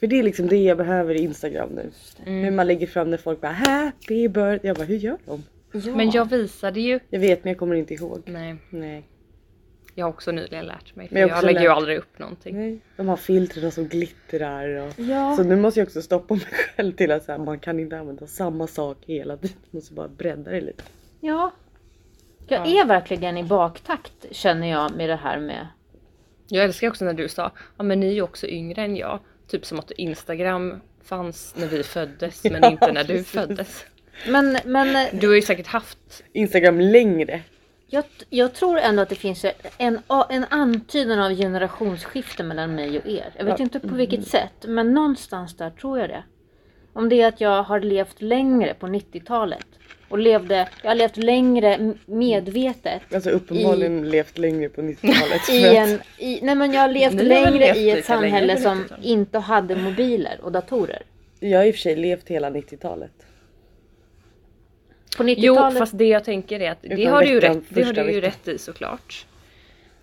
För 0.00 0.06
det 0.06 0.18
är 0.18 0.22
liksom 0.22 0.46
det 0.46 0.56
jag 0.56 0.76
behöver 0.76 1.14
i 1.14 1.18
Instagram 1.18 1.68
nu. 1.68 1.90
Hur 2.24 2.50
man 2.50 2.66
lägger 2.66 2.86
fram 2.86 3.10
när 3.10 3.16
folk 3.16 3.40
bara 3.40 3.52
happy 3.52 4.28
birthday. 4.28 4.60
Jag 4.62 4.76
bara 4.76 4.84
hur 4.84 4.96
gör 4.96 5.18
de? 5.26 5.42
Ja. 5.72 5.96
Men 5.96 6.10
jag 6.10 6.30
visade 6.30 6.80
ju. 6.80 7.00
Jag 7.10 7.20
vet 7.20 7.44
men 7.44 7.50
jag 7.50 7.58
kommer 7.58 7.74
inte 7.74 7.94
ihåg. 7.94 8.22
Nej, 8.26 8.56
Nej. 8.70 9.02
jag 9.94 10.04
har 10.06 10.10
också 10.10 10.30
nyligen 10.32 10.64
lärt 10.66 10.96
mig. 10.96 11.08
För 11.08 11.14
Men 11.14 11.20
jag 11.20 11.30
jag, 11.30 11.44
lägger 11.44 11.60
ju 11.60 11.68
aldrig 11.68 11.98
upp 11.98 12.18
någonting. 12.18 12.56
Nej. 12.56 12.80
De 12.96 13.08
har 13.08 13.16
filtren 13.16 13.72
som 13.72 13.88
glittrar 13.88 14.68
och 14.86 14.92
Ja. 14.96 15.36
Så 15.36 15.42
nu 15.42 15.56
måste 15.56 15.80
jag 15.80 15.86
också 15.86 16.02
stoppa 16.02 16.34
mig 16.34 16.44
själv 16.76 16.92
till 16.92 17.10
att 17.10 17.24
så 17.24 17.32
här, 17.32 17.38
man 17.38 17.58
kan 17.58 17.80
inte 17.80 17.98
använda 17.98 18.26
samma 18.26 18.66
sak 18.66 18.96
hela 19.06 19.36
tiden. 19.36 19.56
Man 19.62 19.68
måste 19.70 19.94
bara 19.94 20.08
bredda 20.08 20.50
det 20.50 20.60
lite. 20.60 20.82
ja. 21.20 21.50
Jag 22.50 22.66
Ja. 22.68 22.82
är 22.82 22.86
verkligen 22.86 23.36
i 23.38 23.44
baktakt 23.44 24.26
känner 24.30 24.70
jag 24.70 24.96
med 24.96 25.08
det 25.08 25.16
här 25.16 25.38
med 25.40 25.66
Jag 26.48 26.64
älskar 26.64 26.88
också 26.88 27.04
när 27.04 27.12
du 27.12 27.28
sa, 27.28 27.52
ja 27.76 27.82
men 27.84 28.00
ni 28.00 28.06
är 28.06 28.12
ju 28.12 28.22
också 28.22 28.46
yngre 28.46 28.82
än 28.82 28.96
jag. 28.96 29.20
Typ 29.48 29.66
som 29.66 29.78
att 29.78 29.90
Instagram 29.90 30.80
fanns 31.04 31.54
när 31.56 31.66
vi 31.66 31.82
föddes 31.82 32.44
men 32.44 32.52
Ja, 32.62 32.70
inte 32.70 32.92
när 32.92 33.04
du 33.04 33.08
precis. 33.14 33.30
föddes. 33.30 33.84
Men, 34.28 34.58
men 34.64 35.06
Du 35.20 35.28
har 35.28 35.34
ju 35.34 35.42
säkert 35.42 35.66
haft, 35.66 36.22
Instagram 36.32 36.80
längre. 36.80 37.40
jag, 37.86 38.04
jag 38.30 38.54
tror 38.54 38.78
ändå 38.78 39.02
att 39.02 39.08
det 39.08 39.14
finns 39.14 39.44
en, 39.78 40.00
en 40.28 40.44
antydan 40.50 41.18
av 41.20 41.34
generationsskifte 41.36 42.42
mellan 42.42 42.74
mig 42.74 42.98
och 42.98 43.06
er. 43.06 43.30
Jag 43.36 43.44
vet 43.44 43.58
Ja. 43.58 43.62
inte 43.62 43.80
på 43.80 43.94
vilket 43.94 44.26
sätt, 44.28 44.64
men 44.66 44.94
någonstans 44.94 45.56
där 45.56 45.70
tror 45.70 45.98
jag 45.98 46.08
det. 46.08 46.22
Om 46.92 47.08
det 47.08 47.22
är 47.22 47.28
att 47.28 47.40
jag 47.40 47.62
har 47.62 47.80
levt 47.80 48.22
längre 48.22 48.74
på 48.74 48.86
90-talet 48.86 49.66
och 50.08 50.18
levde, 50.18 50.68
jag 50.82 50.90
har 50.90 50.94
levt 50.94 51.16
längre 51.16 51.94
medvetet 52.06 53.02
Alltså 53.14 53.30
uppenbarligen 53.30 54.10
levt 54.10 54.38
längre 54.38 54.68
på 54.68 54.80
90-talet. 54.80 55.48
i 55.50 55.76
en, 55.76 56.00
i, 56.18 56.40
nej 56.42 56.54
men 56.54 56.72
jag 56.72 56.80
har 56.80 56.88
levt 56.88 57.14
har 57.14 57.22
längre 57.22 57.58
levt 57.58 57.76
i 57.76 57.90
ett 57.90 58.04
samhälle 58.04 58.56
som 58.56 58.78
90-talet? 58.78 59.04
inte 59.04 59.38
hade 59.38 59.76
mobiler 59.76 60.40
och 60.42 60.52
datorer. 60.52 61.02
Jag 61.40 61.58
har 61.58 61.64
i 61.64 61.70
och 61.70 61.74
för 61.74 61.80
sig 61.80 61.96
levt 61.96 62.28
hela 62.28 62.50
90-talet. 62.50 63.10
På 65.16 65.22
90-talet. 65.22 65.44
jo 65.44 65.78
fast 65.78 65.98
det 65.98 66.08
jag 66.08 66.24
tänker 66.24 66.60
är 66.60 66.70
att 66.70 66.82
det 66.82 67.04
har 67.04 67.22
du 67.22 67.28
ju 67.28 67.40
rätt, 67.40 67.62
det 67.68 67.82
har 67.82 67.92
du 67.92 68.12
ju 68.12 68.20
rätt 68.20 68.48
i 68.48 68.58
såklart. 68.58 69.26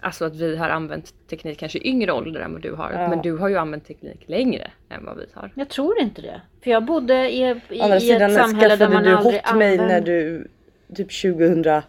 Alltså 0.06 0.26
att 0.26 0.36
vi 0.36 0.58
har 0.58 0.70
använt 0.70 1.14
teknik 1.30 1.60
kanske 1.60 1.80
i 1.80 1.88
yngre 1.88 2.12
ålder 2.12 2.42
än 2.42 2.54
vad 2.54 2.62
du 2.62 2.72
har. 2.74 2.92
Ja. 2.92 3.10
Men 3.10 3.22
du 3.22 3.38
har 3.38 3.50
ju 3.50 3.58
använt 3.58 3.88
teknik 3.88 4.24
längre 4.26 4.72
än 4.90 5.06
vad 5.06 5.18
vi 5.18 5.26
har. 5.34 5.52
Jag 5.56 5.70
tror 5.70 6.00
inte 6.00 6.22
det. 6.22 6.42
För 6.64 6.72
jag 6.72 6.86
bodde 6.86 7.32
i, 7.32 7.42
i, 7.42 7.96
i 7.96 8.00
sidan 8.00 8.32
ett 8.32 8.38
samhälle 8.38 8.76
där 8.76 8.90
man 8.90 9.04
du 9.04 9.16
aldrig 9.16 9.42
Hotmail 9.42 9.78
när 9.78 9.84
använde... 9.84 10.12
du 10.12 10.48
typ 10.96 11.22
2008. 11.22 11.84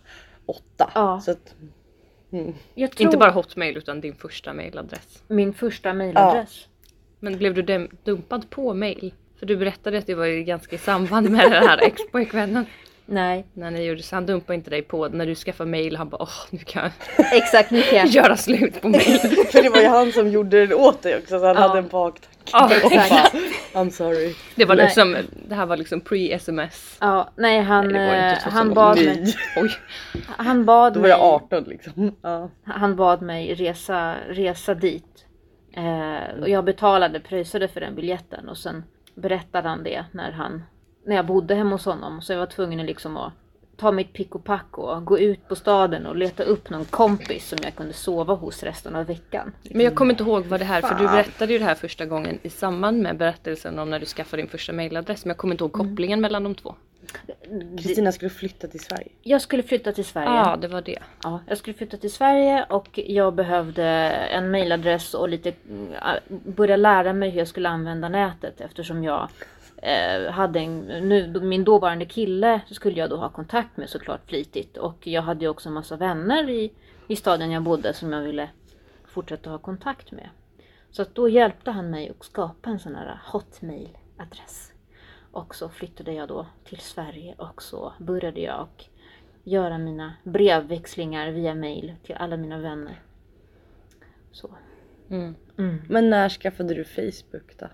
Ja. 0.95 1.21
Så 1.21 1.31
att, 1.31 1.55
mm. 2.33 2.55
Jag 2.75 2.91
tror 2.91 3.07
Inte 3.07 3.17
bara 3.17 3.31
Hotmail 3.31 3.77
utan 3.77 4.01
din 4.01 4.15
första 4.15 4.53
mailadress. 4.53 5.23
min 5.29 5.55
första 5.55 5.95
mailadress. 5.95 6.69
Men 7.21 7.39
blev 7.39 7.55
du 7.55 7.89
dumpad 8.05 8.51
på 8.51 8.75
mail? 8.75 9.15
För 9.39 9.47
du 9.47 9.57
berättade 9.57 9.99
att 9.99 10.07
det 10.07 10.15
var 10.15 10.27
ju 10.27 10.43
ganska 10.43 10.77
i 10.77 10.79
samband 10.79 11.31
med 11.31 11.51
den 11.51 11.69
här 11.69 11.79
ex-pojkvännen. 11.83 12.67
Nej, 13.09 13.47
När 13.55 13.71
ni 13.71 13.85
gjorde 13.85 14.03
så 14.03 14.17
han 14.17 14.27
dumpade 14.27 14.55
inte 14.55 14.71
dig 14.71 14.83
på 14.83 15.09
när 15.09 15.27
du 15.27 15.35
skaffade 15.35 15.71
mail. 15.71 15.97
Han 15.97 16.09
bara 16.09 16.23
åh 16.23 16.29
nu 16.51 16.59
kan 16.59 16.83
jag 17.17 17.33
exakt 17.37 17.71
nu 17.71 17.83
kan 17.83 17.99
jag. 17.99 18.07
göra 18.25 18.37
slut 18.37 18.81
på 18.83 18.89
mail. 18.89 19.03
För 19.53 19.63
det 19.63 19.69
var 19.69 19.79
ju 19.81 19.87
han 19.87 20.13
som 20.13 20.29
gjorde 20.31 20.67
det 20.67 20.75
åt 20.75 21.03
dig 21.03 21.17
också 21.19 21.39
så 21.39 21.47
han 21.47 21.57
Ja. 21.57 21.63
hade 21.63 21.79
en 21.79 21.89
baktanke. 21.89 22.29
Ja, 22.53 22.71
exakt. 22.75 23.33
bara, 23.73 23.83
I'm 23.85 23.91
sorry. 23.91 24.35
Det 24.55 24.65
var 24.65 24.77
Nej. 24.77 24.85
liksom, 24.85 25.17
det 25.49 25.55
här 25.55 25.67
var 25.67 25.77
liksom 25.77 26.01
pre-sms. 26.01 26.97
Ja, 27.01 27.31
nej 27.37 27.61
han, 27.63 27.89
Nej, 27.89 27.93
det 27.93 28.07
var 28.07 28.15
inte 28.15 28.37
eh, 28.37 28.43
så 28.43 28.51
han, 28.51 28.67
som 28.67 28.75
bad 28.75 28.97
mig, 28.97 29.35
Oj. 29.57 29.71
han 30.37 30.65
bad 30.65 30.93
Då 30.95 31.01
var 31.01 31.09
mig. 31.09 31.11
jag 31.11 31.21
18 31.21 31.65
liksom. 31.65 32.17
Ja. 32.23 32.51
Han 32.65 32.97
bad 32.97 33.23
mig 33.23 33.55
resa, 33.55 34.15
resa 34.29 34.75
dit. 34.75 35.05
Eh, 35.77 36.41
och 36.43 36.49
jag 36.49 36.65
betalade, 36.65 37.21
pröjsade 37.21 37.69
för 37.69 37.81
den 37.81 37.95
biljetten 37.95 38.49
och 38.49 38.59
sen 38.59 38.85
berättade 39.15 39.69
han 39.69 39.83
det 39.83 40.05
när 40.13 40.33
han, 40.33 40.63
när 41.07 41.17
jag 41.17 41.27
bodde 41.27 41.55
hemma 41.55 41.71
hos 41.71 41.85
honom. 41.85 42.23
Så 42.23 42.33
jag 42.33 42.39
var 42.39 42.47
tvungen 42.47 42.87
liksom 42.87 43.17
att 43.17 43.33
ta 43.77 43.93
mitt 43.93 44.13
pick 44.13 44.35
och 44.35 44.45
pack 44.45 44.79
och 44.79 45.05
gå 45.05 45.19
ut 45.19 45.49
på 45.49 45.55
staden 45.55 46.07
och 46.07 46.17
leta 46.17 46.43
upp 46.43 46.71
någon 46.71 46.85
kompis 46.85 47.49
som 47.49 47.59
jag 47.63 47.75
kunde 47.75 47.93
sova 47.93 48.35
hos 48.35 48.63
resten 48.63 48.97
av 48.97 49.07
veckan. 49.07 49.53
Men 49.63 49.85
jag 49.85 49.95
kommer 49.95 50.13
inte 50.13 50.23
ihåg 50.23 50.45
vad 50.45 50.61
det 50.61 50.65
här, 50.65 50.81
för 50.81 50.95
du 50.95 51.05
Fan. 51.05 51.17
berättade 51.17 51.53
ju 51.53 51.59
det 51.59 51.65
här 51.65 51.75
första 51.75 52.07
gången 52.07 52.39
i 52.43 52.51
samband 52.51 53.03
med 53.03 53.17
berättelsen 53.17 53.79
om 53.79 53.91
när 53.91 54.01
du 54.01 54.07
skaffade 54.07 54.43
din 54.43 54.51
första 54.51 54.73
mailadress. 54.73 55.25
Men 55.25 55.31
jag 55.31 55.37
kommer 55.37 55.55
inte 55.55 55.65
ihåg 55.65 55.73
kopplingen 55.73 56.21
mellan 56.21 56.43
de 56.45 56.55
två. 56.55 56.75
Kristina 57.79 58.13
skulle 58.13 58.31
flytta 58.31 58.69
till 58.69 58.81
Sverige. 58.81 59.09
Jag 59.23 59.43
skulle 59.43 59.63
flytta 59.63 59.93
till 59.93 60.05
Sverige. 60.05 60.29
Ja, 60.29 60.57
det 60.61 60.69
var 60.69 60.83
det. 60.83 60.99
Ja, 61.23 61.41
jag 61.49 61.59
skulle 61.59 61.75
flytta 61.75 61.97
till 61.97 62.13
Sverige 62.13 62.67
och 62.69 62.99
jag 62.99 63.35
behövde 63.35 63.85
en 63.85 64.51
mailadress 64.51 65.15
och 65.15 65.29
lite 65.29 65.53
mm, 65.69 65.93
börja 66.29 66.77
lära 66.77 67.13
mig 67.13 67.31
hur 67.31 67.39
jag 67.39 67.49
skulle 67.49 67.69
använda 67.69 68.09
nätet 68.09 68.61
eftersom 68.61 69.05
jag 69.05 69.29
eh, 69.77 70.31
hade 70.31 70.61
en, 70.61 70.81
nu, 70.81 71.41
min 71.41 71.65
dåvarande 71.65 72.05
kille 72.05 72.61
skulle 72.71 73.01
jag 73.01 73.11
då 73.11 73.17
ha 73.17 73.29
kontakt 73.29 73.77
med 73.77 73.91
såklart 73.91 74.29
flitigt 74.29 74.77
och 74.77 75.07
jag 75.07 75.23
hade 75.23 75.45
ju 75.45 75.49
också 75.49 75.69
en 75.69 75.75
massa 75.75 75.97
vänner 75.97 76.51
i, 76.51 76.73
i 77.09 77.17
staden 77.17 77.51
jag 77.51 77.63
bodde 77.63 77.95
som 77.95 78.13
jag 78.13 78.23
ville 78.23 78.49
fortsätta 79.05 79.51
ha 79.51 79.59
kontakt 79.59 80.13
med. 80.13 80.29
Så 80.91 81.03
att 81.03 81.15
då 81.15 81.29
hjälpte 81.29 81.71
han 81.71 81.91
mig 81.91 82.11
att 82.11 82.25
skapa 82.25 82.71
en 82.71 82.79
sån 82.79 82.95
här 82.95 83.21
hotmail-adress. 83.33 84.73
Och 85.33 85.55
så 85.55 85.69
flyttade 85.69 86.13
jag 86.13 86.29
då 86.29 86.47
till 86.65 86.81
Sverige 86.81 87.35
och 87.39 87.63
så 87.63 87.93
började 87.99 88.41
jag 88.41 88.61
och 88.61 88.85
göra 89.45 89.79
mina 89.79 90.15
brevväxlingar 90.23 91.31
via 91.31 91.55
mail 91.55 91.95
till 92.03 92.15
alla 92.15 92.37
mina 92.37 92.59
vänner. 92.59 93.01
Så. 94.33 94.55
Mm. 95.11 95.35
Mm. 95.59 95.83
Men 95.89 96.11
när 96.11 96.29
skaffade 96.29 96.75
du 96.75 96.85
Facebook 96.85 97.59
då? 97.59 97.67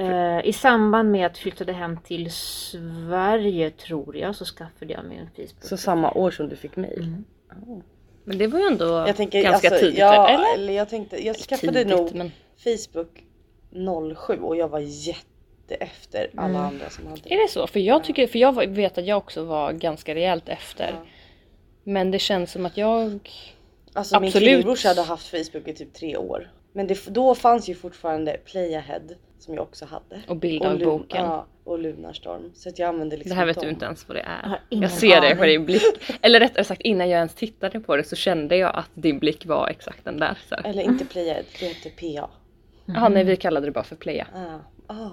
Eh, 0.00 0.40
I 0.44 0.52
samband 0.52 1.10
med 1.10 1.26
att 1.26 1.32
jag 1.32 1.42
flyttade 1.42 1.72
hem 1.72 1.96
till 2.04 2.30
Sverige 2.32 3.70
tror 3.70 4.16
jag 4.16 4.36
så 4.36 4.44
skaffade 4.44 4.92
jag 4.92 5.04
mig 5.04 5.18
en 5.18 5.26
Facebook. 5.36 5.64
Så 5.64 5.76
samma 5.76 6.12
år 6.12 6.30
som 6.30 6.48
du 6.48 6.56
fick 6.56 6.76
mail? 6.76 6.98
Mm. 6.98 7.24
Ja. 7.48 7.82
Men 8.24 8.38
det 8.38 8.46
var 8.46 8.58
ju 8.58 8.64
ändå 8.66 8.84
Jag 8.84 9.16
tänker, 9.16 9.42
ganska 9.42 9.68
alltså, 9.68 9.84
tidigt. 9.84 9.98
ja, 9.98 10.28
eller? 10.28 10.54
eller 10.54 10.72
jag 10.72 10.88
tänkte, 10.88 11.26
jag 11.26 11.36
skaffade 11.36 11.72
Tidigt, 11.72 11.96
nog 11.96 12.14
men... 12.14 12.32
Facebook 12.64 13.24
07 14.26 14.38
och 14.42 14.56
jag 14.56 14.68
var 14.68 14.78
jätte 14.80 15.74
efter 15.80 16.30
alla 16.36 16.48
Mm. 16.48 16.60
andra 16.60 16.90
som 16.90 17.06
hade 17.06 17.34
Är 17.34 17.42
det 17.42 17.48
så? 17.48 17.66
För 17.66 17.80
jag, 17.80 18.04
tycker, 18.04 18.26
för 18.26 18.38
jag 18.38 18.66
vet 18.66 18.98
att 18.98 19.06
jag 19.06 19.18
också 19.18 19.44
var 19.44 19.72
ganska 19.72 20.14
rejält 20.14 20.48
efter. 20.48 20.88
Ja. 20.88 21.06
Men 21.84 22.10
det 22.10 22.18
känns 22.18 22.52
som 22.52 22.66
att 22.66 22.76
jag... 22.76 23.30
Alltså 23.92 24.20
min 24.20 24.28
Absolut. 24.28 24.48
lillebrorsa 24.48 24.88
hade 24.88 25.02
haft 25.02 25.26
Facebook 25.28 25.68
i 25.68 25.74
typ 25.74 25.94
tre 25.94 26.16
år. 26.16 26.50
Men 26.72 26.86
det, 26.86 27.06
då 27.06 27.34
fanns 27.34 27.68
ju 27.68 27.74
fortfarande 27.74 28.32
Playahead 28.44 29.00
som 29.42 29.54
jag 29.54 29.62
också 29.62 29.84
hade. 29.84 30.22
Och 30.24 30.30
Och, 30.30 30.36
bilddagboken. 30.36 31.24
ja, 31.24 31.46
och 31.64 31.78
Lunarstorm. 31.78 32.50
Så 32.54 32.68
att 32.68 32.78
jag 32.78 32.88
använde 32.88 33.16
liksom 33.16 33.30
Det 33.30 33.34
här 33.36 33.46
vet 33.46 33.56
dem. 33.56 33.64
du 33.64 33.70
inte 33.70 33.84
ens 33.84 34.08
vad 34.08 34.16
det 34.16 34.20
Jag 34.42 34.52
är. 34.52 34.60
ingen 34.68 34.82
Jag 34.82 34.90
ser 34.90 35.20
det 35.20 35.36
på 35.36 35.44
din 35.44 35.64
blick. 35.66 35.82
Eller 36.22 36.40
rättare 36.40 36.64
sagt 36.64 36.80
innan 36.80 37.08
jag 37.08 37.16
ens 37.18 37.34
tittade 37.34 37.80
på 37.80 37.96
det 37.96 38.04
så 38.04 38.16
kände 38.16 38.56
jag 38.56 38.76
att 38.76 38.90
din 38.94 39.18
blick 39.18 39.46
var 39.46 39.68
exakt 39.68 40.04
den 40.04 40.16
där. 40.18 40.38
Så. 40.48 40.54
Eller 40.54 40.82
inte 40.82 41.04
Playahead, 41.04 41.42
det 41.60 41.66
hette 41.66 41.90
PA. 41.90 42.30
Jaha 42.84 43.08
nej 43.08 43.24
vi 43.24 43.36
kallade 43.36 43.66
det 43.66 43.72
bara 43.72 43.84
för 43.84 43.96
Playa. 43.96 44.26
Ah, 44.34 44.94
ah. 44.94 45.10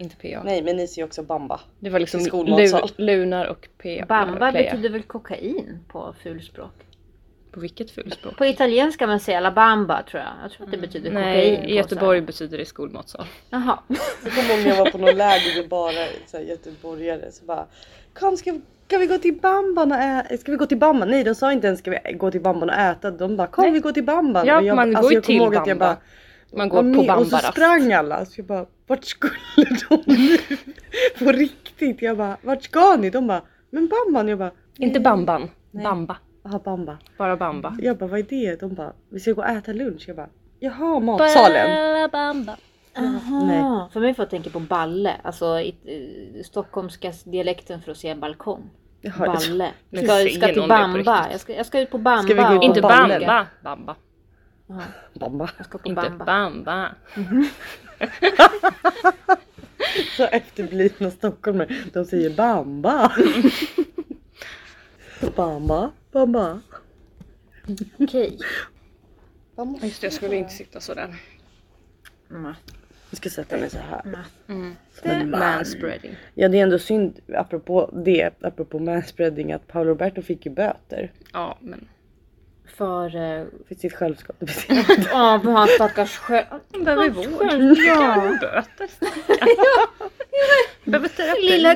Inte 0.00 0.16
PA. 0.16 0.42
Nej 0.44 0.62
men 0.62 0.76
ni 0.76 0.86
ser 0.86 1.00
ju 1.02 1.06
också 1.06 1.22
Bamba. 1.22 1.60
Det 1.80 1.90
var 1.90 1.98
liksom 1.98 2.46
lu, 2.46 2.68
Lunar 2.96 3.46
och 3.46 3.68
PA. 3.82 4.06
Bamba 4.08 4.52
betyder 4.52 4.88
väl 4.90 5.02
kokain 5.02 5.78
på 5.88 6.14
fulspråk? 6.22 6.72
På 7.58 7.62
vilket 7.62 7.90
fulspråk? 7.90 8.36
På 8.36 8.44
italienska 8.46 9.06
man 9.06 9.20
säger 9.20 9.40
la 9.40 9.50
bamba 9.50 10.02
tror 10.02 10.22
jag. 10.22 10.32
Jag 10.42 10.50
tror 10.52 10.66
att 10.66 10.72
det 10.72 10.78
betyder 10.78 11.10
kokain. 11.10 11.24
Nej, 11.24 11.70
i 11.70 11.74
Göteborg 11.76 12.20
betyder 12.20 12.58
det 12.58 12.64
skolmatsal. 12.64 13.26
Jaha. 13.50 13.78
Jag 14.24 14.32
kommer 14.34 14.50
ihåg 14.50 14.58
när 14.58 14.68
jag 14.68 14.76
var 14.76 14.90
på 14.90 14.98
någon 14.98 15.16
läger 15.16 15.60
med 15.60 15.68
bara 15.68 15.92
så 16.26 16.36
här, 16.36 16.44
göteborgare 16.44 17.32
så 17.32 17.44
bara 17.44 17.66
Kom 18.14 18.36
ska 18.36 18.52
vi, 18.52 18.60
ska 18.86 18.98
vi 18.98 19.06
gå 19.06 19.18
till 19.18 19.34
Bamban 19.40 19.92
och 19.92 19.98
äta? 19.98 20.36
Ska 20.36 20.50
vi 20.52 20.56
gå 20.58 20.66
till 20.66 20.78
Bamban? 20.78 21.08
Nej 21.08 21.24
de 21.24 21.34
sa 21.34 21.52
inte 21.52 21.66
ens 21.66 21.78
ska 21.80 21.90
vi 21.90 22.12
gå 22.12 22.30
till 22.30 22.40
Bamban 22.42 22.68
och 22.70 22.76
äta. 22.76 23.10
De 23.10 23.36
bara 23.36 23.46
kom 23.46 23.62
Nej. 23.64 23.72
vi 23.72 23.80
går 23.80 23.92
till 23.92 24.04
Bamban. 24.04 24.46
Ja, 24.46 24.62
jag, 24.62 24.76
man 24.76 24.88
alltså, 24.96 25.02
går 25.02 25.12
ju 25.12 25.20
kommer 25.20 25.26
till 25.26 25.36
ihåg 25.36 25.56
att 25.56 25.66
jag 25.66 25.78
Bamba. 25.78 25.96
bara, 26.50 26.58
Man 26.58 26.68
går 26.68 26.82
"Vad 26.82 26.94
på 26.96 27.02
med?" 27.02 27.16
Och 27.16 27.24
så 27.26 27.30
Bambarast. 27.30 27.52
sprang 27.52 27.92
alla. 27.92 28.24
Så 28.24 28.32
jag 28.40 28.46
bara 28.46 28.66
vart 28.86 29.04
skulle 29.04 29.32
de 29.88 30.02
nu? 30.06 30.38
På 31.18 31.32
riktigt. 31.32 32.02
Jag 32.02 32.16
bara 32.16 32.36
vart 32.42 32.62
ska 32.62 32.96
ni? 32.96 33.10
De 33.10 33.26
bara 33.26 33.42
men 33.70 33.88
Bamban. 33.88 34.28
Jag 34.28 34.38
bara 34.38 34.50
Inte. 34.76 35.00
Bamban, 35.00 35.50
Nej. 35.70 35.84
Bamba. 35.84 36.16
Jaha 36.42 36.58
Bamba. 36.64 36.98
Bara 37.18 37.36
Bamba. 37.36 37.76
Jag 37.78 37.98
bara 37.98 38.10
vad 38.10 38.18
är 38.18 38.26
det? 38.28 38.60
De 38.60 38.74
bara 38.74 38.92
vi 39.08 39.20
ska 39.20 39.32
gå 39.32 39.42
och 39.42 39.48
äta 39.48 39.72
lunch. 39.72 40.04
Jag 40.06 40.16
bara 40.16 40.28
jaha 40.58 41.00
matsalen. 41.00 42.10
Bamba. 42.10 42.56
Aha. 42.96 43.88
För 43.92 44.00
mig 44.00 44.14
får 44.14 44.22
jag 44.22 44.30
tänka 44.30 44.50
på 44.50 44.60
balle. 44.60 45.16
Alltså 45.22 45.60
i, 45.60 45.68
i, 45.68 46.42
stockholmska 46.44 47.12
dialekten 47.24 47.82
för 47.82 47.90
att 47.90 47.98
säga 47.98 48.14
balkong. 48.14 48.70
Jaha, 49.00 49.14
jag 49.18 49.34
Balle. 49.34 49.72
Men 49.90 50.04
Ska, 50.04 50.12
säger 50.12 50.40
ska 50.40 50.46
till 50.46 50.68
Bamba. 50.68 51.28
Jag 51.30 51.40
ska, 51.40 51.54
jag 51.54 51.66
ska 51.66 51.80
ut 51.80 51.90
på 51.90 51.98
Bamba. 51.98 52.22
Ska 52.22 52.34
vi 52.34 52.42
gå 52.42 52.54
ut 52.54 52.60
på 52.60 52.64
Inte. 52.64 52.80
Bamba, 52.80 53.46
Bamba. 53.62 53.96
Ja, 54.66 54.80
Bamba. 55.14 55.50
jag 55.56 55.66
ska 55.66 55.78
på 55.78 55.88
Inte 55.88 56.02
Bamba. 56.02 56.24
Bamba. 56.24 56.88
Så 60.16 60.24
efterblivna 60.24 61.10
stockholmare, 61.10 61.68
de 61.92 62.04
säger 62.04 62.30
bamba. 62.30 63.12
bamba, 65.36 65.90
bamba. 66.12 66.60
Okej. 67.98 68.38
bamba. 69.56 69.78
Just 69.82 70.00
det, 70.00 70.06
jag 70.06 70.12
skulle 70.12 70.36
inte 70.36 70.52
sitta 70.52 70.80
sådär. 70.80 71.14
Mm. 72.30 72.54
Jag 73.10 73.16
ska 73.18 73.30
sätta 73.30 73.56
mig 73.56 73.70
så 73.70 73.78
här. 73.78 74.02
Mm. 74.48 74.76
Som 74.92 75.10
en 75.10 75.30
man. 75.30 75.40
Manspreading. 75.40 76.16
Ja 76.34 76.48
det 76.48 76.58
är 76.58 76.62
ändå 76.62 76.78
synd 76.78 77.20
apropå 77.34 77.90
det, 78.04 78.30
apropå 78.40 78.78
manspreading 78.78 79.52
att 79.52 79.66
Paolo 79.66 79.88
Roberto 79.90 80.22
fick 80.22 80.46
ju 80.46 80.52
böter. 80.52 81.12
Ja 81.32 81.58
men. 81.60 81.88
För... 82.76 83.06
eh, 83.16 83.46
För 83.68 83.74
sitt 83.74 83.92
självskadebeteende. 83.92 84.84
Ja, 85.10 85.40
för 85.44 85.50
hans 85.50 85.70
stackars 85.70 86.16
själv. 86.16 86.46
Han 86.72 86.84
behöver 86.84 87.08
vård. 87.10 87.78
Ja. 87.78 88.14
Böter. 88.40 88.64
Behöver 90.84 91.08
terapi. 91.08 91.42
Lilla 91.50 91.74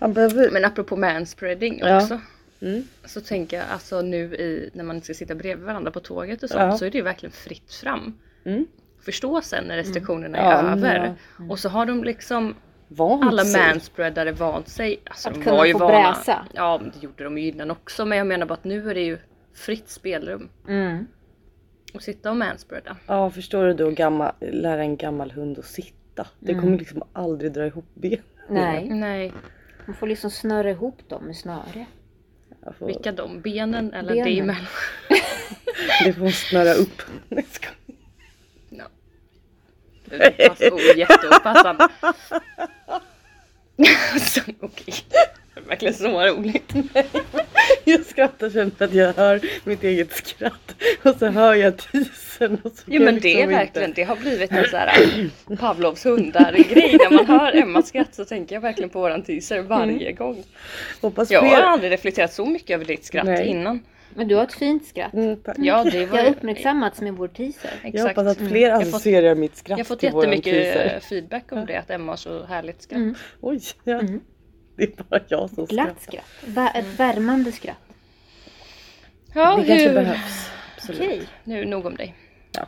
behöver... 0.00 0.50
Men 0.50 0.64
apropå 0.64 0.96
manspreading 0.96 1.78
Ja. 1.78 1.96
också. 2.02 2.20
Mm. 2.60 2.82
Så 3.04 3.20
tänker 3.20 3.56
jag 3.56 3.66
alltså 3.72 4.02
nu 4.02 4.18
i, 4.34 4.70
när 4.72 4.84
man 4.84 5.00
ska 5.02 5.14
sitta 5.14 5.34
bredvid 5.34 5.66
varandra 5.66 5.90
på 5.90 6.00
tåget 6.00 6.42
och 6.42 6.48
sånt 6.50 6.60
Ja. 6.60 6.78
så 6.78 6.84
är 6.84 6.90
det 6.90 6.98
ju 6.98 7.04
verkligen 7.04 7.32
fritt 7.32 7.74
fram. 7.74 8.18
Mm. 8.44 8.66
Förstå 9.00 9.40
sen 9.42 9.64
när 9.64 9.76
restriktionerna 9.76 10.38
Ja, 10.38 10.52
är 10.52 10.62
men 10.62 10.72
över. 10.84 11.14
ja. 11.38 11.44
Och 11.50 11.58
så 11.58 11.68
har 11.68 11.86
de 11.86 12.04
liksom 12.04 12.54
Vant 12.88 13.22
alla 13.24 13.42
manspreadare 13.44 14.32
vant 14.32 14.68
sig. 14.68 15.00
Alltså 15.04 15.28
Att 15.28 15.34
de 15.34 15.42
kunna 15.42 15.56
var 15.56 15.64
ju 15.64 15.72
få 15.72 15.78
vana. 15.78 16.12
bräsa. 16.12 16.46
Ja 16.54 16.80
det 16.94 17.02
gjorde 17.02 17.24
de 17.24 17.38
ju 17.38 17.48
innan 17.48 17.70
också. 17.70 18.04
Men 18.04 18.18
jag 18.18 18.26
menar 18.26 18.46
bara 18.46 18.54
att 18.54 18.64
nu 18.64 18.90
är 18.90 18.94
det 18.94 19.00
ju 19.00 19.18
fritt 19.54 19.88
spelrum. 19.88 20.48
Mm. 20.68 21.06
Och 21.94 22.02
sitta 22.02 22.30
och 22.30 22.36
manspreada. 22.36 22.96
Ja 23.06 23.30
förstår 23.30 23.64
du 23.64 23.74
då 23.74 23.90
gammal, 23.90 24.32
lära 24.40 24.82
en 24.82 24.96
gammal 24.96 25.30
hund 25.30 25.58
att 25.58 25.64
sitta. 25.64 26.26
Det 26.38 26.54
kommer 26.54 26.78
liksom 26.78 27.02
aldrig 27.12 27.52
dra 27.52 27.66
ihop 27.66 27.86
ben. 27.94 28.20
Nej, 28.48 28.88
Nej, 28.90 29.32
man 29.86 29.96
får 29.96 30.06
liksom 30.06 30.30
snöra 30.30 30.70
ihop 30.70 31.08
dem 31.08 31.24
med 31.24 31.36
snöre. 31.36 31.86
Får, 32.78 32.86
vilka 32.86 33.12
de? 33.12 33.40
Benen 33.40 33.92
eller 33.92 34.14
Benen. 34.14 34.24
det 34.24 34.38
emellan? 34.38 34.66
Det 36.04 36.12
får 36.12 36.30
snöra 36.30 36.74
upp. 36.74 37.02
Det 40.18 40.48
passar 40.48 40.70
oh, 40.70 40.98
jätteopassande. 40.98 41.88
Så, 44.20 44.40
Okej. 44.60 44.94
Det 45.54 45.60
är 45.60 45.64
verkligen 45.64 45.94
så 45.94 46.20
roligt. 46.20 46.72
Jag 47.84 48.06
skrattar 48.06 48.50
för 48.50 48.84
att 48.84 48.94
jag 48.94 49.12
hör 49.12 49.40
mitt 49.64 49.84
eget 49.84 50.12
skratt. 50.12 50.74
Och 51.02 51.16
så 51.18 51.26
hör 51.26 51.54
jag 51.54 51.76
tisen. 51.78 52.21
Och 52.64 52.72
så 52.72 52.82
Jo 52.86 53.02
men 53.02 53.14
jag 53.14 53.22
det 53.22 53.28
är 53.32 53.36
liksom 53.36 53.50
verkligen, 53.52 53.88
Inte. 53.88 54.00
det 54.00 54.04
har 54.04 54.16
blivit 54.16 54.52
en 54.52 54.64
sån 54.64 54.78
här 54.78 55.30
Pavlovs 55.56 56.06
hundar 56.06 56.52
grej. 56.52 56.96
När 56.98 57.10
man 57.16 57.26
hör 57.26 57.56
Emmas 57.56 57.88
skratt 57.88 58.14
så 58.14 58.24
tänker 58.24 58.54
jag 58.56 58.60
verkligen 58.60 58.90
på 58.90 59.00
våran 59.00 59.22
teaser 59.22 59.60
varje 59.62 60.12
gång. 60.12 60.42
Hoppas 61.00 61.30
Jag 61.30 61.42
har 61.42 61.60
aldrig 61.62 61.92
reflekterat 61.92 62.32
så 62.32 62.46
mycket 62.46 62.70
över 62.74 62.84
ditt 62.84 63.04
skratt 63.04 63.24
Nej. 63.26 63.46
innan. 63.46 63.80
Men 64.14 64.28
du 64.28 64.34
har 64.34 64.42
ett 64.42 64.54
fint 64.54 64.86
skratt. 64.86 65.12
Mm, 65.14 65.36
tack. 65.36 65.56
Ja 65.58 65.84
det 65.84 66.06
var 66.06 66.18
Jag 66.18 66.24
har 66.24 66.30
uppmärksammats 66.30 67.00
med 67.00 67.12
vår 67.14 67.28
teaser. 67.28 67.70
Exakt. 67.74 67.94
Jag 67.94 68.08
hoppas 68.08 68.26
att 68.26 68.38
Mm. 68.40 68.50
fler 68.50 68.60
Jag 68.60 68.70
har 68.74 68.80
fått- 68.80 68.88
associerar 68.94 69.34
mitt 69.34 69.56
skratt 69.56 69.78
Jag 69.78 69.84
har 69.84 69.88
fått 69.88 70.00
till 70.00 70.12
jättemycket 70.14 70.44
teaser. 70.54 70.94
eh, 70.94 71.00
feedback 71.00 71.52
om 71.52 71.66
det, 71.66 71.76
att 71.76 71.90
Emma 71.90 72.12
har 72.12 72.16
så 72.16 72.44
härligt 72.44 72.82
skratt. 72.82 72.96
Mm. 72.96 73.14
Oj, 73.40 73.60
ja. 73.84 73.98
Mm. 74.00 74.20
Det 74.76 74.82
är 74.82 75.04
bara 75.08 75.20
jag 75.28 75.50
som 75.50 75.66
Glatt 75.66 75.86
skrattar. 75.86 76.00
skratt. 76.00 76.54
Va- 76.54 76.70
ett 76.74 76.86
värmande 77.00 77.52
skratt. 77.52 77.76
Ja, 79.34 79.56
Det 79.56 79.66
kanske 79.66 79.88
hur- 79.88 79.94
behövs. 79.94 80.50
Absolut. 80.76 81.00
Okej. 81.00 81.22
Nu 81.44 81.64
nog 81.64 81.86
om 81.86 81.96
dig. 81.96 82.14
Ja. 82.52 82.66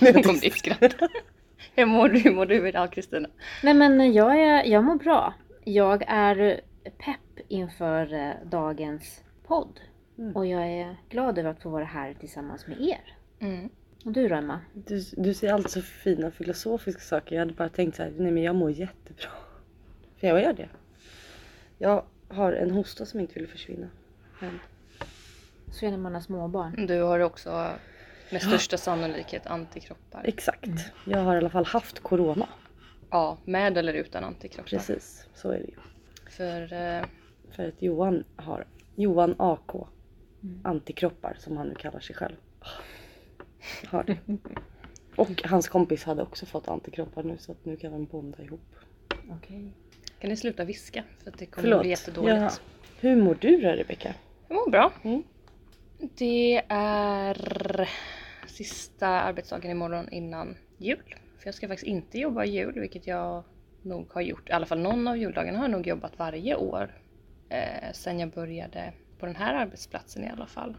nog 0.00 0.26
om 0.28 0.38
ditt 0.38 0.58
skratt. 0.58 0.94
Hur 1.76 1.86
mår 1.86 2.08
du, 2.08 2.18
hur 2.18 2.34
mår 2.34 2.46
du 2.46 2.68
idag 2.68 2.92
Kristina? 2.92 3.28
Nej 3.62 3.74
men 3.74 4.12
jag, 4.12 4.40
är, 4.40 4.64
jag 4.64 4.84
mår 4.84 4.94
bra. 4.94 5.34
Jag 5.64 6.04
är 6.06 6.60
pepp 6.98 7.46
inför 7.48 8.14
eh, 8.14 8.30
dagens 8.44 9.22
podd. 9.46 9.80
Mm. 10.18 10.36
Och 10.36 10.46
jag 10.46 10.66
är 10.66 10.96
glad 11.08 11.38
över 11.38 11.50
att 11.50 11.62
få 11.62 11.68
vara 11.70 11.84
här 11.84 12.14
tillsammans 12.14 12.66
med 12.66 12.80
er. 12.80 13.16
Mm. 13.38 13.68
Och 14.04 14.12
du 14.12 14.28
då 14.28 14.34
Emma? 14.34 14.60
Du, 14.72 15.04
du 15.16 15.34
säger 15.34 15.52
alltid 15.54 15.70
så 15.70 15.82
fina 15.82 16.30
filosofiska 16.30 17.00
saker. 17.00 17.34
Jag 17.36 17.40
hade 17.40 17.54
bara 17.54 17.68
tänkt 17.68 17.96
så 17.96 18.02
här, 18.02 18.12
nej 18.16 18.32
men 18.32 18.42
jag 18.42 18.56
mår 18.56 18.70
jättebra. 18.70 19.30
För 20.16 20.26
jag 20.26 20.42
gör 20.42 20.52
det. 20.52 20.68
Jag 21.78 22.04
har 22.28 22.52
en 22.52 22.70
hosta 22.70 23.06
som 23.06 23.20
inte 23.20 23.34
vill 23.34 23.48
försvinna. 23.48 23.86
Men, 24.40 24.60
Så 25.72 25.86
är 25.86 25.90
det 25.90 25.96
man 25.96 26.14
har 26.14 26.20
småbarn. 26.20 26.86
Du 26.86 27.00
har 27.02 27.20
också 27.20 27.70
med 28.30 28.42
största 28.42 28.76
sannolikhet 28.76 29.46
antikroppar. 29.46 30.22
exakt. 30.24 30.68
Jag 31.04 31.18
har 31.18 31.34
i 31.34 31.38
alla 31.38 31.50
fall 31.50 31.64
haft 31.64 32.00
corona. 32.00 32.48
Ja, 33.10 33.38
med 33.44 33.78
eller 33.78 33.94
utan 33.94 34.24
antikroppar. 34.24 34.70
Precis, 34.70 35.26
så 35.34 35.50
är 35.50 35.58
det 35.58 35.64
ju. 35.66 35.76
För 36.30 36.62
eh, 36.72 37.04
För 37.50 37.68
att 37.68 37.82
Johan 37.82 38.24
har, 38.36 38.66
Johan 38.94 39.34
AK, 39.38 39.70
Mm. 40.42 40.60
antikroppar 40.64 41.36
som 41.38 41.56
han 41.56 41.66
nu 41.68 41.74
kallar 41.74 42.00
sig 42.00 42.16
själv. 42.16 42.34
Har 43.86 44.04
det. 44.04 44.16
Och 45.16 45.42
hans 45.44 45.68
kompis 45.68 46.04
hade 46.04 46.22
också 46.22 46.46
fått 46.46 46.68
antikroppar 46.68 47.22
nu 47.22 47.38
så 47.38 47.52
att 47.52 47.64
nu 47.64 47.76
kan 47.76 47.92
de 47.92 48.04
bonda 48.04 48.42
ihop. 48.42 48.74
Okej. 49.30 49.72
kan 50.20 50.30
ni 50.30 50.36
sluta 50.36 50.64
viska? 50.64 51.04
För 51.22 51.30
att 51.30 51.38
det 51.38 51.46
kommer 51.46 51.62
Förlåt. 51.62 51.80
bli 51.80 51.90
jättedåligt. 51.90 52.36
Ja. 52.40 52.50
Hur 53.00 53.16
mår 53.22 53.34
du 53.40 53.60
då 53.60 53.68
Rebecka? 53.68 54.14
Jag 54.48 54.54
mår 54.54 54.70
bra. 54.70 54.92
Mm. 55.02 55.22
Det 55.98 56.62
är 56.68 57.88
sista 58.46 59.08
arbetsdagen 59.08 59.70
imorgon 59.70 60.08
innan 60.12 60.56
jul. 60.78 61.14
För 61.38 61.46
jag 61.46 61.54
ska 61.54 61.68
faktiskt 61.68 61.86
inte 61.86 62.18
jobba 62.18 62.44
jul, 62.44 62.80
vilket 62.80 63.06
jag 63.06 63.44
nog 63.82 64.12
har 64.12 64.20
gjort. 64.20 64.48
I 64.48 64.52
alla 64.52 64.66
fall 64.66 64.78
någon 64.78 65.08
av 65.08 65.16
juldagarna 65.16 65.58
har 65.58 65.64
jag 65.64 65.70
nog 65.70 65.86
jobbat 65.86 66.18
varje 66.18 66.56
år. 66.56 66.90
Eh, 67.48 67.92
sen 67.92 68.20
jag 68.20 68.30
började 68.30 68.92
på 69.18 69.26
den 69.26 69.36
här 69.36 69.54
arbetsplatsen 69.54 70.24
i 70.24 70.28
alla 70.28 70.46
fall. 70.46 70.76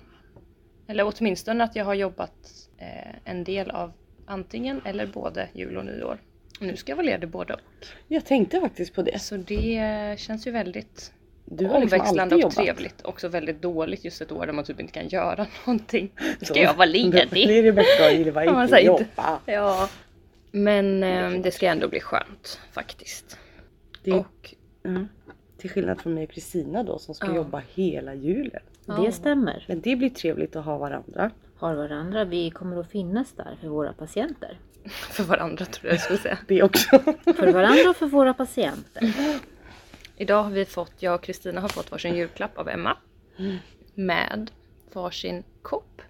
Eller 0.87 1.13
åtminstone 1.15 1.63
att 1.63 1.75
jag 1.75 1.85
har 1.85 1.93
jobbat 1.93 2.69
eh, 2.77 3.15
en 3.25 3.43
del 3.43 3.71
av 3.71 3.93
antingen 4.25 4.81
eller 4.85 5.07
både 5.07 5.49
jul 5.53 5.77
och 5.77 5.85
nyår. 5.85 6.21
Nu 6.61 6.75
ska 6.75 6.91
jag 6.91 6.97
vara 6.97 7.05
ledig 7.05 7.29
både 7.29 7.53
och. 7.53 7.59
Jag 8.07 8.25
tänkte 8.25 8.61
faktiskt 8.61 8.93
på 8.93 9.01
det. 9.01 9.19
Så 9.19 9.37
det 9.37 10.15
känns 10.19 10.47
ju 10.47 10.51
väldigt 10.51 11.13
Du 11.49 11.65
har 11.65 11.79
liksom 11.79 11.99
omväxlande 11.99 12.35
och 12.35 12.41
jobbat. 12.41 12.55
trevligt. 12.55 13.01
Också 13.05 13.27
väldigt 13.27 13.61
dåligt 13.61 14.05
just 14.05 14.21
ett 14.21 14.31
år 14.31 14.45
där 14.45 14.53
man 14.53 14.65
typ 14.65 14.79
inte 14.79 14.93
kan 14.93 15.07
göra 15.07 15.47
någonting. 15.65 16.11
Så- 16.39 16.45
Ska 16.45 16.61
jag 16.61 16.73
vara 16.73 16.85
ledig? 16.85 17.29
blir 17.29 17.63
Rebecka 17.63 18.05
och 18.07 18.13
Ylva 18.13 18.45
Ja, 18.45 18.53
man 18.53 18.63
inte 18.63 18.79
jobba. 18.79 19.39
Ja. 19.45 19.89
Men 20.51 21.03
eh, 21.03 21.31
det 21.31 21.51
ska 21.51 21.67
ändå 21.67 21.87
bli 21.87 21.99
skönt 21.99 22.59
faktiskt. 22.71 23.37
Det, 24.03 24.11
Och 24.13 24.55
mm. 24.85 25.07
Till 25.57 25.69
skillnad 25.69 26.01
från 26.01 26.13
mig 26.13 26.23
och 26.23 26.29
Kristina 26.31 26.83
då 26.83 26.99
som 26.99 27.15
ska 27.15 27.27
Ja. 27.27 27.35
jobba 27.35 27.61
hela 27.73 28.13
julen. 28.15 28.61
Ja. 28.85 28.93
Det 28.93 29.11
stämmer. 29.11 29.65
Men 29.67 29.81
det 29.81 29.95
blir 29.95 30.09
trevligt 30.09 30.55
att 30.55 30.65
ha 30.65 30.77
varandra. 30.77 31.31
Har 31.57 31.75
varandra. 31.75 32.25
Vi 32.25 32.49
kommer 32.51 32.79
att 32.79 32.91
finnas 32.91 33.31
där 33.31 33.57
för 33.61 33.67
våra 33.67 33.93
patienter. 33.93 34.59
för 34.89 35.23
varandra 35.23 35.65
tror 35.65 35.85
jag 35.85 35.93
jag 35.93 36.01
skulle 36.01 36.19
säga. 36.19 36.37
Det 36.47 36.63
också. 36.63 36.99
För 37.35 37.51
varandra 37.53 37.89
och 37.89 37.95
för 37.95 38.05
våra 38.07 38.33
patienter. 38.33 39.13
Idag 40.17 40.43
har 40.43 40.51
vi 40.51 40.65
fått, 40.65 40.93
jag 40.99 41.15
och 41.15 41.23
Kristina 41.23 41.61
har 41.61 41.67
fått 41.69 41.91
varsin 41.91 42.15
julklapp 42.15 42.57
av 42.57 42.69
Emma. 42.69 42.97
Med 43.95 44.51
varsin 44.93 45.43
kopp. 45.61 46.01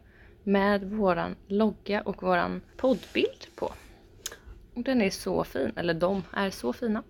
Med 0.43 0.83
våran 0.83 1.35
logga 1.47 2.01
och 2.01 2.23
våran 2.23 2.61
poddbild 2.77 3.47
på. 3.55 3.73
Och 4.73 4.83
den 4.83 5.01
är 5.01 5.09
så 5.09 5.43
fin, 5.43 5.71
eller 5.75 5.93
de 5.93 6.23
är 6.33 6.49
så 6.49 6.73
fina. 6.73 7.03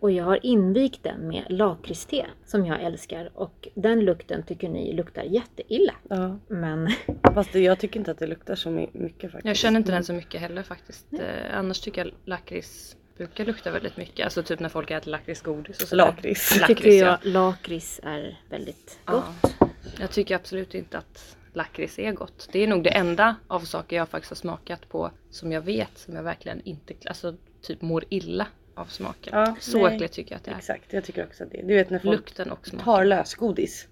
Och 0.00 0.10
jag 0.10 0.24
har 0.24 0.46
invigt 0.46 1.02
den 1.02 1.28
med 1.28 1.44
lakritste 1.48 2.26
som 2.44 2.66
jag 2.66 2.82
älskar. 2.82 3.30
Och 3.34 3.68
den 3.74 4.00
lukten 4.00 4.42
tycker 4.42 4.68
ni 4.68 4.92
luktar 4.92 5.22
jätteilla. 5.22 5.94
ja. 6.08 6.38
Men 6.48 6.88
Fast 7.34 7.54
jag 7.54 7.78
tycker 7.78 8.00
inte 8.00 8.10
att 8.10 8.18
det 8.18 8.26
luktar 8.26 8.54
så 8.54 8.70
my- 8.70 8.88
mycket 8.92 9.32
faktiskt. 9.32 9.46
Jag 9.46 9.56
känner 9.56 9.78
inte 9.80 9.92
den 9.92 10.04
så 10.04 10.12
mycket 10.12 10.40
heller 10.40 10.62
faktiskt. 10.62 11.12
Eh, 11.12 11.58
annars 11.58 11.80
tycker 11.80 12.04
jag 12.04 12.14
lakrits 12.24 12.96
brukar 13.26 13.44
lukta 13.44 13.70
väldigt 13.70 13.96
mycket. 13.96 14.24
Alltså 14.24 14.42
typ 14.42 14.60
när 14.60 14.68
folk 14.68 14.90
äter 14.90 15.10
lakritsgodis 15.10 15.82
och 15.82 15.88
sådär. 15.88 16.04
Lakrits. 16.06 16.60
Lakrits, 16.60 16.80
tycker 16.82 16.96
jag 16.98 17.08
ja. 17.08 17.30
lakrits 17.30 18.00
är 18.02 18.40
väldigt 18.50 18.98
Ja. 19.06 19.12
gott. 19.12 19.54
Jag 20.00 20.10
tycker 20.10 20.34
absolut 20.36 20.74
inte 20.74 20.98
att 20.98 21.36
lakrits 21.52 21.98
är 21.98 22.12
gott. 22.12 22.48
Det 22.52 22.58
är 22.58 22.66
nog 22.66 22.82
det 22.84 22.90
enda 22.90 23.36
av 23.48 23.60
saker 23.60 23.96
jag 23.96 24.08
faktiskt 24.08 24.30
har 24.30 24.36
smakat 24.36 24.88
på 24.88 25.10
som 25.30 25.52
jag 25.52 25.60
vet 25.60 25.98
som 25.98 26.14
jag 26.14 26.22
verkligen 26.22 26.62
inte, 26.64 26.94
alltså 27.06 27.34
typ 27.62 27.82
mår 27.82 28.04
illa 28.08 28.46
av 28.74 28.84
smaken. 28.86 29.32
Ja, 29.38 29.56
så 29.60 29.86
nej. 29.86 29.94
äckligt 29.94 30.14
tycker 30.14 30.32
jag 30.32 30.36
att 30.36 30.44
det 30.44 30.50
är. 30.50 30.56
Exakt, 30.56 30.92
jag 30.92 31.04
tycker 31.04 31.24
också 31.24 31.44
att 31.44 31.50
det. 31.50 31.62
Du 31.62 31.74
vet 31.74 31.90
när 31.90 31.98
folk 31.98 32.16
Lukten 32.16 32.50
och 32.50 32.66
smaken. 32.66 32.84
tar 32.84 33.04
lösgodis. 33.04 33.88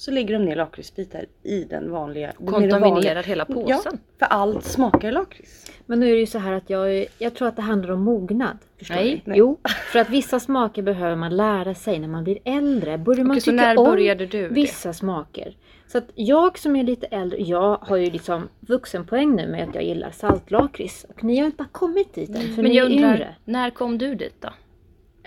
Så 0.00 0.10
lägger 0.10 0.38
de 0.38 0.44
ner 0.44 0.56
lakritsbitar 0.56 1.24
i 1.42 1.64
den 1.64 1.90
vanliga. 1.90 2.26
det 2.38 2.46
Kontaminerar 2.46 2.80
vanliga- 2.80 3.22
hela 3.22 3.46
Ja, 3.48 3.54
påsen. 3.54 3.98
för 4.18 4.26
allt 4.26 4.64
smakar 4.64 5.12
lakrits. 5.12 5.70
Men 5.86 6.00
nu 6.00 6.06
är 6.08 6.12
det 6.14 6.20
ju 6.20 6.26
så 6.26 6.38
här 6.38 6.52
att 6.52 6.70
jag, 6.70 7.06
jag 7.18 7.34
tror 7.34 7.48
att 7.48 7.56
det 7.56 7.62
handlar 7.62 7.90
om 7.90 8.00
mognad. 8.02 8.58
Förstår 8.78 8.94
Nej. 8.94 9.22
du? 9.24 9.32
Jo, 9.34 9.58
för 9.92 9.98
att 9.98 10.10
vissa 10.10 10.40
smaker 10.40 10.82
behöver 10.82 11.16
man 11.16 11.36
lära 11.36 11.74
sig 11.74 11.98
när 11.98 12.08
man 12.08 12.24
blir 12.24 12.38
äldre. 12.44 12.98
Börjar 12.98 13.24
man 13.24 13.30
Okej, 13.30 13.40
så 13.40 13.50
tycka 13.50 13.62
när 13.62 13.78
om 13.78 13.84
började 13.84 14.26
du 14.26 14.42
det? 14.48 14.54
vissa 14.54 14.92
smaker. 14.92 15.56
Så 15.86 15.98
att 15.98 16.06
jag 16.14 16.58
som 16.58 16.76
är 16.76 16.82
lite 16.82 17.06
äldre, 17.06 17.38
jag 17.42 17.76
har 17.82 17.96
ju 17.96 18.10
liksom 18.10 18.48
vuxenpoäng 18.60 19.36
nu 19.36 19.46
med 19.48 19.68
att 19.68 19.74
jag 19.74 19.84
gillar 19.84 20.10
saltlakrits. 20.10 21.06
Och 21.08 21.24
ni 21.24 21.38
har 21.38 21.46
inte 21.46 21.56
bara 21.58 21.68
kommit 21.72 22.14
dit 22.14 22.28
än, 22.30 22.42
för 22.54 22.62
Men 22.62 22.70
ni 22.70 22.76
jag 22.76 22.86
är 22.86 22.90
undrar, 22.96 23.14
yngre. 23.14 23.34
när 23.44 23.70
kom 23.70 23.98
du 23.98 24.14
dit 24.14 24.34
då? 24.40 24.48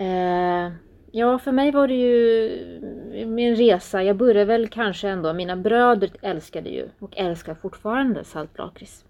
Eh, 0.03 0.71
ja, 1.15 1.39
för 1.39 1.51
mig 1.51 1.71
var 1.71 1.87
det 1.87 1.93
ju 1.93 3.25
min 3.25 3.55
resa. 3.55 4.03
Jag 4.03 4.15
började 4.15 4.45
väl 4.45 4.67
kanske 4.67 5.09
ändå, 5.09 5.33
mina 5.33 5.55
bröder 5.55 6.09
älskade 6.21 6.69
ju 6.69 6.87
och 6.99 7.17
älskar 7.17 7.55
fortfarande 7.55 8.23
saltlakrits. 8.23 9.05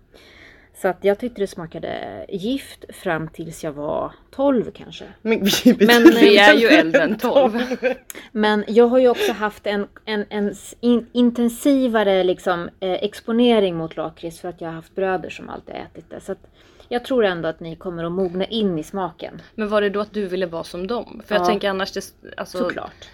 Så 0.76 0.88
att 0.88 0.98
jag 1.02 1.20
tyckte 1.20 1.42
det 1.42 1.48
smakade 1.48 2.26
gift 2.30 2.86
fram 2.90 3.28
tills 3.28 3.64
jag 3.64 3.72
var 3.72 4.12
12 4.32 4.72
kanske. 4.72 5.06
Men, 5.22 5.44
vi, 5.44 5.76
Men 5.80 6.04
Vi 6.04 6.38
är 6.38 6.54
ju 6.54 6.68
äldre 6.80 7.04
än 7.04 7.18
12. 7.18 7.60
Men 8.32 8.64
jag 8.68 8.88
har 8.88 9.00
ju 9.00 9.10
också 9.10 9.32
haft 9.32 9.68
en, 9.68 9.88
en, 10.06 10.26
en 10.30 10.56
in, 10.80 11.08
intensivare 11.12 12.24
liksom, 12.24 12.70
eh, 12.80 12.92
exponering 12.92 13.76
mot 13.76 13.98
lakrits 13.98 14.40
för 14.40 14.50
att 14.50 14.62
jag 14.62 14.68
har 14.68 14.76
haft 14.76 14.96
bröder 14.96 15.30
som 15.30 15.50
alltid 15.50 15.76
ätit 15.76 16.10
det. 16.10 16.20
Så 16.20 16.32
att 16.32 16.48
jag 16.90 17.06
tror 17.06 17.26
ändå 17.26 17.50
att 17.50 17.60
ni 17.60 17.76
kommer 17.76 18.04
att 18.04 18.12
mogna 18.12 18.46
in 18.46 18.80
i 18.80 18.84
smaken. 18.84 19.42
Men 19.56 19.70
var 19.70 19.82
det 19.82 19.90
då 19.90 20.00
att 20.00 20.14
du 20.14 20.28
ville 20.28 20.46
vara 20.46 20.64
som 20.64 20.88
dem? 20.88 21.22
För 21.26 21.36
jag 21.36 21.42
Ja. 21.42 21.46
tänker 21.48 21.70
annars, 21.70 21.92
det, 21.92 22.02
alltså, 22.38 22.58
Såklart. 22.58 23.10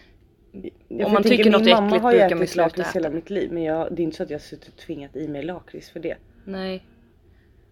Ja, 0.52 0.60
Om 0.62 0.70
för 0.90 1.04
man 1.04 1.14
jag 1.14 1.24
tänker, 1.24 1.30
tycker 1.38 1.52
något 1.52 1.62
min 1.62 1.70
är 1.70 1.76
mamma 1.76 1.88
äckligt 1.88 2.04
har 2.04 2.12
ju 2.12 2.18
brukar 2.20 2.36
man 2.36 2.44
ätit 2.44 2.52
sluta 2.54 2.64
lakrits 2.68 2.90
äta. 2.90 3.00
hela 3.00 3.10
mitt 3.10 3.30
liv 3.30 3.52
men 3.52 3.64
jag, 3.64 3.96
det 3.96 4.02
är 4.02 4.04
inte 4.04 4.18
så 4.18 4.24
att 4.24 4.30
jag 4.30 4.38
har 4.38 4.44
suttit 4.44 4.68
och 4.68 4.76
tvingat 4.78 5.16
i 5.16 5.28
mig 5.28 5.44
lakrits 5.44 5.90
för 5.90 6.00
det. 6.00 6.16
nej. 6.46 6.86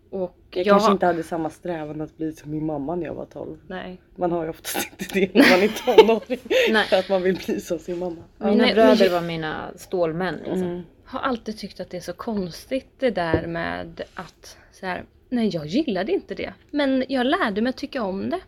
Och 0.09 0.37
Jag 0.49 0.65
jag, 0.65 0.73
kanske 0.73 0.87
har- 0.87 0.93
inte 0.93 1.05
hade 1.05 1.23
samma 1.23 1.49
strävan 1.49 2.01
att 2.01 2.17
bli 2.17 2.31
som 2.31 2.51
min 2.51 2.65
mamma 2.65 2.95
när 2.95 3.05
jag 3.05 3.13
var 3.13 3.25
12. 3.25 3.57
Nej. 3.67 4.01
Man 4.15 4.31
har 4.31 4.43
ju 4.43 4.49
oftast 4.49 4.87
inte 4.99 5.13
det 5.19 5.33
när 5.33 5.51
man 5.51 5.61
är 5.63 5.67
tonåring. 5.95 6.39
Nej. 6.71 6.99
att 6.99 7.09
man 7.09 7.21
vill 7.23 7.39
bli 7.45 7.61
som 7.61 7.79
sin 7.79 7.97
mamma. 7.99 8.21
Mina 8.37 8.55
Nej, 8.55 8.73
bröder 8.73 9.09
var 9.09 9.21
mina 9.21 9.71
stålmän. 9.75 10.35
Liksom. 10.35 10.61
Mm. 10.63 10.81
har 11.05 11.19
alltid 11.19 11.57
tyckt 11.57 11.79
att 11.79 11.89
det 11.89 11.97
är 11.97 12.01
så 12.01 12.13
konstigt 12.13 12.89
det 12.99 13.09
där 13.11 13.47
med 13.47 14.01
att 14.13 14.57
så 14.71 14.85
här, 14.85 15.03
nej 15.29 15.49
jag 15.53 15.65
gillade 15.65 16.11
inte 16.11 16.35
det. 16.35 16.53
Men 16.71 17.05
jag 17.09 17.25
lärde 17.25 17.61
mig 17.61 17.73
tycka 17.73 18.03
om 18.03 18.29
det. 18.29 18.39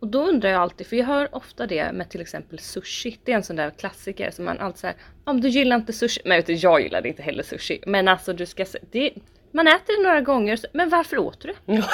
Och 0.00 0.06
då 0.08 0.22
undrar 0.22 0.50
jag 0.50 0.60
alltid, 0.60 0.86
för 0.86 0.96
jag 0.96 1.06
hör 1.06 1.34
ofta 1.34 1.66
det 1.66 1.92
med 1.92 2.10
till 2.10 2.20
exempel 2.20 2.58
sushi. 2.58 3.18
Det 3.24 3.32
är 3.32 3.36
en 3.36 3.42
sån 3.42 3.56
där 3.56 3.70
klassiker 3.70 4.30
som 4.30 4.44
man 4.44 4.58
alltid 4.58 4.80
säger, 4.80 4.96
om 5.24 5.40
du 5.40 5.48
gillar 5.48 5.76
inte 5.76 5.92
sushi, 5.92 6.20
men 6.24 6.36
vet 6.38 6.46
du, 6.46 6.52
jag 6.52 6.82
gillade 6.82 7.08
inte 7.08 7.22
heller 7.22 7.42
sushi. 7.42 7.80
Men 7.86 8.08
alltså 8.08 8.32
du 8.32 8.46
ska 8.46 8.64
se, 8.64 8.78
det, 8.90 9.12
man 9.52 9.66
äter 9.66 9.96
det 9.96 10.02
några 10.02 10.20
gånger, 10.20 10.60
men 10.72 10.88
varför 10.88 11.18
åt 11.18 11.40
du 11.40 11.48
det? 11.48 11.74
Ja. 11.74 11.84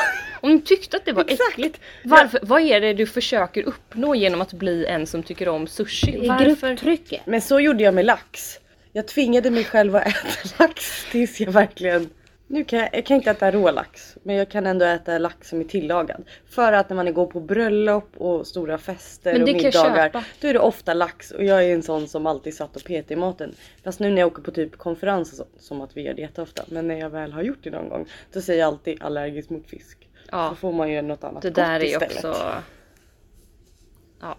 Om 0.40 0.50
du 0.50 0.60
tyckte 0.60 0.96
att 0.96 1.04
det 1.04 1.12
var 1.12 1.22
Exakt. 1.22 1.52
äckligt, 1.52 1.80
varför, 2.04 2.40
vad 2.42 2.62
är 2.62 2.80
det 2.80 2.92
du 2.92 3.06
försöker 3.06 3.62
uppnå 3.62 4.14
genom 4.14 4.40
att 4.40 4.52
bli 4.52 4.86
en 4.86 5.06
som 5.06 5.22
tycker 5.22 5.48
om 5.48 5.66
sushi? 5.66 6.28
Varför? 6.28 6.68
grupptrycket. 6.68 7.26
Men 7.26 7.40
så 7.40 7.60
gjorde 7.60 7.84
jag 7.84 7.94
med 7.94 8.04
lax. 8.04 8.58
Jag 8.92 9.08
tvingade 9.08 9.50
mig 9.50 9.64
själv 9.64 9.96
att 9.96 10.06
äta 10.06 10.18
lax 10.58 11.10
tills 11.10 11.40
jag 11.40 11.52
verkligen... 11.52 12.10
Nu 12.48 12.64
kan 12.64 12.78
jag, 12.78 12.88
jag 12.92 13.06
kan 13.06 13.16
inte 13.16 13.30
äta 13.30 13.50
rå 13.50 13.70
lax, 13.70 14.16
men 14.22 14.36
jag 14.36 14.48
kan 14.48 14.66
ändå 14.66 14.84
äta 14.84 15.18
lax 15.18 15.48
som 15.48 15.60
är 15.60 15.64
tillagad. 15.64 16.24
För 16.48 16.72
att 16.72 16.88
när 16.88 16.96
man 16.96 17.14
går 17.14 17.26
på 17.26 17.40
bröllop 17.40 18.16
och 18.16 18.46
stora 18.46 18.78
fester 18.78 19.42
och 19.42 19.48
middagar, 19.48 20.24
då 20.40 20.48
är 20.48 20.52
det 20.52 20.58
ofta 20.58 20.94
lax 20.94 21.30
och 21.30 21.44
jag 21.44 21.64
är 21.64 21.74
en 21.74 21.82
sån 21.82 22.08
som 22.08 22.26
alltid 22.26 22.54
satt 22.54 22.76
och 22.76 22.84
petade 22.84 23.14
i 23.14 23.16
maten. 23.16 23.54
Fast 23.84 24.00
nu 24.00 24.10
när 24.10 24.20
jag 24.20 24.26
åker 24.26 24.42
på 24.42 24.50
typ 24.50 24.76
konferens 24.76 25.32
och 25.32 25.36
så, 25.36 25.46
som 25.58 25.80
att 25.80 25.96
vi 25.96 26.02
gör 26.02 26.14
det 26.14 26.22
jätteofta, 26.22 26.64
men 26.68 26.88
när 26.88 26.98
jag 26.98 27.10
väl 27.10 27.32
har 27.32 27.42
gjort 27.42 27.58
det 27.62 27.70
någon 27.70 27.88
gång, 27.88 28.06
då 28.32 28.40
säger 28.40 28.60
jag 28.60 28.66
alltid 28.66 29.02
allergisk 29.02 29.50
mot 29.50 29.66
fisk. 29.66 30.08
Ja. 30.30 30.48
Så 30.48 30.56
får 30.56 30.72
man 30.72 30.90
ju 30.90 31.02
något 31.02 31.24
annat 31.24 31.42
Det 31.42 31.48
gott 31.48 31.54
där 31.54 31.80
är 31.80 31.84
istället. 31.84 32.24
också... 32.24 32.62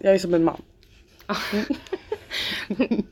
Jag 0.00 0.14
är 0.14 0.18
som 0.18 0.34
en 0.34 0.44
man. 0.44 0.62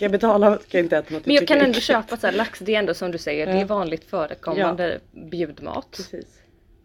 Ska 0.00 0.04
jag 0.04 0.12
betala 0.12 0.58
ska 0.58 0.78
jag 0.78 0.84
inte 0.84 0.96
äta 0.96 1.14
något 1.14 1.26
Men 1.26 1.34
jag 1.34 1.46
kan 1.48 1.58
ändå 1.58 1.70
äckligt. 1.70 1.86
köpa 1.86 2.16
så 2.16 2.26
här, 2.26 2.34
lax, 2.34 2.58
det 2.58 2.74
är 2.74 2.78
ändå 2.78 2.94
som 2.94 3.10
du 3.10 3.18
säger, 3.18 3.46
det 3.46 3.52
är 3.52 3.58
Ja. 3.60 3.66
vanligt 3.66 4.04
förekommande 4.04 5.00
bjudmat. 5.12 5.86
Precis. 5.96 6.26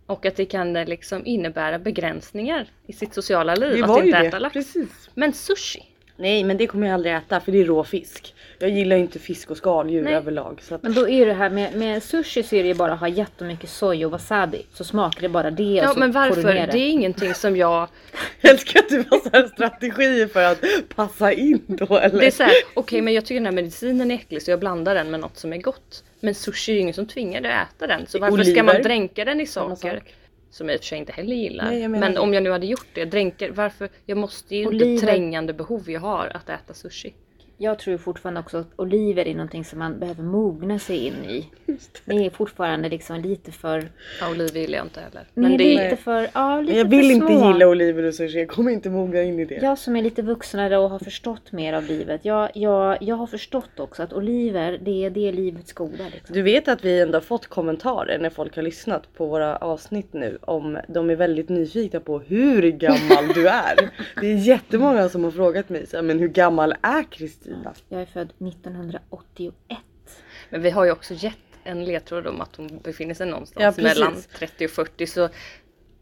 Och 0.05 0.25
att 0.25 0.35
det 0.35 0.45
kan 0.45 0.75
eh, 0.75 0.85
liksom 0.87 1.25
innebära 1.25 1.79
begränsningar 1.79 2.67
i 2.87 2.93
sitt 2.93 3.13
sociala 3.13 3.55
liv 3.55 3.77
Det 3.77 3.83
att 3.93 4.05
inte 4.05 4.21
det. 4.21 4.27
äta 4.27 4.39
lax. 4.39 4.53
Precis. 4.53 5.09
Men 5.13 5.33
sushi? 5.33 5.83
Nej 6.17 6.43
men 6.43 6.57
det 6.57 6.67
kommer 6.67 6.87
jag 6.87 6.93
aldrig 6.93 7.15
äta 7.15 7.39
för 7.39 7.51
det 7.51 7.61
är 7.61 7.65
rå 7.65 7.83
fisk. 7.83 8.34
Jag 8.59 8.69
gillar 8.69 8.95
inte 8.95 9.19
fisk 9.19 9.51
och 9.51 9.57
skaldjur 9.57 10.03
Nej. 10.03 10.13
överlag. 10.13 10.59
Så 10.61 10.75
att, 10.75 10.83
Men 10.83 10.93
då 10.93 11.09
är 11.09 11.25
det 11.25 11.33
här 11.33 11.49
med, 11.49 11.75
med 11.75 12.03
sushi 12.03 12.43
så 12.43 12.55
är 12.55 12.63
det 12.63 12.67
ju 12.67 12.73
bara 12.73 12.93
att 12.93 12.99
ha 12.99 13.07
jättemycket 13.07 13.69
soja 13.69 14.05
och 14.05 14.11
wasabi. 14.11 14.65
Så 14.73 14.83
smakar 14.83 15.21
det 15.21 15.29
bara 15.29 15.51
det 15.51 15.63
och 15.63 15.87
Ja 15.87 15.93
så 15.93 15.99
men 15.99 16.11
varför? 16.11 16.53
Ner 16.53 16.67
Det 16.67 16.77
är 16.77 16.89
ingenting 16.89 17.33
som 17.33 17.57
jag... 17.57 17.87
jag 18.41 18.51
älskar 18.51 18.79
att 18.79 18.89
du 18.89 18.97
har 18.97 19.19
så 19.19 19.29
här 19.33 19.47
strategier 19.47 20.27
för 20.27 20.43
att 20.43 20.63
passa 20.95 21.31
in 21.31 21.61
då 21.67 21.97
eller? 21.97 22.19
Det 22.19 22.27
är 22.27 22.31
såhär, 22.31 22.53
okej 22.73 23.01
men 23.01 23.13
jag 23.13 23.25
tycker 23.25 23.35
den 23.35 23.45
här 23.45 23.53
medicinen 23.53 24.11
är 24.11 24.15
äcklig 24.15 24.41
så 24.41 24.51
jag 24.51 24.59
blandar 24.59 24.95
den 24.95 25.11
med 25.11 25.19
något 25.19 25.37
som 25.37 25.53
är 25.53 25.57
gott. 25.57 26.03
Men 26.19 26.35
sushi 26.35 26.71
är 26.71 26.75
ju 26.75 26.81
ingen 26.81 26.93
som 26.93 27.05
tvingar 27.07 27.41
dig 27.41 27.51
att 27.51 27.75
äta 27.75 27.87
den. 27.87 28.07
Så 28.07 28.19
varför 28.19 28.37
ska 28.37 28.51
Oliver. 28.51 28.63
man 28.63 28.81
dränka 28.81 29.25
den 29.25 29.41
i 29.41 29.47
saker? 29.47 29.91
sak. 29.91 30.15
Som 30.51 30.69
jag 30.69 30.75
i 30.75 30.77
och 30.77 30.81
för 30.81 30.87
sig 30.87 30.97
inte 30.97 31.11
heller 31.11 31.35
gillar. 31.35 31.71
Nej, 31.71 31.87
men 31.87 32.13
det. 32.13 32.19
om 32.19 32.33
jag 32.33 32.43
nu 32.43 32.51
hade 32.51 32.65
gjort 32.65 32.87
det, 32.93 33.05
dränker, 33.05 33.51
varför? 33.51 33.89
Jag 34.05 34.17
måste 34.17 34.55
ju 34.55 34.63
inte 34.63 35.05
trängande 35.05 35.53
behov 35.53 35.91
jag 35.91 36.01
har 36.01 36.31
att 36.35 36.49
äta 36.49 36.73
sushi. 36.73 37.13
Jag 37.57 37.79
tror 37.79 37.97
fortfarande 37.97 38.39
också 38.39 38.57
att 38.57 38.67
oliver 38.75 39.27
är 39.27 39.33
någonting 39.33 39.65
som 39.65 39.79
man 39.79 39.99
behöver 39.99 40.23
mogna 40.23 40.79
sig 40.79 40.97
in 41.07 41.13
i. 41.13 41.49
Det 42.05 42.25
är 42.25 42.29
fortfarande 42.29 42.89
liksom 42.89 43.19
lite 43.19 43.51
för... 43.51 43.89
Ja, 44.21 44.31
oliver 44.31 44.59
gillar 44.59 44.77
jag 44.77 44.85
inte 44.85 44.99
heller. 44.99 45.27
Men 45.33 45.43
Men 45.43 45.57
det 45.57 45.63
lite 45.63 45.81
är, 45.83 45.95
för... 45.95 46.27
Ja, 46.33 46.61
lite 46.61 46.73
Men 46.73 46.77
jag 46.77 46.89
vill 46.89 47.11
inte 47.11 47.27
små. 47.27 47.53
gilla 47.53 47.67
oliver 47.67 48.03
och 48.03 48.13
sushi. 48.15 48.39
Jag 48.39 48.49
kommer 48.49 48.71
inte 48.71 48.89
mogna 48.89 49.21
in 49.21 49.39
i 49.39 49.45
det. 49.45 49.55
Jag 49.55 49.77
som 49.77 49.95
är 49.95 50.01
lite 50.01 50.21
vuxnare 50.21 50.77
och 50.77 50.89
har 50.89 50.99
förstått 50.99 51.51
mer 51.51 51.73
av 51.73 51.83
livet. 51.83 52.25
Jag, 52.25 52.49
jag, 52.53 52.97
jag 53.01 53.15
har 53.15 53.27
förstått 53.27 53.79
också 53.79 54.03
att 54.03 54.13
oliver, 54.13 54.79
det 54.81 55.05
är, 55.05 55.09
det 55.09 55.27
är 55.27 55.33
livets 55.33 55.73
goda. 55.73 56.03
Liksom. 56.13 56.33
Du 56.33 56.41
vet 56.41 56.67
att 56.67 56.85
vi 56.85 57.01
ändå 57.01 57.15
har 57.15 57.21
fått 57.21 57.47
kommentarer 57.47 58.19
när 58.19 58.29
folk 58.29 58.55
har 58.55 58.63
lyssnat 58.63 59.13
på 59.13 59.25
våra 59.25 59.57
avsnitt 59.57 60.13
nu 60.13 60.37
om 60.41 60.77
de 60.87 61.09
är 61.09 61.15
väldigt 61.15 61.49
nyfikna 61.49 61.99
på 61.99 62.19
hur 62.19 62.71
gammal 62.71 63.27
du 63.35 63.47
är. 63.47 63.89
Det 64.21 64.27
är 64.27 64.35
jättemånga 64.37 65.09
som 65.09 65.23
har 65.23 65.31
frågat 65.31 65.69
mig 65.69 65.87
så 65.87 66.01
men 66.01 66.19
hur 66.19 66.27
gammal 66.27 66.75
är 66.81 67.03
Kristina? 67.45 67.73
Jag 67.89 68.01
är 68.01 68.05
född 68.05 68.33
1981. 68.47 69.53
men 70.49 70.61
vi 70.61 70.69
har 70.69 70.85
ju 70.85 70.91
också 70.91 71.13
gett 71.13 71.37
en 71.63 71.85
ledtråd 71.85 72.27
om 72.27 72.41
att 72.41 72.55
hon 72.55 72.79
befinner 72.83 73.13
sig 73.13 73.27
någonstans 73.27 73.77
Ja, 73.77 73.83
mellan 73.83 74.15
30 74.37 74.65
och 74.65 74.71
40. 74.71 75.07
Så 75.07 75.29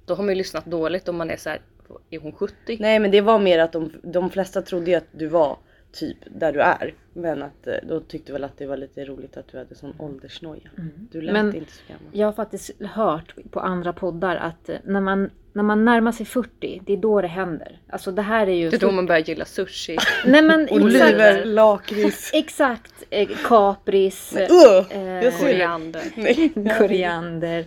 då 0.05 0.15
har 0.15 0.23
man 0.23 0.29
ju 0.29 0.35
lyssnat 0.35 0.65
dåligt 0.65 1.07
om 1.07 1.15
man 1.15 1.29
är 1.29 1.37
så 1.37 1.49
här, 1.49 1.61
är 2.09 2.19
hon 2.19 2.31
70? 2.31 2.77
Nej 2.79 2.99
men 2.99 3.11
det 3.11 3.21
var 3.21 3.39
mer 3.39 3.59
att 3.59 3.71
de, 3.71 3.91
de 4.03 4.29
flesta 4.29 4.61
trodde 4.61 4.91
ju 4.91 4.97
att 4.97 5.07
du 5.11 5.27
var 5.27 5.57
typ 5.93 6.17
där 6.25 6.51
du 6.53 6.61
är. 6.61 6.93
Men 7.13 7.43
att 7.43 7.67
eh, 7.67 7.73
då 7.83 7.99
tyckte 7.99 8.33
väl 8.33 8.43
att 8.43 8.57
det 8.57 8.65
var 8.65 8.77
lite 8.77 9.05
roligt 9.05 9.37
att 9.37 9.47
du 9.51 9.57
hade 9.57 9.75
sån 9.75 9.93
åldersnoja. 9.97 10.69
Du 11.11 11.21
lät 11.21 11.33
Men- 11.33 11.55
inte 11.55 11.71
så 11.71 11.81
gammal. 11.87 12.03
Jag 12.11 12.27
har 12.27 12.31
faktiskt 12.33 12.71
hört 12.81 13.35
på 13.51 13.59
andra 13.59 13.93
poddar 13.93 14.35
att 14.35 14.69
eh, 14.69 14.75
när 14.83 15.01
man, 15.01 15.29
när 15.53 15.63
man 15.63 15.85
närmar 15.85 16.11
sig 16.11 16.25
40, 16.25 16.81
det 16.85 16.93
är 16.93 16.97
då 16.97 17.21
det 17.21 17.27
händer. 17.27 17.79
Alltså 17.89 18.11
det 18.11 18.21
här 18.21 18.47
är 18.47 18.53
ju... 18.55 18.69
Det 18.69 18.75
är 18.75 18.79
då 18.79 18.91
man 18.91 19.05
börjar 19.05 19.21
gilla 19.21 19.45
sushi. 19.45 19.97
Nej 20.25 20.41
men 20.41 20.69
Oliver, 20.69 21.29
exakt. 21.31 21.47
lakrits. 21.47 22.31
Exakt. 22.33 22.93
Eh, 23.09 23.27
kapris. 23.47 24.35
eh, 24.35 24.51
Uh, 24.51 24.77
eh, 24.77 24.85
ser 24.87 25.21
det. 25.21 25.31
Koriander. 25.39 26.03
Nej. 26.15 26.51
Koriander. 26.77 27.65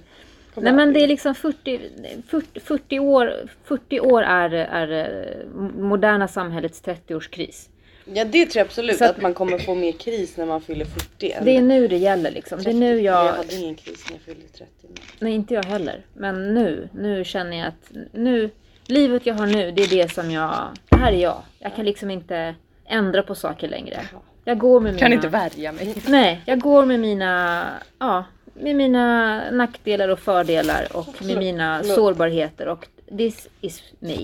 Nej 0.55 0.73
men 0.73 0.93
det 0.93 1.01
är 1.03 1.07
liksom 1.09 1.35
40, 1.35 1.81
40, 2.29 2.61
40 2.61 2.99
år, 2.99 3.33
40 3.65 4.01
år 4.01 4.23
är, 4.23 4.51
är 4.51 4.89
eh, 4.93 5.47
moderna 5.79 6.29
samhällets 6.29 6.83
30-årskris. 6.85 7.69
Ja 8.15 8.25
det 8.25 8.47
tror 8.47 8.61
jag 8.61 8.65
absolut 8.67 8.99
Så 8.99 9.05
att- 9.05 9.11
att 9.11 9.23
man 9.23 9.35
kommer 9.35 9.59
få 9.59 9.75
mer 9.75 9.93
kris 9.93 10.37
när 10.37 10.47
man 10.47 10.61
fyller 10.61 10.85
40. 10.85 11.33
än 11.33 11.45
Det 11.45 11.57
är 11.57 11.63
nu 11.63 11.89
det 11.89 11.97
gäller 11.97 12.31
liksom. 12.31 12.63
Det 12.63 12.71
är 12.71 12.75
nu 12.75 12.95
30. 12.95 13.05
Jag 13.05 13.27
jag, 13.27 13.33
hade 13.33 13.55
ingen 13.55 13.75
kris 13.75 14.05
när 14.11 14.17
jag 14.17 14.23
fyllde 14.23 14.49
30. 14.49 14.71
nej 15.19 15.33
inte 15.35 15.55
jag 15.55 15.65
heller. 15.65 16.07
Men 16.15 16.55
nu, 16.55 16.89
nu 16.95 17.25
känner 17.25 17.57
jag 17.59 17.67
att 17.69 17.91
nu, 18.13 18.51
livet 18.87 19.27
jag 19.27 19.35
har 19.35 19.47
nu 19.47 19.71
det 19.71 19.83
är 19.83 19.89
det 19.89 20.13
som 20.13 20.31
jag, 20.31 20.69
det 20.89 20.97
här 20.97 21.13
är 21.13 21.17
jag. 21.23 21.43
Jag 21.59 21.77
kan 21.77 21.85
liksom 21.85 22.11
inte 22.11 22.55
ändra 22.87 23.23
på 23.23 23.35
saker 23.35 23.69
längre. 23.69 24.01
Jag 24.45 24.59
går 24.59 24.81
med 24.81 24.93
mina... 24.93 24.99
Kan 24.99 25.13
inte 25.13 25.29
värja 25.29 25.73
mig. 25.73 25.95
Nej, 26.09 26.41
jag 26.47 26.61
går 26.61 26.85
med 26.85 27.01
mina, 27.01 27.65
ja, 27.99 28.25
med 28.55 28.77
mina 28.77 29.43
nackdelar 29.51 30.09
och 30.09 30.19
fördelar 30.19 30.87
och 30.97 31.25
med 31.25 31.39
mina 31.39 31.83
sårbarheter 31.83 32.69
och 32.69 32.87
this 33.19 33.49
is 33.61 33.83
me. 33.99 34.17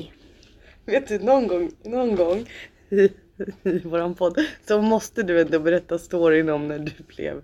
Vet 0.85 1.09
du 1.09 1.19
någon 1.19 1.47
gång, 1.47 1.71
någon 1.85 2.17
gång 2.17 2.47
i, 3.65 3.79
våran 3.79 4.15
podd 4.15 4.39
så 4.69 4.83
måste 4.83 5.23
du 5.23 5.41
ändå 5.41 5.59
berätta 5.59 5.99
storyn 5.99 6.49
om 6.49 6.69
när 6.69 6.79
du 6.79 6.93
blev 7.17 7.43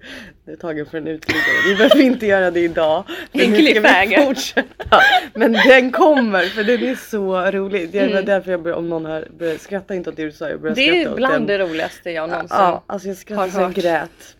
tagen 0.61 0.87
för 0.87 0.99
en 0.99 1.07
uteliggare. 1.09 1.69
Vi 1.69 1.75
behöver 1.77 2.01
inte 2.01 2.27
göra 2.27 2.51
det 2.51 2.61
idag. 2.61 3.05
Men 3.33 3.45
En 3.45 3.51
nu 3.51 3.75
ska 3.75 4.05
vi 4.09 4.17
fortsätta. 4.27 5.01
Men 5.35 5.53
den 5.53 5.93
kommer 5.93 6.43
för 6.45 6.65
den 6.65 6.83
är 6.83 6.95
så 6.95 7.51
rolig. 7.51 7.91
Det 7.91 8.01
var 8.01 8.07
Mm. 8.09 8.25
därför 8.25 8.51
jag 8.51 8.63
började, 8.63 8.79
om 8.79 8.89
någon 8.89 9.03
började 9.39 9.59
skratta 9.59 9.95
inte 9.95 10.11
åt 10.11 10.17
det 10.17 10.25
du 10.25 10.33
sa. 10.33 10.49
Jag 10.49 10.61
började 10.61 10.81
Det 10.81 11.03
är 11.03 11.11
åt 11.11 11.17
bland 11.17 11.35
den. 11.35 11.47
det 11.47 11.59
roligaste 11.59 12.11
jag 12.11 12.31
någonsin 12.31 12.57
Ja, 12.59 12.83
alltså 12.87 13.09
jag 13.09 13.37
har 13.37 13.49
hört. 13.49 13.75
grät. 13.75 14.37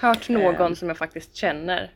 hört 0.00 0.28
någon 0.28 0.76
som 0.76 0.88
jag 0.88 0.96
faktiskt 0.98 1.34
känner 1.36 1.90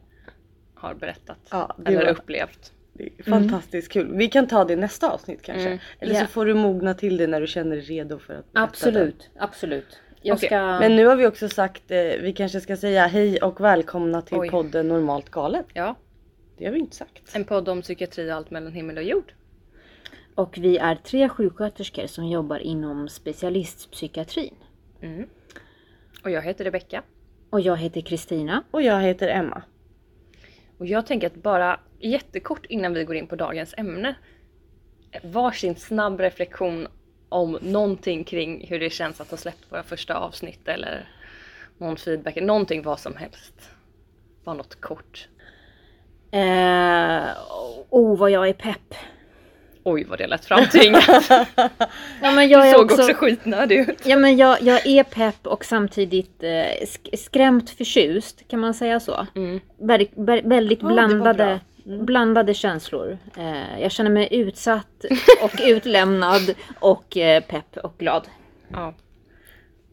har 0.74 0.94
berättat. 0.94 1.38
Ja, 1.50 1.76
eller 1.86 2.04
var- 2.04 2.10
upplevt. 2.12 2.72
Är 3.18 3.22
fantastiskt 3.22 3.92
kul. 3.92 4.16
Vi 4.16 4.28
kan 4.28 4.46
ta 4.46 4.64
det 4.64 4.72
i 4.72 4.76
nästa 4.76 5.10
avsnitt 5.10 5.42
kanske. 5.42 5.66
Mm. 5.68 5.78
Eller 6.00 6.14
Ja. 6.14 6.20
så 6.20 6.26
får 6.26 6.46
du 6.46 6.54
mogna 6.54 6.94
till 6.94 7.16
det 7.16 7.26
när 7.26 7.40
du 7.40 7.46
känner 7.46 7.76
dig 7.76 7.84
redo 7.84 8.18
för 8.18 8.34
att. 8.34 8.44
Absolut, 8.52 9.30
absolut. 9.38 10.00
Jag 10.22 10.34
Okej, 10.36 10.46
ska... 10.48 10.56
Men 10.80 10.96
nu 10.96 11.06
har 11.06 11.16
vi 11.16 11.26
också 11.26 11.48
sagt, 11.48 11.90
eh, 11.90 11.98
vi 11.98 12.32
kanske 12.36 12.60
ska 12.60 12.76
säga 12.76 13.06
hej 13.06 13.38
och 13.42 13.60
välkomna 13.60 14.22
till 14.22 14.38
Oj. 14.38 14.50
podden 14.50 14.88
Normalt 14.88 15.30
Galet. 15.30 15.66
Ja, 15.72 15.96
Det 16.58 16.64
har 16.64 16.72
vi 16.72 16.78
inte 16.78 16.96
sagt. 16.96 17.34
en 17.36 17.44
podd 17.44 17.68
om 17.68 17.82
psykiatri 17.82 18.30
och 18.30 18.34
allt 18.36 18.50
mellan 18.50 18.72
himmel 18.72 18.96
och 18.96 19.02
jord. 19.04 19.32
Och 20.34 20.58
vi 20.58 20.78
är 20.78 20.94
tre 20.94 21.28
sjuksköterskor 21.28 22.06
som 22.06 22.26
jobbar 22.26 22.58
inom 22.58 23.08
specialistpsykiatrin. 23.08 24.54
Mm. 25.02 25.26
Och 26.24 26.30
jag 26.30 26.42
heter 26.42 26.64
Rebecka. 26.64 27.02
Och 27.50 27.60
jag 27.60 27.76
heter 27.76 28.00
Kristina. 28.00 28.62
Och 28.70 28.82
jag 28.82 29.00
heter 29.02 29.28
Emma. 29.28 29.62
Och 30.78 30.86
jag 30.86 31.06
tänker 31.06 31.26
att 31.26 31.34
bara 31.34 31.80
jättekort 32.00 32.66
innan 32.66 32.94
vi 32.94 33.04
går 33.04 33.16
in 33.16 33.26
på 33.26 33.36
dagens 33.36 33.74
ämne. 33.78 34.14
Varsin 35.22 35.76
snabb 35.76 36.20
reflektion 36.20 36.88
om 37.28 37.58
någonting 37.62 38.24
kring 38.24 38.66
hur 38.68 38.80
det 38.80 38.90
känns 38.90 39.20
att 39.20 39.30
ha 39.30 39.36
släppt 39.36 39.72
våra 39.72 39.82
första 39.82 40.14
avsnitt 40.14 40.68
eller 40.68 41.08
någon 41.78 41.96
feedback, 41.96 42.36
någonting 42.36 42.82
vad 42.82 43.00
som 43.00 43.16
helst. 43.16 43.70
Bara 44.44 44.54
något 44.54 44.80
kort. 44.80 45.28
Eh, 46.32 47.28
oh 47.90 48.18
vad 48.18 48.30
jag 48.30 48.48
är 48.48 48.52
pepp. 48.52 48.94
Oj 49.84 50.04
vad 50.04 50.18
det 50.18 50.26
lät 50.26 50.44
framtvingat. 50.44 51.30
Ja, 52.22 52.30
men 52.30 52.48
jag 52.48 52.66
Du 52.66 52.72
såg 52.72 52.84
också, 52.84 53.02
också 53.02 53.14
skitnödig 53.14 53.78
ut. 53.88 54.06
ja, 54.06 54.16
men 54.16 54.36
jag, 54.36 54.62
jag 54.62 54.86
är 54.86 55.04
pepp 55.04 55.46
och 55.46 55.64
samtidigt 55.64 56.42
eh, 56.42 56.48
sk- 56.84 57.16
skrämt 57.16 57.70
förtjust. 57.70 58.48
Kan 58.48 58.60
man 58.60 58.74
säga 58.74 59.00
så? 59.00 59.26
Mm. 59.34 59.60
Väldigt, 59.78 60.12
vä- 60.14 60.48
väldigt 60.48 60.82
var 60.82 60.92
blandade. 60.92 61.60
Mm. 61.90 62.06
blandade 62.06 62.54
känslor. 62.54 63.18
Eh, 63.36 63.80
jag 63.80 63.92
känner 63.92 64.10
mig 64.10 64.28
utsatt 64.30 65.04
och 65.42 65.60
utlämnad 65.64 66.54
och 66.80 67.16
eh, 67.16 67.42
pepp 67.44 67.76
och 67.76 67.94
glad. 67.98 68.28
Ja. 68.68 68.94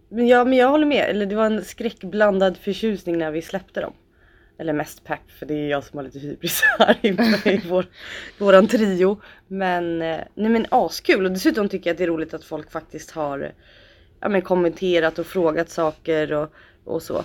Men 0.09 0.27
jag, 0.27 0.47
men 0.47 0.57
jag 0.57 0.69
håller 0.69 0.85
med, 0.85 1.09
eller 1.09 1.25
det 1.25 1.35
var 1.35 1.45
en 1.45 1.65
skräckblandad 1.65 2.57
förtjusning 2.57 3.17
när 3.17 3.31
vi 3.31 3.41
släppte 3.41 3.81
dem. 3.81 3.93
Eller 4.59 4.73
mest 4.73 5.03
pepp 5.03 5.31
för 5.39 5.45
det 5.45 5.53
är 5.53 5.69
jag 5.69 5.83
som 5.83 5.97
har 5.97 6.03
lite 6.03 6.19
hybris 6.19 6.61
här 6.79 6.97
i, 7.01 7.07
i 7.51 7.61
vår, 7.69 7.85
våran 8.37 8.67
trio. 8.67 9.21
Men, 9.47 10.01
eh, 10.01 10.19
nej 10.35 10.49
men 10.49 10.65
askul 10.69 11.25
och 11.25 11.31
dessutom 11.31 11.69
tycker 11.69 11.89
jag 11.89 11.93
att 11.93 11.97
det 11.97 12.03
är 12.03 12.07
roligt 12.07 12.33
att 12.33 12.43
folk 12.43 12.71
faktiskt 12.71 13.11
har 13.11 13.51
ja, 14.19 14.29
men 14.29 14.41
kommenterat 14.41 15.19
och 15.19 15.25
frågat 15.25 15.69
saker 15.69 16.33
och, 16.33 16.53
och 16.83 17.01
så. 17.01 17.23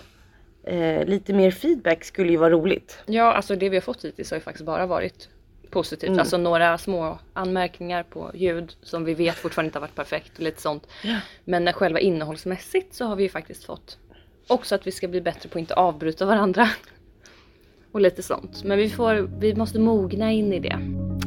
Eh, 0.64 1.04
lite 1.04 1.33
mer 1.33 1.50
feedback 1.50 2.04
skulle 2.04 2.31
ju 2.31 2.37
vara 2.37 2.50
roligt. 2.50 2.99
ja, 3.07 3.33
alltså 3.33 3.57
det 3.57 3.69
vi 3.69 3.76
har 3.76 3.83
fått 3.83 4.04
hittills 4.04 4.31
har 4.31 4.37
ju 4.37 4.42
faktiskt 4.42 4.66
bara 4.66 4.87
varit 4.87 5.28
positivt. 5.71 6.09
Mm. 6.09 6.21
Alltså 6.21 6.37
några 6.37 6.78
små 6.78 7.19
anmärkningar 7.33 8.02
på 8.02 8.31
ljud 8.35 8.76
som 8.83 9.04
vi 9.04 9.14
vet 9.14 9.37
fortfarande 9.37 9.66
inte 9.66 9.78
har 9.78 9.81
varit 9.81 9.95
perfekt 9.95 10.33
och 10.37 10.42
lite 10.42 10.62
sånt. 10.62 10.88
Ja. 11.04 11.19
Men 11.45 11.73
själva 11.73 12.00
innehållsmässigt 12.00 12.95
så 12.95 13.04
har 13.04 13.16
vi 13.16 13.23
ju 13.23 13.28
faktiskt 13.28 13.64
fått 13.64 13.99
också 14.47 14.75
att 14.75 14.87
vi 14.87 14.92
ska 14.92 15.09
bli 15.09 15.21
bättre 15.21 15.49
på 15.49 15.59
att 15.59 15.61
inte 15.61 15.75
avbryta 15.75 16.26
varandra. 16.26 16.69
Och 17.92 18.00
lite 18.00 18.23
sånt. 18.23 18.64
Men 18.64 18.78
vi, 18.78 18.90
får, 18.90 19.14
vi 19.38 19.54
måste 19.54 19.78
mogna 19.78 20.33
in 20.33 20.52
i 20.52 20.59
det. 20.59 20.78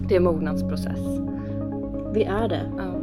Det 0.08 0.16
är 0.16 0.18
en 0.18 0.24
mognadsprocess. 0.24 1.00
Vi 2.14 2.24
är 2.24 2.48
det. 2.48 2.72
Ja. 2.78 2.95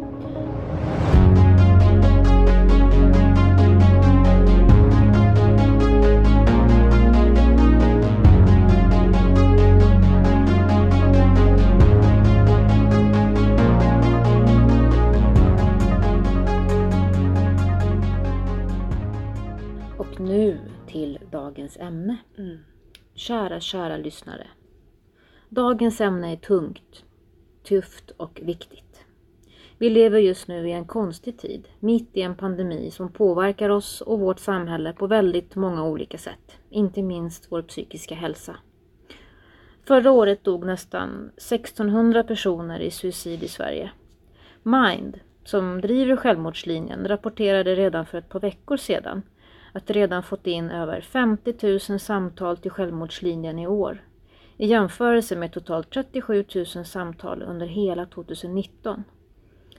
Dagens 21.53 21.77
ämne. 21.77 22.17
Mm. 22.39 22.59
Kära, 23.15 23.61
kära 23.61 23.97
lyssnare. 23.97 24.47
Dagens 25.49 26.01
ämne 26.01 26.33
är 26.33 26.37
tungt, 26.37 27.05
tufft 27.63 28.11
och 28.11 28.41
viktigt. 28.43 29.05
Vi 29.79 29.91
lever 29.91 30.19
just 30.19 30.49
nu 30.49 30.69
i 30.69 30.73
en 30.73 30.85
konstig 30.85 31.39
tid, 31.39 31.69
mitt 31.81 32.17
i 32.17 32.23
en 32.23 32.37
pandemi 32.37 32.91
som 32.91 33.13
påverkar 33.13 33.69
oss 33.69 34.01
och 34.01 34.21
vårt 34.21 34.39
samhälle 34.39 34.93
på 34.93 35.07
väldigt 35.07 35.55
många 35.55 35.85
olika 35.85 36.19
sätt. 36.19 36.59
Inte 36.71 37.03
minst 37.03 37.47
vår 37.53 37.63
psykiska 37.63 38.15
hälsa. 38.15 38.57
Förra 39.85 40.11
året 40.11 40.45
dog 40.45 40.67
nästan 40.67 41.31
1600 41.37 42.23
personer 42.23 42.81
i 42.81 42.91
suicid 42.91 43.43
i 43.43 43.49
Sverige. 43.49 43.91
Mind, 44.63 45.21
som 45.45 45.81
driver 45.81 46.17
självmordslinjen, 46.17 47.09
rapporterade 47.09 47.75
redan 47.75 48.07
för 48.07 48.19
ett 48.19 48.29
par 48.29 48.41
veckor 48.41 48.77
sedan 48.77 49.23
att 49.73 49.91
redan 49.91 50.23
fått 50.23 50.47
in 50.47 50.71
över 50.71 51.01
50 51.01 51.91
000 51.91 52.01
samtal 52.01 52.57
till 52.57 52.71
självmordslinjen 52.71 53.59
i 53.59 53.67
år. 53.67 54.05
I 54.57 54.67
jämförelse 54.67 55.37
med 55.37 55.53
totalt 55.53 55.91
37 55.91 56.45
000 56.55 56.67
samtal 56.67 57.43
under 57.43 57.67
hela 57.67 58.07
2019. 58.07 59.05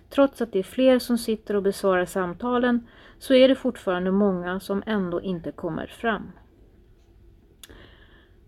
Trots 0.09 0.41
att 0.41 0.51
det 0.51 0.59
är 0.59 0.63
fler 0.63 0.99
som 0.99 1.17
sitter 1.17 1.55
och 1.55 1.63
besvarar 1.63 2.05
samtalen 2.05 2.87
så 3.19 3.33
är 3.33 3.47
det 3.47 3.55
fortfarande 3.55 4.11
många 4.11 4.59
som 4.59 4.83
ändå 4.85 5.21
inte 5.21 5.51
kommer 5.51 5.87
fram. 5.87 6.31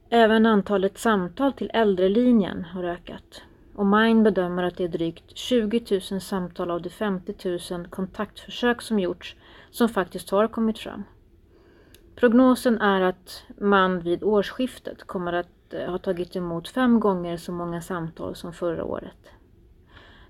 Även 0.09 0.45
antalet 0.45 0.97
samtal 0.97 1.53
till 1.53 1.71
äldrelinjen 1.73 2.63
har 2.63 2.83
ökat. 2.83 3.41
Och 3.75 3.85
Mind 3.85 4.23
bedömer 4.23 4.63
att 4.63 4.77
det 4.77 4.83
är 4.83 4.87
drygt 4.87 5.37
20 5.37 6.01
000 6.11 6.21
samtal 6.21 6.71
av 6.71 6.81
de 6.81 6.89
50 6.89 7.57
000 7.71 7.87
kontaktförsök 7.87 8.81
som 8.81 8.99
gjorts 8.99 9.35
som 9.71 9.89
faktiskt 9.89 10.29
har 10.29 10.47
kommit 10.47 10.79
fram. 10.79 11.03
Prognosen 12.15 12.81
är 12.81 13.01
att 13.01 13.43
man 13.57 13.99
vid 13.99 14.23
årsskiftet 14.23 15.03
kommer 15.03 15.33
att 15.33 15.73
eh, 15.73 15.91
ha 15.91 15.97
tagit 15.97 16.35
emot 16.35 16.67
fem 16.67 16.99
gånger 16.99 17.37
så 17.37 17.51
många 17.51 17.81
samtal 17.81 18.35
som 18.35 18.53
förra 18.53 18.83
året. 18.83 19.31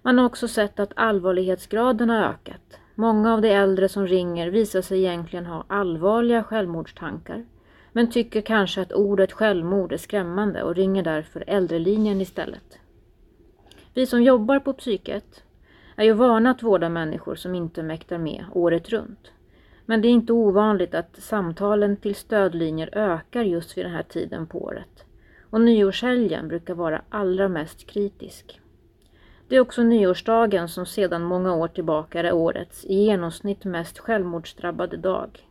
Man 0.01 0.17
har 0.17 0.25
också 0.25 0.47
sett 0.47 0.79
att 0.79 0.93
allvarlighetsgraden 0.95 2.09
har 2.09 2.21
ökat. 2.21 2.79
Många 2.95 3.33
av 3.33 3.41
de 3.41 3.49
äldre 3.49 3.89
som 3.89 4.07
ringer 4.07 4.47
visar 4.47 4.81
sig 4.81 4.99
egentligen 4.99 5.45
ha 5.45 5.65
allvarliga 5.67 6.43
självmordstankar 6.43 7.45
men 7.91 8.11
tycker 8.11 8.41
kanske 8.41 8.81
att 8.81 8.91
ordet 8.91 9.31
självmord 9.31 9.93
är 9.93 9.97
skrämmande 9.97 10.63
och 10.63 10.75
ringer 10.75 11.03
därför 11.03 11.43
äldrelinjen 11.47 12.21
istället. 12.21 12.79
Vi 13.93 14.05
som 14.05 14.23
jobbar 14.23 14.59
på 14.59 14.73
psyket 14.73 15.43
är 15.95 16.03
ju 16.03 16.13
vana 16.13 16.51
att 16.51 16.63
vårda 16.63 16.89
människor 16.89 17.35
som 17.35 17.55
inte 17.55 17.83
mäktar 17.83 18.17
med 18.17 18.45
året 18.51 18.89
runt. 18.89 19.31
Men 19.85 20.01
det 20.01 20.07
är 20.07 20.09
inte 20.09 20.33
ovanligt 20.33 20.95
att 20.95 21.17
samtalen 21.17 21.97
till 21.97 22.15
stödlinjer 22.15 22.89
ökar 22.91 23.43
just 23.43 23.77
vid 23.77 23.85
den 23.85 23.93
här 23.93 24.03
tiden 24.03 24.47
på 24.47 24.63
året. 24.63 25.05
Och 25.49 25.61
nyårshelgen 25.61 26.47
brukar 26.47 26.73
vara 26.73 27.01
allra 27.09 27.49
mest 27.49 27.87
kritisk. 27.87 28.61
Det 29.47 29.55
är 29.55 29.59
också 29.59 29.83
nyårsdagen 29.83 30.69
som 30.69 30.85
sedan 30.85 31.23
många 31.23 31.55
år 31.55 31.67
tillbaka 31.67 32.19
är 32.19 32.33
årets 32.33 32.85
i 32.85 32.93
genomsnitt 32.95 33.65
mest 33.65 33.99
självmordsdrabbade 33.99 34.97
dag. 34.97 35.47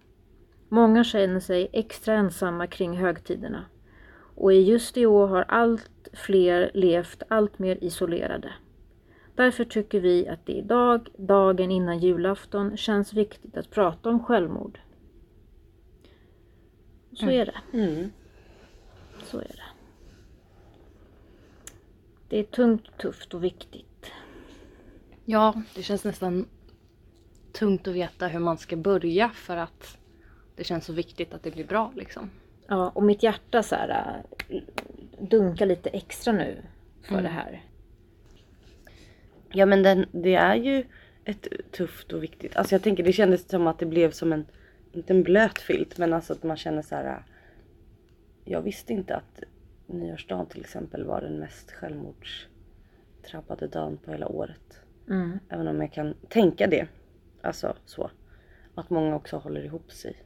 Många 0.69 1.05
känner 1.05 1.41
sig 1.41 1.69
extra 1.73 2.15
ensamma 2.15 2.67
kring 2.67 2.97
högtiderna. 2.97 3.65
Och 4.35 4.53
i 4.53 4.63
just 4.63 4.97
i 4.97 5.07
år 5.07 5.27
har 5.27 5.45
allt 5.49 6.09
fler 6.13 6.71
levt 6.75 7.23
allt 7.29 7.59
mer 7.59 7.79
isolerade. 7.81 8.53
Därför 9.35 9.65
tycker 9.65 10.01
vi 10.01 10.29
att 10.29 10.47
det 10.47 10.53
idag, 10.53 11.09
dagen 11.17 11.71
innan 11.71 11.99
julafton, 11.99 12.77
känns 12.77 13.13
viktigt 13.13 13.57
att 13.57 13.71
prata 13.71 14.09
om 14.09 14.25
självmord. 14.25 14.79
Så 17.13 17.31
är 17.31 17.47
det. 17.47 17.79
Mm. 17.79 18.11
Så 19.23 19.39
är 19.39 19.43
det. 19.49 19.63
Det 22.29 22.39
är 22.39 22.45
tungt, 22.45 22.99
tufft 22.99 23.35
och 23.35 23.45
viktigt. 23.45 24.13
ja, 25.25 25.63
det 25.75 25.83
känns 25.83 26.05
nästan 26.05 26.47
tungt 27.53 27.89
att 27.89 27.95
veta 27.95 28.27
hur 28.27 28.39
man 28.41 28.59
ska 28.59 28.77
börja 28.77 29.29
för 29.29 29.57
att 29.57 29.99
det 30.57 30.65
känns 30.65 30.85
så 30.85 30.93
viktigt 30.93 31.35
att 31.35 31.43
det 31.43 31.51
blir 31.51 31.65
bra 31.67 31.93
liksom. 31.97 32.31
Ja, 32.67 32.91
och 32.95 33.03
mitt 33.03 33.23
hjärta 33.23 33.63
så 33.63 33.75
här, 33.75 34.23
äh, 34.49 34.61
dunkar 35.21 35.67
lite 35.67 35.89
extra 35.91 36.33
nu 36.33 36.63
för 37.03 37.13
Mm. 37.13 37.23
det 37.23 37.31
här. 37.31 37.63
Ja 39.55 39.67
men 39.67 39.83
den, 39.83 40.07
det 40.13 40.35
är 40.35 40.55
ju 40.55 40.85
ett 41.25 41.49
tufft 41.73 42.13
och 42.13 42.23
viktigt. 42.23 42.57
Alltså 42.57 42.75
jag 42.75 42.83
tänker 42.83 43.03
det 43.05 43.13
kändes 43.13 43.49
som 43.49 43.67
att 43.67 43.79
det 43.79 43.87
blev 43.87 44.11
som 44.11 44.33
en, 44.33 44.47
inte 44.93 45.13
en 45.13 45.23
blöt 45.23 45.59
filt 45.59 45.99
men 45.99 46.13
alltså 46.13 46.33
att 46.33 46.43
man 46.43 46.57
känner 46.57 46.83
så 46.83 46.95
här. 46.95 47.23
Jag 48.45 48.63
visste 48.63 48.93
inte 48.93 49.17
att 49.17 49.43
nyårsdagen 49.87 50.47
till 50.47 50.61
exempel 50.61 51.05
var 51.05 51.21
den 51.21 51.39
mest 51.39 51.71
självmordsdrabbade 51.71 53.67
dagen 53.67 53.97
på 54.05 54.11
hela 54.11 54.29
året. 54.29 54.81
Mm. 55.09 55.39
Även 55.49 55.69
om 55.69 55.81
jag 55.81 55.93
kan 55.93 56.15
tänka 56.29 56.67
det. 56.67 56.87
Alltså 57.43 57.77
så. 57.87 58.11
Att 58.75 58.91
många 58.91 59.17
också 59.17 59.37
håller 59.37 59.65
ihop 59.65 59.93
sig 59.93 60.17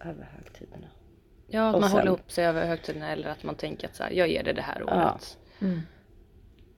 över 0.00 0.24
högtiderna. 0.36 0.86
Ja, 1.46 1.68
att 1.68 1.74
Och 1.74 1.80
man 1.80 1.90
sen- 1.90 1.98
håller 1.98 2.08
ihop 2.12 2.32
sig 2.32 2.44
över 2.46 2.66
högtiderna 2.66 3.12
eller 3.12 3.28
att 3.28 3.42
man 3.44 3.54
tänker 3.54 3.88
att 3.88 3.94
så 3.96 4.02
här, 4.02 4.10
jag 4.10 4.28
ger 4.28 4.42
det 4.42 4.52
det 4.52 4.62
här 4.62 4.82
Ja. 4.86 5.10
året. 5.12 5.38
Mm. 5.60 5.80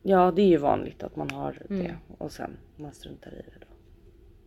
Ja 0.06 0.30
det 0.30 0.42
är 0.42 0.46
ju 0.46 0.56
vanligt 0.56 1.02
att 1.02 1.16
man 1.16 1.30
har 1.30 1.62
det 1.68 1.74
Mm. 1.74 1.96
och 2.18 2.32
sen 2.32 2.56
man 2.76 2.92
struntar 2.92 3.30
i 3.32 3.36
det 3.36 3.58
då. 3.60 3.66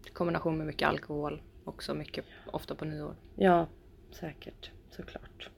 I 0.08 0.10
kombination 0.10 0.58
med 0.58 0.67
mycket 0.67 0.88
alkohol 0.88 1.41
också 1.63 1.93
mycket 1.93 2.26
ofta 2.52 2.76
på 2.76 2.86
nyår. 2.86 3.15
Ja 3.36 3.67
säkert 4.12 4.72
såklart. 4.89 5.50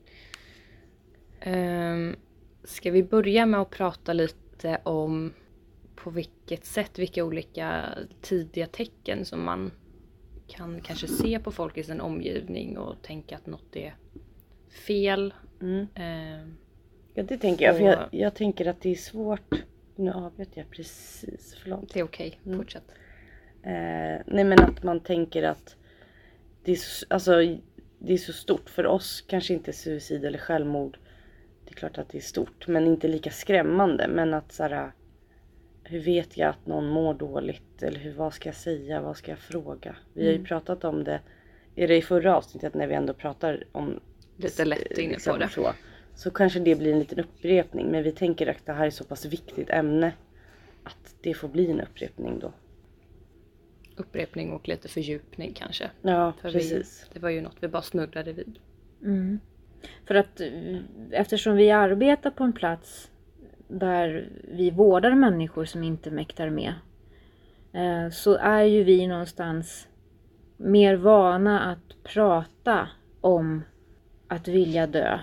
Um, 1.46 2.16
ska 2.64 2.90
vi 2.90 3.02
börja 3.02 3.46
med 3.46 3.60
att 3.60 3.70
prata 3.70 4.12
lite 4.12 4.80
om 4.82 5.32
på 5.96 6.10
vilket 6.10 6.64
sätt, 6.64 6.98
vilka 6.98 7.24
olika 7.24 7.84
tidiga 8.20 8.66
tecken 8.66 9.24
som 9.24 9.44
man 9.44 9.70
kan 10.46 10.80
kanske 10.80 11.08
se 11.08 11.38
på 11.38 11.50
folk 11.52 11.78
i 11.78 11.82
sin 11.82 12.00
omgivning 12.00 12.78
och 12.78 13.02
tänka 13.02 13.36
att 13.36 13.46
något 13.46 13.76
är 13.76 13.94
fel. 14.86 15.34
Mm. 15.60 15.86
Ehm, 15.94 16.56
Ja 17.14 17.22
det 17.22 17.38
tänker 17.38 17.64
jag. 17.64 17.76
För 17.76 17.84
jag, 17.84 18.08
jag 18.10 18.34
tänker 18.34 18.66
att 18.66 18.80
det 18.80 18.90
är 18.90 18.94
svårt. 18.94 19.54
Nu 20.00 20.12
avbröt 20.12 20.56
jag 20.56 20.70
precis. 20.70 21.56
Förlåt. 21.62 21.92
Det 21.94 22.00
är 22.00 22.04
okej, 22.04 22.40
Mm. 22.46 22.58
fortsätt. 22.58 22.84
Eh, 23.62 24.22
nej 24.26 24.44
men 24.44 24.60
att 24.60 24.82
man 24.82 25.00
tänker 25.00 25.42
att 25.42 25.76
det 26.64 26.72
är, 26.72 26.76
så, 26.76 27.06
alltså, 27.10 27.32
det 27.98 28.12
är 28.12 28.16
så 28.18 28.32
stort. 28.32 28.70
För 28.70 28.86
oss 28.86 29.24
kanske 29.26 29.54
inte 29.54 29.72
suicid 29.72 30.24
eller 30.24 30.38
självmord. 30.38 30.98
Det 31.64 31.70
är 31.70 31.74
klart 31.74 31.98
att 31.98 32.08
det 32.08 32.18
är 32.18 32.22
stort. 32.22 32.66
Men 32.68 32.86
inte 32.86 33.08
lika 33.08 33.30
skrämmande. 33.30 34.08
Men 34.08 34.34
att 34.34 34.52
så 34.52 34.62
här, 34.62 34.92
Hur 35.84 36.00
vet 36.00 36.36
jag 36.36 36.48
att 36.50 36.66
någon 36.66 36.86
mår 36.88 37.14
dåligt? 37.14 37.82
Eller 37.82 37.98
hur, 38.00 38.12
vad 38.12 38.34
ska 38.34 38.48
jag 38.48 38.56
säga? 38.56 39.00
Vad 39.00 39.16
ska 39.16 39.30
jag 39.30 39.38
fråga? 39.38 39.96
Vi 40.14 40.22
har 40.24 40.30
ju 40.30 40.34
Mm. 40.36 40.46
pratat 40.46 40.84
om 40.84 41.04
det. 41.04 41.20
Är 41.76 41.88
det 41.88 41.96
i 41.96 42.02
förra 42.02 42.36
avsnittet 42.36 42.74
när 42.74 42.86
vi 42.86 42.94
ändå 42.94 43.14
pratar 43.14 43.64
om 43.72 44.00
Lite 44.36 44.64
lätt 44.64 44.98
inne 44.98 45.16
på 45.26 45.36
det. 45.36 45.48
Så, 45.48 45.72
så 46.20 46.30
kanske 46.30 46.60
det 46.60 46.74
blir 46.74 46.92
en 46.92 46.98
liten 46.98 47.20
upprepning. 47.20 47.90
Men 47.90 48.02
vi 48.02 48.12
tänker 48.12 48.46
att 48.46 48.66
det 48.66 48.72
här 48.72 48.86
är 48.86 48.90
så 48.90 49.04
pass 49.04 49.24
viktigt 49.24 49.70
ämne. 49.70 50.12
Att 50.84 51.14
det 51.20 51.34
får 51.34 51.48
bli 51.48 51.70
en 51.70 51.80
upprepning 51.80 52.38
då. 52.38 52.52
Upprepning 53.96 54.52
och 54.52 54.68
lite 54.68 54.88
fördjupning 54.88 55.52
kanske. 55.54 55.90
Ja 56.02 56.32
För 56.40 56.52
precis. 56.52 57.06
Vi, 57.08 57.14
det 57.14 57.20
var 57.20 57.30
ju 57.30 57.40
något 57.40 57.56
vi 57.60 57.68
bara 57.68 57.82
snurrade 57.82 58.32
vid. 58.32 58.58
Mm. 59.02 59.40
För 60.06 60.14
att 60.14 60.40
eftersom 61.10 61.56
vi 61.56 61.70
arbetar 61.70 62.30
på 62.30 62.44
en 62.44 62.52
plats 62.52 63.10
där 63.68 64.28
vi 64.52 64.70
vårdar 64.70 65.14
människor 65.14 65.64
som 65.64 65.82
inte 65.82 66.10
mäktar 66.10 66.50
med. 66.50 66.74
eh, 67.72 68.10
Så 68.10 68.34
är 68.34 68.62
ju 68.62 68.84
vi 68.84 69.06
någonstans 69.06 69.88
mer 70.56 70.96
vana 70.96 71.60
att 71.60 72.02
prata 72.02 72.88
om 73.20 73.62
att 74.28 74.48
vilja 74.48 74.86
dö. 74.86 75.20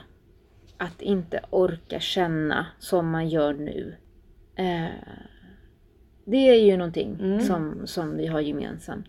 Att 0.77 1.01
inte 1.01 1.39
orka 1.49 1.99
känna 1.99 2.65
som 2.79 3.09
man 3.09 3.29
gör 3.29 3.53
nu. 3.53 3.95
Eh, 4.55 4.87
Det 6.25 6.37
är 6.49 6.65
ju 6.65 6.77
någonting 6.77 7.17
Mm. 7.19 7.39
som, 7.41 7.87
som 7.87 8.17
vi 8.17 8.27
har 8.27 8.39
gemensamt. 8.39 9.05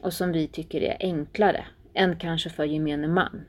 Och 0.00 0.12
som 0.12 0.32
vi 0.32 0.46
tycker 0.48 0.80
är 0.80 0.96
enklare 1.00 1.64
än 1.94 2.16
kanske 2.16 2.50
för 2.50 2.64
gemene 2.64 3.08
man. 3.08 3.44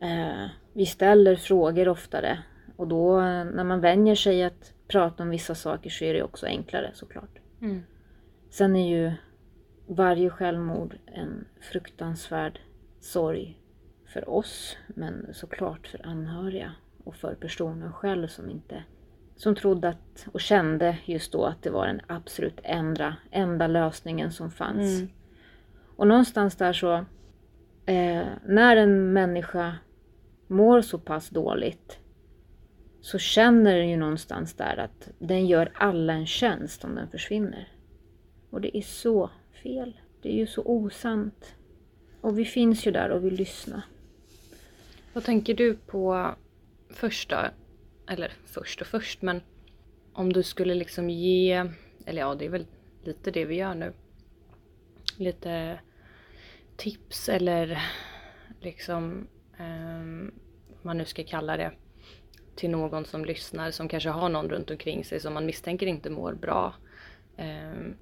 Eh, 0.00 0.46
vi 0.72 0.86
ställer 0.86 1.36
frågor 1.36 1.88
oftare 1.88 2.38
och 2.76 2.88
då 2.88 3.20
när 3.20 3.64
man 3.64 3.80
vänjer 3.80 4.14
sig 4.14 4.44
att 4.44 4.72
prata 4.88 5.22
om 5.22 5.30
vissa 5.30 5.54
saker 5.54 5.90
så 5.90 6.04
är 6.04 6.14
det 6.14 6.22
också 6.22 6.46
enklare 6.46 6.90
såklart. 6.94 7.38
Mm. 7.60 7.82
Sen 8.50 8.76
är 8.76 8.88
ju 8.88 9.12
varje 9.86 10.30
självmord 10.30 10.96
en 11.06 11.44
fruktansvärd 11.60 12.60
sorg 13.00 13.58
för 14.06 14.28
oss 14.30 14.76
men 14.88 15.26
såklart 15.32 15.86
för 15.86 16.06
anhöriga 16.06 16.72
och 17.06 17.16
för 17.16 17.34
personen 17.34 17.92
själv 17.92 18.28
som 18.28 18.50
inte 18.50 18.84
som 19.36 19.54
trodde 19.54 19.88
att, 19.88 20.26
och 20.32 20.40
kände 20.40 20.98
just 21.04 21.32
då 21.32 21.44
att 21.44 21.62
det 21.62 21.70
var 21.70 21.86
den 21.86 22.00
absolut 22.06 22.60
enda, 22.62 23.16
enda 23.30 23.66
lösningen 23.66 24.32
som 24.32 24.50
fanns. 24.50 24.98
Mm. 24.98 25.08
Och 25.96 26.06
någonstans 26.06 26.56
där 26.56 26.72
så, 26.72 26.94
eh, 27.86 28.26
när 28.46 28.76
en 28.76 29.12
människa 29.12 29.76
mår 30.46 30.80
så 30.80 30.98
pass 30.98 31.28
dåligt 31.28 31.98
så 33.00 33.18
känner 33.18 33.76
den 33.76 33.88
ju 33.88 33.96
någonstans 33.96 34.54
där 34.54 34.76
att 34.76 35.08
den 35.18 35.46
gör 35.46 35.72
alla 35.74 36.12
en 36.12 36.26
tjänst 36.26 36.84
om 36.84 36.94
den 36.94 37.08
försvinner. 37.08 37.68
Och 38.50 38.60
det 38.60 38.78
är 38.78 38.82
så 38.82 39.30
fel. 39.62 40.00
Det 40.22 40.28
är 40.28 40.36
ju 40.36 40.46
så 40.46 40.62
osant. 40.62 41.54
Och 42.20 42.38
vi 42.38 42.44
finns 42.44 42.86
ju 42.86 42.90
där 42.90 43.10
och 43.10 43.24
vill 43.24 43.34
lyssna. 43.34 43.82
Vad 45.12 45.24
tänker 45.24 45.54
du 45.54 45.74
på 45.74 46.34
först 46.96 47.28
då? 47.30 47.44
Eller 48.08 48.32
först 48.44 48.80
och 48.80 48.86
först, 48.86 49.22
men 49.22 49.40
om 50.12 50.32
du 50.32 50.42
skulle 50.42 50.74
liksom 50.74 51.10
ge, 51.10 51.64
eller 52.06 52.20
ja, 52.20 52.34
det 52.34 52.44
är 52.44 52.48
väl 52.48 52.66
lite 53.04 53.30
det 53.30 53.44
vi 53.44 53.54
gör 53.54 53.74
nu. 53.74 53.92
Lite 55.16 55.80
tips 56.76 57.28
eller 57.28 57.82
liksom, 58.60 59.28
ehm, 59.58 60.34
vad 60.68 60.84
man 60.84 60.98
nu 60.98 61.04
ska 61.04 61.24
kalla 61.24 61.56
det, 61.56 61.72
till 62.54 62.70
någon 62.70 63.04
som 63.04 63.24
lyssnar 63.24 63.70
som 63.70 63.88
kanske 63.88 64.10
har 64.10 64.28
någon 64.28 64.48
runt 64.48 64.70
omkring 64.70 65.04
sig 65.04 65.20
som 65.20 65.34
man 65.34 65.46
misstänker 65.46 65.86
inte 65.86 66.10
mår 66.10 66.32
bra. 66.32 66.74
Ehm, 67.36 67.94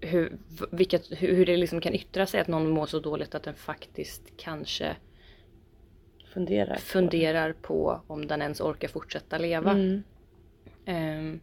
hur, 0.00 0.38
vilket, 0.70 1.22
hur, 1.22 1.34
hur 1.34 1.46
det 1.46 1.56
liksom 1.56 1.80
kan 1.80 1.94
yttra 1.94 2.26
sig 2.26 2.40
att 2.40 2.48
någon 2.48 2.70
mår 2.70 2.86
så 2.86 3.00
dåligt 3.00 3.34
att 3.34 3.42
den 3.42 3.54
faktiskt 3.54 4.22
kanske 4.36 4.96
Funderar. 6.38 6.74
på 6.74 6.80
funderar 6.80 7.52
på 7.52 8.00
om 8.06 8.26
den 8.26 8.42
ens 8.42 8.60
orkar 8.60 8.88
fortsätta 8.88 9.38
leva. 9.38 9.70
Mm. 9.70 10.02
Ehm, 10.84 11.40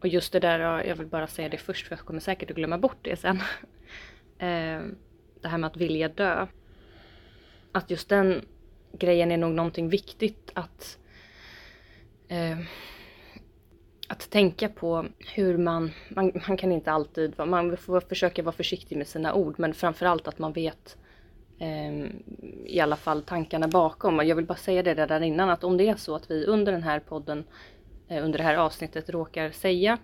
och 0.00 0.08
just 0.08 0.32
det 0.32 0.40
där, 0.40 0.60
ja, 0.60 0.84
jag 0.84 0.96
vill 0.96 1.06
bara 1.06 1.26
säga 1.26 1.48
det 1.48 1.58
först 1.58 1.86
för 1.86 1.96
jag 1.96 2.06
kommer 2.06 2.20
säkert 2.20 2.50
att 2.50 2.56
glömma 2.56 2.78
bort 2.78 2.98
det 3.02 3.16
sen. 3.16 3.42
Ehm, 4.38 4.96
det 5.40 5.48
här 5.48 5.58
med 5.58 5.68
att 5.68 5.76
vilja 5.76 6.08
dö. 6.08 6.46
Att 7.72 7.90
just 7.90 8.08
den 8.08 8.44
grejen 8.92 9.32
är 9.32 9.36
nog 9.36 9.52
någonting 9.52 9.88
viktigt 9.88 10.50
att 10.54 10.98
ehm, 12.28 12.64
att 14.08 14.30
tänka 14.30 14.68
på 14.68 15.06
hur 15.18 15.58
man, 15.58 15.92
man, 16.08 16.32
man 16.48 16.56
kan 16.56 16.72
inte 16.72 16.92
alltid, 16.92 17.38
man 17.38 17.76
får 17.76 18.00
försöka 18.00 18.42
vara 18.42 18.56
försiktig 18.56 18.98
med 18.98 19.06
sina 19.06 19.34
ord 19.34 19.54
men 19.58 19.74
framförallt 19.74 20.28
att 20.28 20.38
man 20.38 20.52
vet 20.52 20.96
i 22.66 22.80
alla 22.80 22.96
fall 22.96 23.22
tankarna 23.22 23.68
bakom. 23.68 24.18
Och 24.18 24.24
jag 24.24 24.36
vill 24.36 24.44
bara 24.44 24.58
säga 24.58 24.82
det 24.82 24.94
där 24.94 25.22
innan 25.22 25.50
att 25.50 25.64
om 25.64 25.76
det 25.76 25.88
är 25.88 25.96
så 25.96 26.14
att 26.14 26.30
vi 26.30 26.46
under 26.46 26.72
den 26.72 26.82
här 26.82 27.00
podden, 27.00 27.44
eh, 28.08 28.24
under 28.24 28.38
det 28.38 28.44
här 28.44 28.56
avsnittet 28.56 29.10
råkar 29.10 29.50
säga 29.50 29.98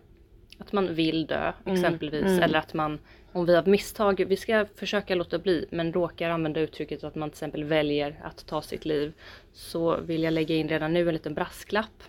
att 0.59 0.73
man 0.73 0.95
vill 0.95 1.27
dö 1.27 1.53
exempelvis 1.65 2.27
mm. 2.27 2.43
eller 2.43 2.59
att 2.59 2.75
man, 2.75 2.99
om 3.33 3.47
vi 3.47 3.55
har 3.55 3.65
misstag, 3.65 4.25
vi 4.29 4.37
ska 4.37 4.67
försöka 4.77 5.15
låta 5.15 5.39
bli, 5.39 5.67
men 5.71 5.93
råkar 5.93 6.31
använda 6.31 6.61
uttrycket 6.61 7.05
att 7.05 7.15
man 7.15 7.31
till 7.31 7.35
exempel 7.35 7.65
väljer 7.65 8.21
att 8.23 8.47
ta 8.47 8.63
sitt 8.63 8.85
liv 8.85 9.13
så 9.53 10.01
vill 10.01 10.23
jag 10.23 10.33
lägga 10.33 10.55
in 10.55 10.69
redan 10.69 10.93
nu 10.93 11.09
en 11.09 11.15
liten 11.15 11.35
brasklapp. 11.35 12.03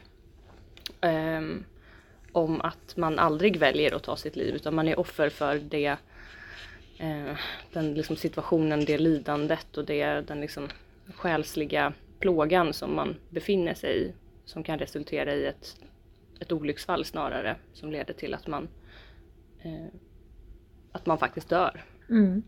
ehm, 1.02 1.64
om 2.32 2.62
att 2.62 2.98
man 2.98 3.20
aldrig 3.20 3.58
väljer 3.58 3.96
att 3.96 4.04
ta 4.04 4.16
sitt 4.16 4.36
liv 4.36 4.56
utan 4.56 4.76
man 4.76 4.88
är 4.88 5.00
offer 5.00 5.30
för 5.30 5.56
det 5.56 5.98
eh, 7.02 7.38
den 7.74 7.94
liksom 7.94 8.16
situationen, 8.16 8.86
det 8.86 8.98
lidandet 8.98 9.78
och 9.78 9.86
det, 9.86 10.22
den 10.28 10.42
liksom 10.42 10.70
själsliga 11.16 11.94
plågan 12.20 12.74
som 12.74 12.96
man 12.96 13.16
befinner 13.30 13.74
sig 13.74 14.02
i. 14.02 14.14
Som 14.46 14.64
kan 14.64 14.80
resultera 14.80 15.36
i 15.36 15.46
ett, 15.46 15.76
ett 16.40 16.52
olycksfall 16.52 17.06
snarare 17.06 17.56
som 17.74 17.92
leder 17.92 18.14
till 18.14 18.34
att 18.34 18.48
man, 18.48 18.68
eh, 19.62 19.88
att 20.92 21.06
man 21.06 21.18
faktiskt 21.18 21.50
dör. 21.50 21.84
Mm. 22.10 22.44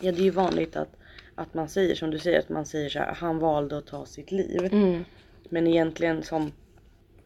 Ja 0.00 0.12
det 0.12 0.18
är 0.20 0.24
ju 0.24 0.30
vanligt 0.30 0.76
att, 0.76 0.96
att 1.34 1.54
man 1.54 1.68
säger 1.68 1.94
som 1.94 2.10
du 2.10 2.18
säger 2.18 2.38
att 2.38 2.48
man 2.48 2.66
säger 2.66 2.88
så 2.88 2.98
här, 2.98 3.14
han 3.14 3.38
valde 3.38 3.78
att 3.78 3.86
ta 3.86 4.06
sitt 4.06 4.30
liv. 4.30 4.64
Mm. 4.72 5.04
Men 5.48 5.66
egentligen 5.66 6.22
som, 6.22 6.52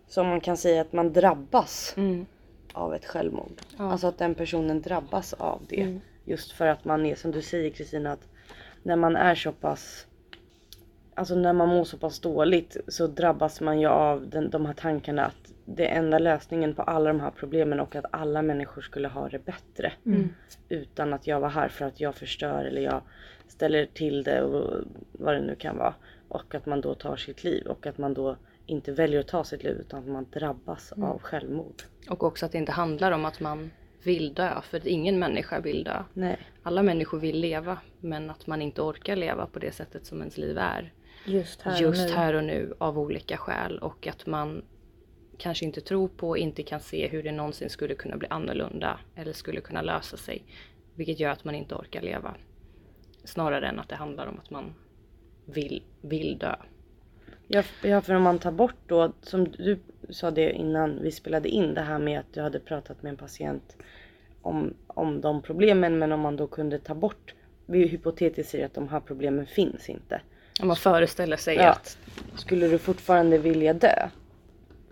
som 0.07 0.29
man 0.29 0.41
kan 0.41 0.57
säga 0.57 0.81
att 0.81 0.93
man 0.93 1.13
drabbas 1.13 1.95
Mm. 1.97 2.27
Av 2.79 2.95
ett 2.95 3.05
självmord. 3.05 3.53
Ja. 3.79 3.93
Alltså 3.93 4.07
att 4.07 4.19
den 4.19 4.35
personen 4.35 4.83
drabbas 4.83 5.33
av 5.33 5.63
det. 5.69 5.83
Mm. 5.83 6.01
Just 6.25 6.53
för 6.53 6.67
att 6.67 6.85
man 6.85 7.07
är 7.07 7.15
som 7.15 7.31
du 7.31 7.43
säger 7.43 7.71
Kristina 7.71 8.13
att 8.13 8.29
när 8.83 8.97
man 8.97 9.17
är 9.17 9.35
så 9.35 9.53
pass 9.53 10.07
Alltså 11.15 11.35
när 11.35 11.53
man 11.53 11.69
mår 11.69 11.85
så 11.85 11.97
pass 11.99 12.21
dåligt 12.21 12.77
så 12.89 13.07
drabbas 13.07 13.61
man 13.61 13.81
ju 13.81 13.87
av 13.87 14.29
den, 14.29 14.51
de 14.51 14.67
här 14.67 14.75
tankarna 14.75 15.25
att 15.25 15.53
det 15.65 15.87
enda 15.87 16.19
lösningen 16.19 16.75
på 16.75 16.83
alla 16.83 17.09
de 17.09 17.21
här 17.21 17.31
problemen 17.31 17.81
och 17.81 17.97
att 17.97 18.05
alla 18.11 18.43
människor 18.43 18.83
skulle 18.83 19.09
ha 19.09 19.29
det 19.29 19.45
bättre. 19.45 19.93
Mm. 20.07 20.29
Utan 20.69 21.15
att 21.15 21.27
jag 21.27 21.41
var 21.41 21.49
här 21.49 21.69
för 21.69 21.85
att 21.85 22.01
jag 22.01 22.15
förstör 22.15 22.65
eller 22.65 22.81
jag 22.81 23.03
ställer 23.49 23.87
till 23.87 24.23
det 24.23 24.43
och 24.43 24.85
vad 25.13 25.35
det 25.35 25.41
nu 25.41 25.55
kan 25.55 25.77
vara. 25.77 25.95
Och 26.29 26.55
att 26.55 26.67
man 26.67 26.81
då 26.81 26.95
tar 26.95 27.17
sitt 27.17 27.45
liv 27.45 27.67
och 27.67 27.87
att 27.87 27.99
man 27.99 28.15
då 28.15 28.37
inte 28.69 28.93
väljer 28.93 29.21
att 29.21 29.29
ta 29.29 29.45
sitt 29.45 29.63
liv 29.63 29.77
utan 29.77 30.01
att 30.01 30.09
man 30.09 30.27
drabbas 30.33 30.93
Mm. 30.93 31.09
av 31.11 31.19
självmord. 31.23 31.83
Och 32.11 32.23
också 32.25 32.47
att 32.47 32.53
det 32.53 32.59
inte 32.59 32.73
handlar 32.73 33.13
om 33.13 33.25
att 33.25 33.41
man 33.41 33.71
vill 34.03 34.35
dö, 34.35 34.61
för 34.63 34.89
ingen 34.89 35.19
människa 35.19 35.61
vill 35.61 35.85
dö. 35.85 36.03
Nej. 36.15 36.39
Alla 36.63 36.83
människor 36.83 37.19
vill 37.19 37.41
leva, 37.41 37.79
men 38.01 38.31
att 38.31 38.47
man 38.47 38.63
inte 38.63 38.83
orkar 38.83 39.17
leva 39.17 39.47
på 39.47 39.59
det 39.59 39.73
sättet 39.73 40.07
som 40.07 40.19
ens 40.19 40.39
liv 40.39 40.59
är. 40.59 40.93
Just 41.25 41.63
här 41.63 41.81
just 41.81 42.01
och 42.03 42.07
nu. 42.09 42.15
här 42.15 42.35
och 42.35 42.45
nu 42.45 42.75
av 42.79 42.99
olika 42.99 43.37
skäl 43.37 43.79
och 43.79 44.07
att 44.07 44.27
man 44.27 44.63
kanske 45.39 45.65
inte 45.65 45.81
tror 45.81 46.09
på, 46.09 46.37
inte 46.37 46.63
kan 46.63 46.81
se 46.81 47.09
hur 47.09 47.23
det 47.23 47.33
någonsin 47.33 47.71
skulle 47.71 47.95
kunna 47.95 48.17
bli 48.17 48.29
annorlunda 48.31 49.01
eller 49.15 49.33
skulle 49.33 49.61
kunna 49.61 49.83
lösa 49.83 50.17
sig. 50.17 50.45
Vilket 50.95 51.21
gör 51.21 51.31
att 51.31 51.45
man 51.45 51.55
inte 51.55 51.75
orkar 51.75 52.03
leva. 52.03 52.35
Snarare 53.25 53.69
än 53.69 53.79
att 53.79 53.89
det 53.89 53.97
handlar 53.97 54.27
om 54.27 54.39
att 54.39 54.51
man 54.51 54.75
vill, 55.45 55.83
vill 56.01 56.39
dö. 56.39 56.57
Ja, 57.49 57.63
ja 57.83 58.01
för 58.01 58.15
om 58.15 58.23
man 58.23 58.39
tar 58.39 58.53
bort 58.53 58.77
då, 58.87 59.13
som 59.23 59.45
du 59.45 59.79
sa 60.11 60.31
det 60.31 60.53
innan 60.53 61.03
vi 61.03 61.11
spelade 61.13 61.49
in 61.49 61.75
det 61.75 61.81
här 61.81 61.99
med 61.99 62.21
att 62.21 62.33
du 62.33 62.41
hade 62.41 62.61
pratat 62.61 63.03
med 63.03 63.11
en 63.11 63.17
patient 63.17 63.77
om, 64.43 64.75
om 64.87 65.21
de 65.21 65.43
problemen 65.43 65.99
men 65.99 66.13
om 66.13 66.21
man 66.21 66.37
då 66.37 66.47
kunde 66.47 66.79
ta 66.79 66.95
bort, 66.95 67.35
vi 67.67 67.87
hypotetiskt 67.87 68.51
säger 68.51 68.67
att 68.67 68.75
de 68.75 68.89
här 68.89 69.01
problemen 69.01 69.47
finns 69.47 69.89
inte. 69.89 70.21
Om 70.61 70.69
man 70.69 70.77
föreställer 70.77 71.37
sig 71.37 71.57
Ja. 71.57 71.71
att... 71.71 71.99
Skulle 72.37 72.69
du 72.69 72.79
fortfarande 72.79 73.39
vilja 73.39 73.75
dö? 73.75 74.09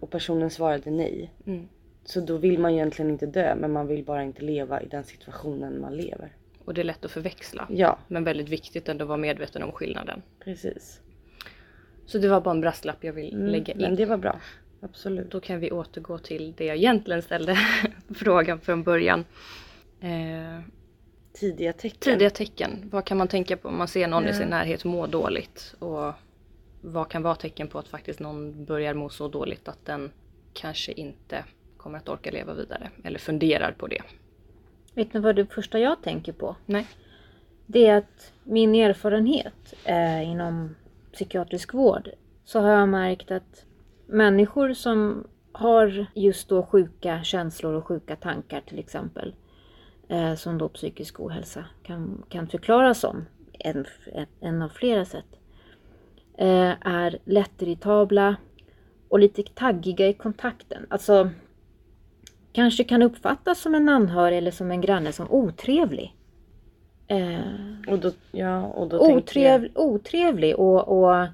Och 0.01 0.11
personen 0.11 0.51
svarade 0.51 0.91
nej. 0.91 1.33
Mm. 1.47 1.69
Så 2.05 2.21
då 2.21 2.37
vill 2.37 2.59
man 2.59 2.71
egentligen 2.73 3.11
inte 3.11 3.27
dö 3.27 3.55
men 3.55 3.73
man 3.73 3.87
vill 3.87 4.05
bara 4.05 4.23
inte 4.23 4.43
leva 4.43 4.83
i 4.83 4.87
den 4.87 5.05
situationen 5.05 5.81
man 5.81 5.97
lever. 5.97 6.33
Och 6.65 6.75
det 6.75 6.81
är 6.81 6.85
lätt 6.85 7.05
att 7.05 7.11
förväxla. 7.11 7.67
Ja, 7.71 7.99
Men 8.09 8.25
väldigt 8.25 8.49
viktigt 8.49 8.89
ändå 8.89 9.05
att 9.05 9.09
vara 9.09 9.19
medveten 9.19 9.63
om 9.63 9.73
skillnaden. 9.73 10.23
precis. 10.45 11.01
Så 12.07 12.19
det 12.19 12.29
var 12.29 12.41
bara 12.41 12.51
en 12.51 12.61
brasklapp 12.61 13.05
jag 13.05 13.13
vill 13.13 13.35
Mm, 13.35 13.47
lägga 13.47 13.73
in. 13.75 13.81
Men 13.81 13.97
det 13.97 14.05
var 14.05 14.17
bra. 14.17 14.41
Absolut. 14.81 15.31
Då 15.31 15.41
kan 15.41 15.61
vi 15.61 15.71
återgå 15.71 16.19
till 16.19 16.55
det 16.57 16.65
jag 16.65 16.77
egentligen 16.77 17.23
ställde 17.23 17.59
frågan 18.15 18.61
från 18.61 18.83
början. 18.83 19.25
Eh, 20.01 20.61
Tidiga 21.33 21.73
tecken. 21.73 21.99
tidiga 22.01 22.31
tecken. 22.31 22.89
Vad 22.93 23.05
kan 23.05 23.17
man 23.19 23.29
tänka 23.29 23.57
på 23.57 23.69
om 23.69 23.79
man 23.79 23.89
ser 23.89 24.09
någon 24.09 24.25
i 24.25 24.29
Ja. 24.29 24.35
sin 24.35 24.49
närhet 24.49 24.85
må 24.85 25.07
dåligt? 25.07 25.75
Och 25.79 26.13
vad 26.81 27.09
kan 27.09 27.23
vara 27.23 27.35
tecken 27.35 27.69
på 27.69 27.79
att 27.79 27.89
faktiskt 27.89 28.21
någon 28.21 28.65
börjar 28.65 28.95
må 28.95 29.09
så 29.09 29.29
dåligt 29.29 29.69
att 29.69 29.85
den 29.85 30.11
kanske 30.53 30.93
inte 30.93 31.45
kommer 31.77 31.99
att 31.99 32.09
orka 32.09 32.31
leva 32.31 32.55
vidare? 32.55 32.91
Eller 33.05 33.19
funderar 33.19 33.73
på 33.73 33.87
det. 33.87 34.03
Vet 34.95 35.15
ni 35.15 35.21
vad 35.21 35.37
det 35.37 35.47
första 35.47 35.79
jag 35.79 36.03
tänker 36.03 36.33
på? 36.33 36.57
Nej. 36.67 36.87
Det 37.67 37.87
är 37.87 37.97
att 37.97 38.33
min 38.45 38.75
erfarenhet 38.75 39.75
eh, 39.85 40.23
inom 40.31 40.75
psykiatrisk 41.17 41.75
vård 41.75 42.11
så 42.45 42.61
har 42.61 42.71
jag 42.71 42.89
märkt 42.89 43.31
att 43.31 43.65
människor 44.07 44.73
som 44.73 45.27
har 45.53 46.07
just 46.15 46.49
då 46.49 46.63
sjuka 46.63 47.23
känslor 47.23 47.75
och 47.75 47.87
sjuka 47.87 48.17
tankar 48.17 48.61
till 48.61 48.79
exempel 48.79 49.35
eh, 50.09 50.35
som 50.35 50.59
då 50.59 50.69
psykisk 50.69 51.21
ohälsa 51.21 51.65
kan, 51.83 52.23
kan 52.29 52.49
förklaras 52.49 53.01
som 53.01 53.25
en, 53.59 53.85
en 54.41 54.63
av 54.63 54.69
flera 54.69 55.05
sätt 55.05 55.27
eh, 56.39 56.75
är 56.81 57.19
lättirritabla 57.25 58.37
och 59.09 59.19
lite 59.19 59.43
taggiga 59.43 60.09
i 60.09 60.15
kontakten. 60.15 60.87
Alltså 60.91 61.31
kanske 62.53 62.85
kan 62.85 63.03
uppfattas 63.03 63.61
som 63.61 63.75
en 63.75 63.89
anhörig 63.89 64.39
eller 64.39 64.51
som 64.51 64.71
en 64.71 64.81
granne 64.81 65.13
som 65.13 65.31
otrevlig. 65.31 66.16
Eh, 67.09 67.41
Och 67.93 67.99
då, 67.99 68.11
ja, 68.33 68.63
och 68.63 68.89
då 68.89 68.99
tänker 68.99 69.11
jag... 69.11 69.19
otrevlig, 69.19 69.73
otrevlig 69.75 70.57
och, 70.57 70.89
och 70.89 71.27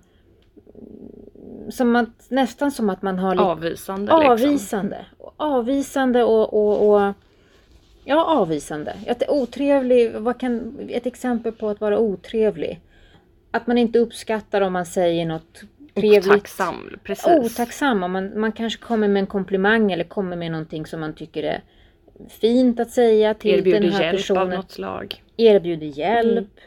som 1.71 1.97
att, 1.97 2.31
nästan 2.31 2.71
som 2.71 2.91
att 2.91 3.03
man 3.03 3.19
har 3.19 3.35
lite 3.35 3.45
Avvisande 3.45 4.13
liksom. 4.13 4.31
avvisande. 4.31 5.07
Avvisande 5.37 6.25
och, 6.25 6.55
och, 6.55 6.95
och 6.95 7.15
ja, 8.05 8.25
avvisande. 8.25 8.95
Att 9.09 9.23
otrevlig, 9.29 10.13
vad 10.15 10.41
kan, 10.41 10.79
ett 10.89 11.07
exempel 11.07 11.53
på 11.53 11.69
att 11.69 11.81
vara 11.81 11.99
otrevlig. 11.99 12.81
Att 13.51 13.67
man 13.67 13.79
inte 13.79 13.99
uppskattar 13.99 14.61
om 14.61 14.73
man 14.73 14.87
säger 14.87 15.27
något 15.27 15.63
trevligt. 15.95 16.27
Otacksam, 16.27 16.99
precis. 17.03 17.27
Otacksam. 17.27 18.03
Om 18.03 18.13
man, 18.13 18.41
man 18.41 18.53
kanske 18.53 18.83
kommer 18.83 19.09
med 19.09 19.21
en 19.21 19.27
komplimang 19.27 19.93
eller 19.93 20.05
kommer 20.05 20.37
med 20.37 20.53
någonting 20.53 20.87
som 20.87 21.01
man 21.01 21.13
tycker 21.13 21.43
är 21.43 21.63
fint 22.29 22.81
att 22.81 22.91
säga 22.91 23.35
till 23.35 23.59
Erbjuder 23.59 23.81
den 23.81 23.93
här 23.93 24.03
hjälp 24.03 24.17
personen 24.17 24.43
av 24.43 24.49
något 24.49 24.71
slag. 24.71 25.23
erbjuder 25.37 25.87
hjälp 25.87 26.61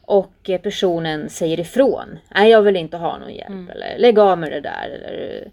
och 0.00 0.50
eh, 0.50 0.60
personen 0.60 1.28
säger 1.30 1.60
ifrån. 1.60 2.18
Nej, 2.34 2.50
jag 2.50 2.62
vill 2.62 2.76
inte 2.76 2.96
ha 2.96 3.18
någon 3.18 3.34
hjälp. 3.34 3.48
Mm. 3.48 3.70
Eller 3.70 3.98
lägg 3.98 4.18
av 4.18 4.38
med 4.38 4.52
det 4.52 4.60
där. 4.60 4.88
Eller 4.88 5.50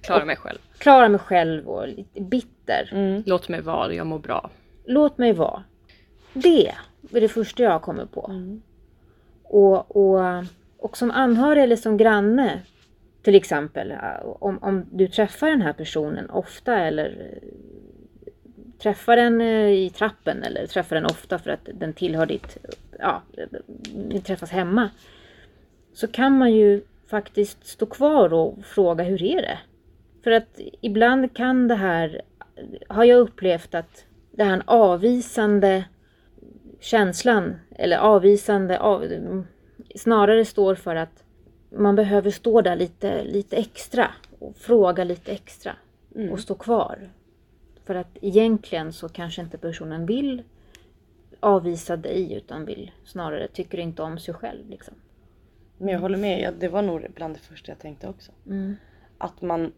Klara 0.00 0.24
mig 0.24 0.36
själv. 0.36 0.58
klara 0.78 1.08
mig 1.08 1.20
själv 1.20 1.68
och 1.68 1.88
lite 1.88 2.20
bitter. 2.20 2.88
Mm. 2.92 3.22
Låt 3.26 3.48
mig 3.48 3.60
vara, 3.60 3.94
jag 3.94 4.06
mår 4.06 4.18
bra. 4.18 4.50
Låt 4.84 5.18
mig 5.18 5.32
vara. 5.32 5.62
Det 6.32 6.68
är 7.12 7.20
det 7.20 7.28
första 7.28 7.62
jag 7.62 7.82
kommer 7.82 8.06
på. 8.06 8.26
Mm. 8.30 8.62
Och, 9.42 9.96
och, 9.96 10.44
och 10.78 10.96
som 10.96 11.10
anhörig 11.10 11.62
eller 11.62 11.76
som 11.76 11.96
granne 11.96 12.60
till 13.22 13.34
exempel. 13.34 13.94
Om, 14.24 14.58
om 14.62 14.84
du 14.92 15.08
träffar 15.08 15.50
den 15.50 15.62
här 15.62 15.72
personen 15.72 16.30
ofta 16.30 16.78
eller 16.78 17.38
träffar 18.78 19.16
den 19.16 19.40
eh, 19.40 19.68
i 19.68 19.90
trappen 19.90 20.42
eller 20.42 20.66
träffar 20.66 20.96
den 20.96 21.06
ofta 21.06 21.38
för 21.38 21.50
att 21.50 21.68
den 21.74 21.92
tillhör 21.92 22.26
ditt, 22.26 22.56
ja, 22.98 23.22
ni 24.08 24.20
träffas 24.20 24.50
hemma. 24.50 24.90
Så 25.92 26.06
kan 26.06 26.38
man 26.38 26.52
ju 26.52 26.82
faktiskt 27.10 27.66
stå 27.66 27.86
kvar 27.86 28.32
och 28.32 28.58
fråga 28.64 29.04
hur 29.04 29.22
är 29.22 29.42
det? 29.42 29.58
För 30.24 30.30
att 30.30 30.60
ibland 30.80 31.36
kan 31.36 31.68
det 31.68 31.74
här, 31.74 32.22
har 32.88 33.04
jag 33.04 33.18
upplevt 33.18 33.74
att 33.74 34.04
det 34.30 34.44
här 34.44 34.62
avvisande 34.64 35.84
känslan 36.80 37.54
eller 37.70 37.98
avvisande 37.98 38.78
av, 38.78 39.06
snarare 39.96 40.44
står 40.44 40.74
för 40.74 40.96
att 40.96 41.24
man 41.70 41.96
behöver 41.96 42.30
stå 42.30 42.60
där 42.60 42.76
lite, 42.76 43.24
lite 43.24 43.56
extra 43.56 44.10
och 44.38 44.56
fråga 44.56 45.04
lite 45.04 45.32
extra 45.32 45.72
Mm. 46.16 46.32
och 46.32 46.40
stå 46.40 46.54
kvar. 46.54 46.98
För 47.86 47.94
att 47.94 48.18
egentligen 48.20 48.92
så 48.92 49.08
kanske 49.08 49.42
inte 49.42 49.58
personen 49.58 50.06
vill 50.06 50.42
avvisa 51.40 51.96
dig 51.96 52.32
utan 52.32 52.64
vill 52.64 52.90
snarare 53.04 53.48
tycker 53.48 53.78
inte 53.78 54.02
om 54.02 54.18
sig 54.18 54.34
själv. 54.34 54.70
Liksom. 54.70 54.94
Men 55.78 55.88
jag 55.88 56.00
håller 56.00 56.18
med, 56.18 56.54
det 56.58 56.68
var 56.68 56.82
nog 56.82 57.06
bland 57.14 57.34
det 57.34 57.40
första 57.40 57.72
jag 57.72 57.78
tänkte 57.78 58.08
också. 58.08 58.32
Mm. 58.46 58.76
Att 59.18 59.42
man, 59.42 59.72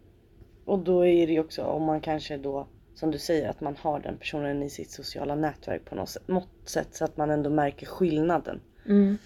och 0.64 0.78
då 0.78 1.06
är 1.06 1.26
det 1.26 1.32
ju 1.32 1.40
också 1.40 1.62
om 1.62 1.82
man 1.82 2.00
kanske 2.00 2.36
då, 2.36 2.66
som 2.94 3.10
du 3.10 3.18
säger, 3.18 3.48
att 3.48 3.60
man 3.60 3.76
har 3.76 4.00
den 4.00 4.16
personen 4.18 4.62
i 4.62 4.70
sitt 4.70 4.90
sociala 4.90 5.34
nätverk 5.34 5.84
på 5.84 5.94
något 5.94 6.08
sätt, 6.08 6.28
mått 6.28 6.48
sätt 6.64 6.94
så 6.94 7.04
att 7.04 7.16
man 7.16 7.30
ändå 7.30 7.50
märker 7.50 7.86
skillnaden. 7.86 8.60
Mm. 8.86 9.18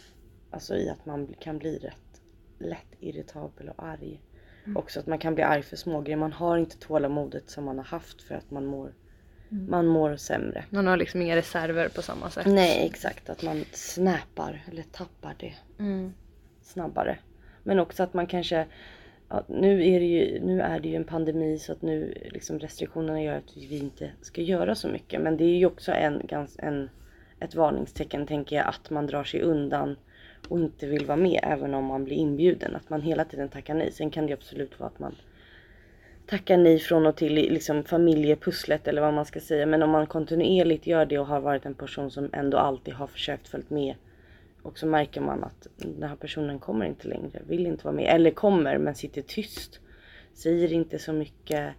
Alltså 0.50 0.76
i 0.76 0.88
att 0.88 1.06
man 1.06 1.34
kan 1.40 1.58
bli 1.58 1.78
rätt 1.78 2.22
lätt 2.58 2.94
irritabel 3.00 3.68
och 3.68 3.84
arg. 3.84 4.20
Också 4.74 5.00
att 5.00 5.06
man 5.06 5.18
kan 5.18 5.34
bli 5.34 5.44
arg 5.44 5.62
för 5.62 5.76
smågrejer. 5.76 6.16
Man 6.16 6.32
har 6.32 6.56
inte 6.58 6.78
tålamodet 6.78 7.50
som 7.50 7.64
man 7.64 7.78
har 7.78 7.84
haft 7.84 8.22
för 8.22 8.34
att 8.34 8.50
man 8.50 8.66
mår, 8.66 8.92
man 9.48 9.86
mår 9.86 10.16
sämre. 10.16 10.64
Man 10.70 10.86
har 10.86 10.96
liksom 10.96 11.22
inga 11.22 11.36
reserver 11.36 11.88
på 11.88 12.02
samma 12.02 12.30
sätt. 12.30 12.46
Nej 12.46 12.86
exakt, 12.86 13.30
att 13.30 13.42
man 13.42 13.64
snappar 13.72 14.64
eller 14.70 14.82
tappar 14.82 15.34
det 15.38 15.54
Mm. 15.78 16.12
snabbare. 16.62 17.18
Men 17.62 17.78
också 17.78 18.02
att 18.02 18.14
man 18.14 18.26
kanske, 18.26 18.66
ja, 19.28 19.44
nu, 19.48 19.86
är 19.86 20.00
det 20.00 20.06
ju, 20.06 20.40
nu 20.44 20.60
är 20.60 20.80
det 20.80 20.88
ju 20.88 20.96
en 20.96 21.04
pandemi 21.04 21.58
så 21.58 21.72
att 21.72 21.82
nu 21.82 22.14
liksom 22.30 22.58
restriktionerna 22.58 23.22
gör 23.22 23.36
att 23.36 23.56
vi 23.56 23.78
inte 23.78 24.10
ska 24.22 24.42
göra 24.42 24.74
så 24.74 24.88
mycket. 24.88 25.20
Men 25.20 25.36
det 25.36 25.44
är 25.44 25.56
ju 25.58 25.66
också 25.66 25.92
en, 25.92 26.28
en, 26.58 26.90
ett 27.40 27.54
varningstecken 27.54 28.26
tänker 28.26 28.56
jag 28.56 28.66
att 28.66 28.90
man 28.90 29.06
drar 29.06 29.24
sig 29.24 29.42
undan 29.42 29.96
och 30.48 30.58
inte 30.60 30.86
vill 30.86 31.06
vara 31.06 31.16
med 31.16 31.40
även 31.42 31.74
om 31.74 31.84
man 31.84 32.04
blir 32.04 32.16
inbjuden. 32.16 32.76
Att 32.76 32.90
man 32.90 33.02
hela 33.02 33.24
tiden 33.24 33.48
tackar 33.48 33.74
nej. 33.74 33.92
Sen 33.92 34.10
kan 34.10 34.24
det 34.24 34.28
ju 34.28 34.34
absolut 34.34 34.80
vara 34.80 34.90
att 34.90 34.98
man 34.98 35.14
tackar 36.26 36.56
nej 36.56 36.78
från 36.78 37.06
och 37.06 37.16
till 37.16 37.34
liksom 37.34 37.84
familjepusslet 37.84 38.88
eller 38.88 39.00
vad 39.02 39.14
man 39.14 39.24
ska 39.26 39.40
säga. 39.40 39.66
Men 39.66 39.82
om 39.82 39.90
man 39.90 40.06
kontinuerligt 40.06 40.86
gör 40.86 41.06
det 41.06 41.18
och 41.18 41.26
har 41.26 41.40
varit 41.40 41.66
en 41.66 41.74
person 41.74 42.10
som 42.10 42.30
ändå 42.32 42.58
alltid 42.58 42.94
har 42.94 43.06
försökt 43.06 43.48
följt 43.48 43.70
med 43.70 43.94
och 44.62 44.78
så 44.78 44.86
märker 44.86 45.20
man 45.20 45.44
att 45.44 45.66
den 45.76 46.08
här 46.08 46.16
personen 46.16 46.58
kommer 46.58 46.86
inte 46.86 47.08
längre, 47.08 47.42
vill 47.48 47.66
inte 47.66 47.84
vara 47.84 47.94
med. 47.94 48.14
Eller 48.14 48.30
kommer 48.30 48.78
men 48.78 48.94
sitter 48.94 49.22
tyst. 49.22 49.80
Säger 50.34 50.72
inte 50.72 50.98
så 50.98 51.12
mycket. 51.12 51.72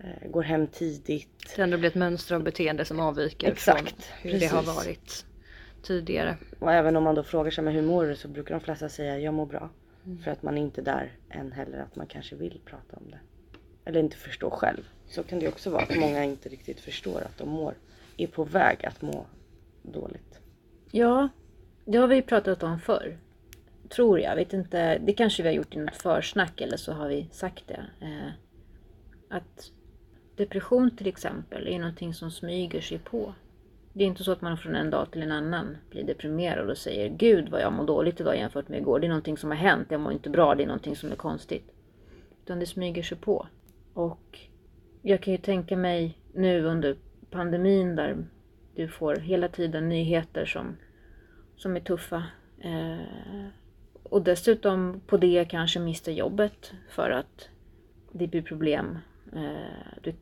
eh, 0.00 0.30
Går 0.30 0.42
hem 0.42 0.66
tidigt. 0.66 1.52
Det 1.56 1.62
ändå 1.62 1.76
blir 1.78 1.88
ett 1.88 1.94
mönster 1.94 2.34
av 2.34 2.42
beteende 2.42 2.84
som 2.84 3.00
avviker 3.00 3.48
Exakt, 3.52 4.02
från 4.04 4.30
hur 4.32 4.38
det 4.40 4.46
har 4.46 4.62
precis. 4.62 4.76
varit 4.76 5.26
tidigare. 5.82 6.36
Och 6.58 6.72
även 6.72 6.96
om 6.96 7.04
man 7.04 7.14
då 7.14 7.22
frågar 7.22 7.50
sig 7.50 7.64
hur 7.64 7.82
mår 7.82 8.06
du 8.06 8.16
så 8.16 8.28
brukar 8.28 8.54
de 8.54 8.60
flesta 8.60 8.88
säga 8.88 9.18
jag 9.18 9.34
mår 9.34 9.46
bra. 9.46 9.70
För 10.24 10.30
att 10.30 10.42
man 10.42 10.58
är 10.58 10.62
inte 10.62 10.82
där 10.82 11.12
än 11.28 11.52
heller 11.52 11.78
att 11.78 11.96
man 11.96 12.06
kanske 12.06 12.36
vill 12.36 12.60
prata 12.64 12.96
om 12.96 13.10
det. 13.10 13.18
Eller 13.84 14.00
inte 14.00 14.16
förstår 14.16 14.50
själv. 14.50 14.88
Så 15.06 15.22
kan 15.22 15.38
det 15.38 15.48
också 15.48 15.70
vara 15.70 15.82
att 15.82 15.96
många 15.96 16.24
inte 16.24 16.48
riktigt 16.48 16.80
förstår 16.80 17.20
att 17.20 17.38
de 17.38 17.48
mår, 17.48 17.74
är 18.16 18.26
på 18.26 18.44
väg 18.44 18.86
att 18.86 19.02
må 19.02 19.26
dåligt. 19.82 20.40
Ja, 20.90 21.28
det 21.84 21.98
har 21.98 22.06
vi 22.06 22.22
pratat 22.22 22.62
om 22.62 22.80
förr. 22.80 23.18
Tror 23.88 24.20
jag. 24.20 24.36
Vet 24.36 24.52
inte, 24.52 24.98
det 24.98 25.12
kanske 25.12 25.42
vi 25.42 25.48
har 25.48 25.56
gjort 25.56 25.74
i 25.74 25.78
något 25.78 25.96
försnack 25.96 26.60
eller 26.60 26.76
så 26.76 26.92
har 26.92 27.08
vi 27.08 27.28
sagt 27.32 27.68
det. 27.68 27.84
Eh, 28.00 28.30
att 29.28 29.70
depression 30.36 30.96
till 30.96 31.06
exempel 31.06 31.68
är 31.68 31.78
någonting 31.78 32.14
som 32.14 32.30
smyger 32.30 32.80
sig 32.80 32.98
på. 32.98 33.34
Det 33.92 34.04
är 34.04 34.08
inte 34.08 34.24
så 34.24 34.32
att 34.32 34.40
man 34.40 34.56
från 34.56 34.74
en 34.74 34.90
dag 34.90 35.10
till 35.10 35.22
en 35.22 35.32
annan 35.32 35.76
blir 35.90 36.04
deprimerad 36.04 36.70
och 36.70 36.78
säger 36.78 37.08
Gud 37.08 37.48
vad 37.48 37.60
jag 37.60 37.72
mår 37.72 37.86
dåligt 37.86 38.20
idag 38.20 38.36
jämfört 38.36 38.68
med 38.68 38.80
igår. 38.80 39.00
Det 39.00 39.06
är 39.06 39.08
någonting 39.08 39.36
som 39.36 39.50
har 39.50 39.56
hänt. 39.56 39.86
Jag 39.90 40.00
mår 40.00 40.12
inte 40.12 40.30
bra. 40.30 40.54
Det 40.54 40.62
är 40.62 40.66
någonting 40.66 40.96
som 40.96 41.12
är 41.12 41.16
konstigt. 41.16 41.72
Utan 42.44 42.58
det 42.58 42.66
smyger 42.66 43.02
sig 43.02 43.18
på. 43.18 43.46
Och 43.94 44.38
jag 45.02 45.20
kan 45.20 45.32
ju 45.32 45.38
tänka 45.38 45.76
mig 45.76 46.18
nu 46.32 46.64
under 46.64 46.96
pandemin 47.30 47.96
där 47.96 48.24
du 48.74 48.88
får 48.88 49.16
hela 49.16 49.48
tiden 49.48 49.88
nyheter 49.88 50.44
som, 50.44 50.76
som 51.56 51.76
är 51.76 51.80
tuffa. 51.80 52.24
Eh, 52.58 53.48
och 54.02 54.22
dessutom 54.22 55.00
på 55.06 55.16
det 55.16 55.44
kanske 55.44 55.80
mister 55.80 56.12
jobbet 56.12 56.72
för 56.88 57.10
att 57.10 57.48
det 58.12 58.26
blir 58.26 58.42
problem. 58.42 58.98
Eh, 59.32 60.00
du, 60.02 60.14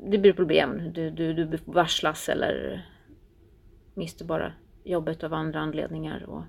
det 0.00 0.18
blir 0.18 0.32
problem. 0.32 0.92
Du, 0.92 1.10
du, 1.10 1.32
du 1.32 1.58
varslas 1.64 2.28
eller 2.28 2.86
mister 3.94 4.24
bara 4.24 4.52
jobbet 4.84 5.24
av 5.24 5.34
andra 5.34 5.60
anledningar. 5.60 6.22
Och 6.22 6.42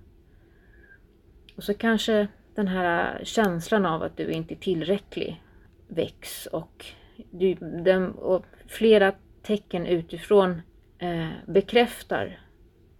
Och 1.55 1.63
så 1.63 1.73
kanske 1.73 2.27
den 2.55 2.67
här 2.67 3.21
känslan 3.23 3.85
av 3.85 4.03
att 4.03 4.17
du 4.17 4.31
inte 4.31 4.53
är 4.53 4.57
tillräcklig 4.57 5.43
väcks 5.87 6.45
och, 6.45 6.85
du, 7.31 7.53
den, 7.55 8.11
och 8.11 8.45
flera 8.67 9.13
tecken 9.41 9.85
utifrån 9.85 10.61
eh, 10.97 11.29
bekräftar 11.45 12.39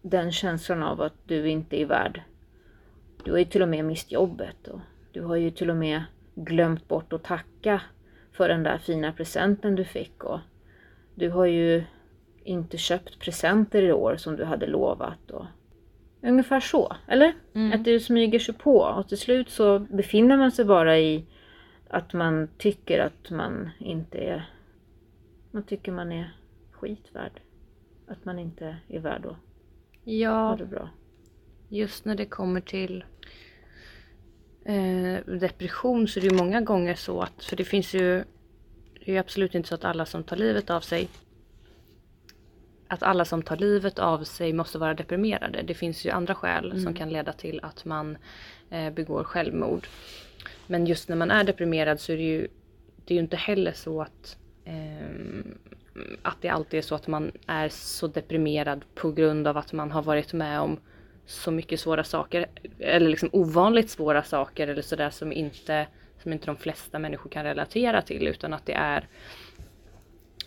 den 0.01 0.31
känslan 0.31 0.83
av 0.83 1.01
att 1.01 1.13
du 1.27 1.49
inte 1.49 1.81
är 1.81 1.85
värd. 1.85 2.21
Du 3.23 3.31
har 3.31 3.39
ju 3.39 3.45
till 3.45 3.61
och 3.61 3.69
med 3.69 3.85
mist 3.85 4.11
jobbet 4.11 4.67
och 4.67 4.79
du 5.11 5.21
har 5.21 5.35
ju 5.35 5.51
till 5.51 5.69
och 5.69 5.75
med 5.75 6.03
glömt 6.35 6.87
bort 6.87 7.13
att 7.13 7.23
tacka 7.23 7.81
för 8.33 8.49
den 8.49 8.63
där 8.63 8.77
fina 8.77 9.11
presenten 9.13 9.75
du 9.75 9.85
fick 9.85 10.23
och 10.23 10.39
du 11.15 11.29
har 11.29 11.45
ju 11.45 11.83
inte 12.43 12.77
köpt 12.77 13.19
presenter 13.19 13.81
i 13.81 13.91
år 13.91 14.15
som 14.15 14.35
du 14.35 14.43
hade 14.43 14.67
lovat. 14.67 15.31
Och 15.31 15.45
ungefär 16.21 16.59
så, 16.59 16.95
eller? 17.07 17.33
Mm. 17.53 17.73
Att 17.73 17.83
det 17.85 17.99
smyger 17.99 18.39
sig 18.39 18.53
på 18.53 18.77
och 18.77 19.07
till 19.07 19.17
slut 19.17 19.49
så 19.49 19.79
befinner 19.79 20.37
man 20.37 20.51
sig 20.51 20.65
bara 20.65 20.99
i 20.99 21.25
att 21.89 22.13
man 22.13 22.47
tycker 22.57 22.99
att 22.99 23.29
man 23.29 23.69
inte 23.79 24.17
är... 24.17 24.49
Man 25.51 25.63
tycker 25.63 25.91
man 25.91 26.11
är 26.11 26.33
skitvärd. 26.71 27.39
Att 28.07 28.25
man 28.25 28.39
inte 28.39 28.77
är 28.87 28.99
värd 28.99 29.25
att 29.25 29.31
ha 29.31 29.37
Ja, 30.03 30.55
det 30.59 30.65
bra. 30.65 30.89
just 31.69 32.05
när 32.05 32.15
det 32.15 32.25
kommer 32.25 32.61
till 32.61 33.03
depression 35.25 36.07
så 36.07 36.19
är 36.19 36.21
det 36.21 36.27
ju 36.27 36.37
många 36.37 36.61
gånger 36.61 36.95
så 36.95 37.21
att, 37.21 37.43
för 37.43 37.55
det 37.55 37.63
finns 37.63 37.93
ju, 37.93 38.23
det 38.99 39.05
är 39.05 39.13
ju 39.13 39.17
absolut 39.17 39.55
inte 39.55 39.69
så 39.69 39.75
att 39.75 39.85
alla 39.85 40.05
som 40.05 40.23
tar 40.23 40.37
livet 40.37 40.69
av 40.69 40.81
sig 40.81 41.09
att 42.93 43.03
alla 43.03 43.25
som 43.25 43.41
tar 43.41 43.57
livet 43.57 43.99
av 43.99 44.23
sig 44.23 44.53
måste 44.53 44.77
vara 44.77 44.93
deprimerade. 44.93 45.61
Det 45.61 45.73
finns 45.73 46.05
ju 46.05 46.09
andra 46.09 46.35
skäl 46.35 46.83
som 46.83 46.93
kan 46.93 47.09
leda 47.09 47.33
till 47.33 47.59
att 47.63 47.85
man 47.85 48.17
eh, 48.69 48.89
begår 48.89 49.23
självmord. 49.23 49.87
Men 50.67 50.85
just 50.85 51.09
när 51.09 51.15
man 51.15 51.31
är 51.31 51.43
deprimerad 51.43 51.99
så 51.99 52.11
är 52.11 52.17
det 52.17 52.23
ju, 52.23 52.47
det 53.05 53.13
är 53.13 53.15
ju 53.15 53.21
inte 53.21 53.37
heller 53.37 53.71
så 53.71 54.01
att 54.01 54.37
ehm, 54.65 55.57
att 56.21 56.41
det 56.41 56.49
alltid 56.49 56.77
är 56.77 56.81
så 56.81 56.95
att 56.95 57.07
man 57.07 57.31
är 57.47 57.69
så 57.69 58.07
deprimerad 58.07 58.85
på 58.95 59.11
grund 59.11 59.47
av 59.47 59.57
att 59.57 59.73
man 59.73 59.91
har 59.91 60.01
varit 60.01 60.33
med 60.33 60.59
om 60.59 60.77
så 61.25 61.51
mycket 61.51 61.79
svåra 61.79 62.03
saker. 62.03 62.45
Eller 62.79 63.09
liksom 63.09 63.29
ovanligt 63.31 63.89
svåra 63.89 64.23
saker 64.23 64.67
eller 64.67 64.81
sådär 64.81 65.09
som 65.09 65.31
inte, 65.31 65.87
som 66.23 66.33
inte 66.33 66.45
de 66.45 66.57
flesta 66.57 66.99
människor 66.99 67.29
kan 67.29 67.43
relatera 67.43 68.01
till. 68.01 68.27
Utan 68.27 68.53
att 68.53 68.65
det 68.65 68.73
är 68.73 69.07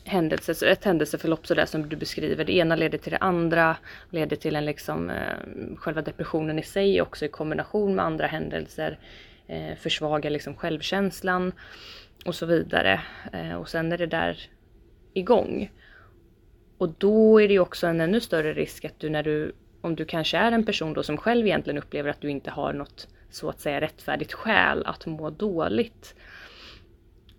händelse, 0.04 0.66
ett 0.66 0.84
händelseförlopp 0.84 1.46
sådär 1.46 1.66
som 1.66 1.88
du 1.88 1.96
beskriver. 1.96 2.44
Det 2.44 2.56
ena 2.56 2.76
leder 2.76 2.98
till 2.98 3.12
det 3.12 3.18
andra, 3.18 3.76
leder 4.10 4.36
till 4.36 4.56
en 4.56 4.64
liksom, 4.64 5.10
eh, 5.10 5.76
själva 5.76 6.02
depressionen 6.02 6.58
i 6.58 6.62
sig 6.62 7.02
också 7.02 7.24
i 7.24 7.28
kombination 7.28 7.94
med 7.94 8.04
andra 8.04 8.26
händelser. 8.26 8.98
Eh, 9.46 9.76
försvagar 9.76 10.30
liksom 10.30 10.56
självkänslan 10.56 11.52
och 12.24 12.34
så 12.34 12.46
vidare. 12.46 13.00
Eh, 13.32 13.54
och 13.54 13.68
sen 13.68 13.92
är 13.92 13.98
det 13.98 14.06
där 14.06 14.50
igång. 15.14 15.70
Och 16.78 16.88
då 16.98 17.40
är 17.40 17.48
det 17.48 17.54
ju 17.54 17.60
också 17.60 17.86
en 17.86 18.00
ännu 18.00 18.20
större 18.20 18.52
risk 18.52 18.84
att 18.84 19.00
du 19.00 19.10
när 19.10 19.22
du, 19.22 19.52
om 19.86 19.96
du 19.96 20.04
kanske 20.04 20.38
är 20.38 20.52
en 20.52 20.64
person 20.64 20.92
då 20.92 21.02
som 21.02 21.16
själv 21.16 21.46
egentligen 21.46 21.78
upplever 21.78 22.10
att 22.10 22.20
du 22.20 22.30
inte 22.30 22.50
har 22.50 22.72
något 22.72 23.08
så 23.30 23.48
att 23.48 23.60
säga 23.60 23.80
rättfärdigt 23.80 24.32
skäl 24.32 24.86
att 24.86 25.06
må 25.06 25.30
dåligt. 25.30 26.14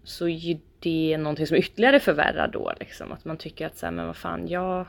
Så 0.04 0.26
är 0.26 0.30
ju 0.36 0.58
det 0.80 1.18
någonting 1.18 1.48
som 1.48 1.58
ytterligare 1.58 2.00
förvärrar 2.00 2.48
då 2.48 2.74
liksom. 2.80 3.12
Att 3.12 3.26
man 3.26 3.38
tycker 3.38 3.66
att 3.66 3.78
så 3.78 3.86
här, 3.86 3.94
men 3.94 4.06
vad 4.08 4.16
fan, 4.16 4.48
jag, 4.48 4.86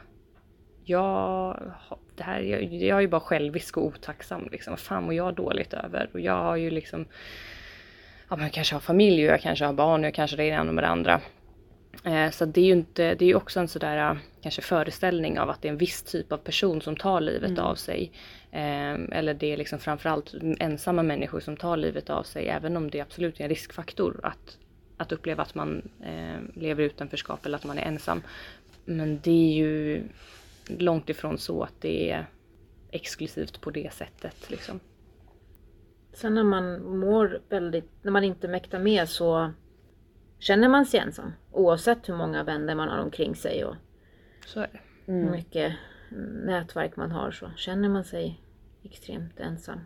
jag, 0.85 1.61
det 2.16 2.23
här, 2.23 2.40
jag, 2.40 2.62
jag 2.62 2.97
är 2.97 3.01
ju 3.01 3.09
bara 3.09 3.21
självisk 3.21 3.77
och 3.77 3.87
otacksam 3.87 4.49
liksom. 4.53 4.71
Vad 4.71 4.81
fan 4.81 5.05
mår 5.05 5.14
jag 5.14 5.35
dåligt 5.35 5.75
över? 5.75 6.11
Och 6.12 6.21
jag 6.21 6.42
har 6.42 6.57
ju 6.57 6.71
liksom, 6.71 7.07
ja 8.29 8.37
men 8.37 8.44
jag 8.44 8.53
kanske 8.53 8.75
har 8.75 8.81
familj 8.81 9.27
och 9.27 9.33
jag 9.33 9.40
kanske 9.40 9.64
har 9.64 9.73
barn 9.73 10.01
och 10.01 10.07
jag 10.07 10.14
kanske 10.14 10.37
det 10.37 10.44
ena 10.44 10.73
med 10.73 10.85
det 10.85 10.88
andra. 10.88 11.21
Eh, 12.05 12.31
Så 12.31 12.44
det 12.44 12.61
är 12.61 12.64
ju 12.64 12.73
inte, 12.73 13.14
det 13.14 13.25
är 13.25 13.29
ju 13.29 13.35
också 13.35 13.61
en 13.61 13.68
sådär 13.68 14.18
kanske 14.49 14.63
föreställning 14.63 15.39
av 15.39 15.51
att 15.51 15.63
det 15.63 15.69
är 15.69 15.73
en 15.73 15.79
viss 15.79 16.03
typ 16.03 16.33
av 16.33 16.37
person 16.37 16.81
som 16.81 16.97
tar 16.97 17.21
livet 17.21 17.59
av 17.59 17.75
sig. 17.75 18.13
Eh, 18.51 18.95
Eller 19.19 19.35
det 19.35 19.53
är 19.53 19.57
liksom 19.57 19.79
framförallt 19.79 20.35
ensamma 20.59 21.03
människor 21.03 21.41
som 21.41 21.57
tar 21.57 21.77
livet 21.77 22.11
av 22.11 22.23
sig 22.23 22.49
även 22.49 22.77
om 22.77 22.91
det 22.91 23.01
absolut 23.01 23.41
är 23.41 23.45
en 23.45 23.49
riskfaktor 23.49 24.21
att, 24.23 24.59
att 24.97 25.13
uppleva 25.13 25.43
att 25.43 25.55
man 25.55 25.83
eh, 26.03 26.61
lever 26.61 26.83
i 26.83 26.87
utanförskap 26.87 27.47
eller 27.47 27.59
att 27.59 27.65
man 27.65 27.79
är 27.79 27.83
ensam. 27.83 28.23
Men 28.85 29.21
det 29.23 29.31
är 29.31 29.55
ju 29.55 30.03
långt 30.67 31.09
ifrån 31.09 31.39
så 31.39 31.63
att 31.63 31.81
det 31.81 32.11
är 32.11 32.27
exklusivt 32.91 33.61
på 33.61 33.71
det 33.71 33.93
sättet 33.93 34.51
liksom. 34.51 34.81
Sen 36.13 36.35
när 36.35 36.45
man 36.45 36.99
mår 36.99 37.41
väldigt, 37.49 37.91
när 38.03 38.13
man 38.13 38.25
inte 38.25 38.49
mäktar 38.49 38.79
med 38.79 39.09
så 39.09 39.53
känner 40.39 40.69
man 40.69 40.87
sig 40.87 41.01
ensam. 41.01 41.33
Oavsett 41.53 42.09
hur 42.09 42.17
många 42.17 42.45
vänner 42.45 42.75
man 42.75 42.89
har 42.89 42.99
omkring 42.99 43.37
sig 43.37 43.65
och 43.65 43.75
Så 44.49 44.61
är 44.61 44.69
det. 44.73 45.13
hur 45.13 45.31
mycket 45.31 45.73
nätverk 46.45 46.97
man 46.97 47.11
har 47.11 47.31
så 47.31 47.51
känner 47.57 47.89
man 47.89 48.05
sig 48.05 48.41
extremt 48.85 49.41
ensam. 49.41 49.81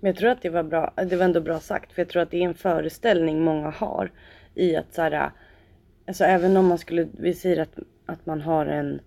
Men 0.00 0.08
jag 0.08 0.16
tror 0.16 0.30
att 0.30 0.42
det 0.42 0.50
var 0.50 0.62
bra, 0.62 0.92
det 0.96 1.16
var 1.16 1.24
ändå 1.24 1.40
bra 1.40 1.60
sagt. 1.60 1.92
För 1.92 2.02
jag 2.02 2.08
tror 2.08 2.22
att 2.22 2.30
det 2.30 2.42
är 2.42 2.48
en 2.48 2.54
föreställning 2.54 3.44
många 3.44 3.70
har. 3.70 4.10
I 4.54 4.76
att 4.76 4.94
så 4.94 5.02
här, 5.02 5.30
alltså 6.06 6.24
även 6.24 6.56
om 6.56 6.66
man 6.66 6.78
skulle, 6.78 7.08
vi 7.12 7.34
säger 7.34 7.62
att, 7.62 7.78
att 8.06 8.26
man 8.26 8.40
har 8.40 8.66
en, 8.66 9.00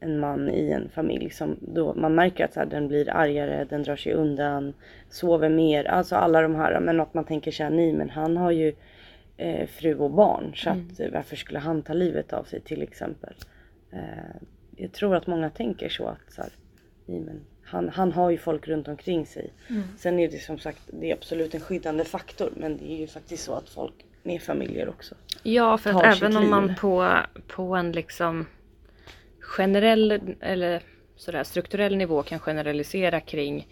en 0.00 0.20
man 0.20 0.50
i 0.50 0.70
en 0.70 0.88
familj 0.88 1.30
som 1.30 1.56
då 1.60 1.94
man 1.94 2.14
märker 2.14 2.44
att 2.44 2.52
så 2.52 2.60
här, 2.60 2.66
den 2.66 2.88
blir 2.88 3.10
argare, 3.10 3.66
den 3.70 3.82
drar 3.82 3.96
sig 3.96 4.12
undan, 4.12 4.74
sover 5.08 5.48
mer, 5.48 5.84
alltså 5.84 6.16
alla 6.16 6.42
de 6.42 6.54
här. 6.54 6.80
Men 6.80 7.00
att 7.00 7.14
man 7.14 7.24
tänker 7.24 7.50
så 7.52 7.62
här, 7.62 7.70
nej 7.70 7.92
men 7.92 8.10
han 8.10 8.36
har 8.36 8.50
ju 8.50 8.74
eh, 9.36 9.66
fru 9.66 9.94
och 9.94 10.10
barn 10.10 10.52
så 10.54 10.70
att 10.70 11.00
eh, 11.00 11.10
varför 11.12 11.36
skulle 11.36 11.58
han 11.58 11.82
ta 11.82 11.92
livet 11.92 12.32
av 12.32 12.44
sig 12.44 12.60
till 12.60 12.82
exempel. 12.82 13.34
Eh, 13.92 14.36
jag 14.76 14.92
tror 14.92 15.16
att 15.16 15.26
många 15.26 15.50
tänker 15.50 15.88
så 15.88 16.06
att 16.06 16.32
så 16.32 16.42
här, 16.42 16.50
nej, 17.06 17.20
men 17.20 17.40
han, 17.64 17.88
han 17.88 18.12
har 18.12 18.30
ju 18.30 18.38
folk 18.38 18.68
runt 18.68 18.88
omkring 18.88 19.26
sig. 19.26 19.52
Sen 19.98 20.18
är 20.18 20.28
det 20.28 20.38
som 20.38 20.58
sagt, 20.58 20.82
det 20.86 21.10
är 21.10 21.14
absolut 21.14 21.54
en 21.54 21.60
skyddande 21.60 22.04
faktor 22.04 22.52
men 22.56 22.76
det 22.76 22.92
är 22.92 22.96
ju 22.96 23.06
faktiskt 23.06 23.44
så 23.44 23.54
att 23.54 23.68
folk 23.68 23.94
med 24.22 24.42
familjer 24.42 24.88
också. 24.88 25.14
Ja, 25.42 25.78
för 25.78 25.90
att 25.90 26.16
även 26.16 26.36
om 26.36 26.50
man 26.50 26.74
på, 26.74 27.16
på 27.46 27.62
en 27.62 27.92
liksom 27.92 28.46
generell 29.40 30.20
eller 30.40 30.82
sådär 31.16 31.44
strukturell 31.44 31.96
nivå 31.96 32.22
kan 32.22 32.38
generalisera 32.38 33.20
kring 33.20 33.68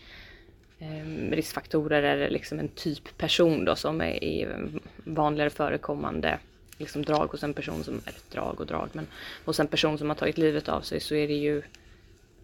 eh, 0.78 1.30
riskfaktorer 1.30 2.02
eller 2.02 2.30
liksom 2.30 2.58
en 2.58 2.68
typ 2.68 3.18
person 3.18 3.64
då 3.64 3.76
som 3.76 4.00
är, 4.00 4.24
är 4.24 4.68
vanligare 5.04 5.50
förekommande 5.50 6.38
liksom 6.78 7.02
drag 7.02 7.26
hos 7.26 7.42
en 7.42 7.54
person 7.54 7.84
som, 7.84 7.94
eller 7.94 8.20
drag 8.30 8.60
och 8.60 8.66
drag, 8.66 8.88
men 8.92 9.06
hos 9.44 9.60
en 9.60 9.66
person 9.66 9.98
som 9.98 10.08
har 10.08 10.16
tagit 10.16 10.38
livet 10.38 10.68
av 10.68 10.80
sig 10.80 11.00
så 11.00 11.14
är 11.14 11.28
det 11.28 11.34
ju 11.34 11.62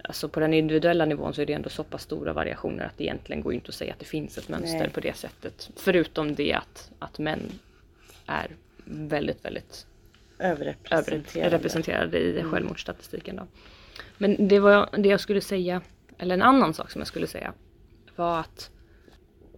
Alltså 0.08 0.28
på 0.28 0.40
den 0.40 0.54
individuella 0.54 1.04
nivån 1.04 1.34
så 1.34 1.42
är 1.42 1.46
det 1.46 1.52
ändå 1.52 1.70
så 1.70 1.84
pass 1.84 2.02
stora 2.02 2.32
variationer 2.32 2.84
att 2.84 2.98
det 2.98 3.04
egentligen 3.04 3.42
går 3.42 3.54
inte 3.54 3.68
att 3.68 3.74
säga 3.74 3.92
att 3.92 3.98
det 3.98 4.04
finns 4.04 4.38
ett 4.38 4.48
mönster 4.48 4.78
Nej. 4.78 4.90
på 4.90 5.00
det 5.00 5.16
sättet. 5.16 5.70
Förutom 5.76 6.34
det 6.34 6.52
att, 6.52 6.90
att 6.98 7.18
män 7.18 7.40
är 8.26 8.50
väldigt, 8.84 9.44
väldigt 9.44 9.86
Överrepresenterade. 10.38 11.46
överrepresenterade 11.46 12.18
i 12.18 12.42
självmordsstatistiken. 12.42 13.36
Då. 13.36 13.46
Men 14.18 14.48
det, 14.48 14.58
var, 14.58 14.88
det 14.98 15.08
jag 15.08 15.20
skulle 15.20 15.40
säga, 15.40 15.80
eller 16.18 16.34
en 16.34 16.42
annan 16.42 16.74
sak 16.74 16.90
som 16.90 17.00
jag 17.00 17.08
skulle 17.08 17.26
säga, 17.26 17.52
var 18.16 18.40
att 18.40 18.70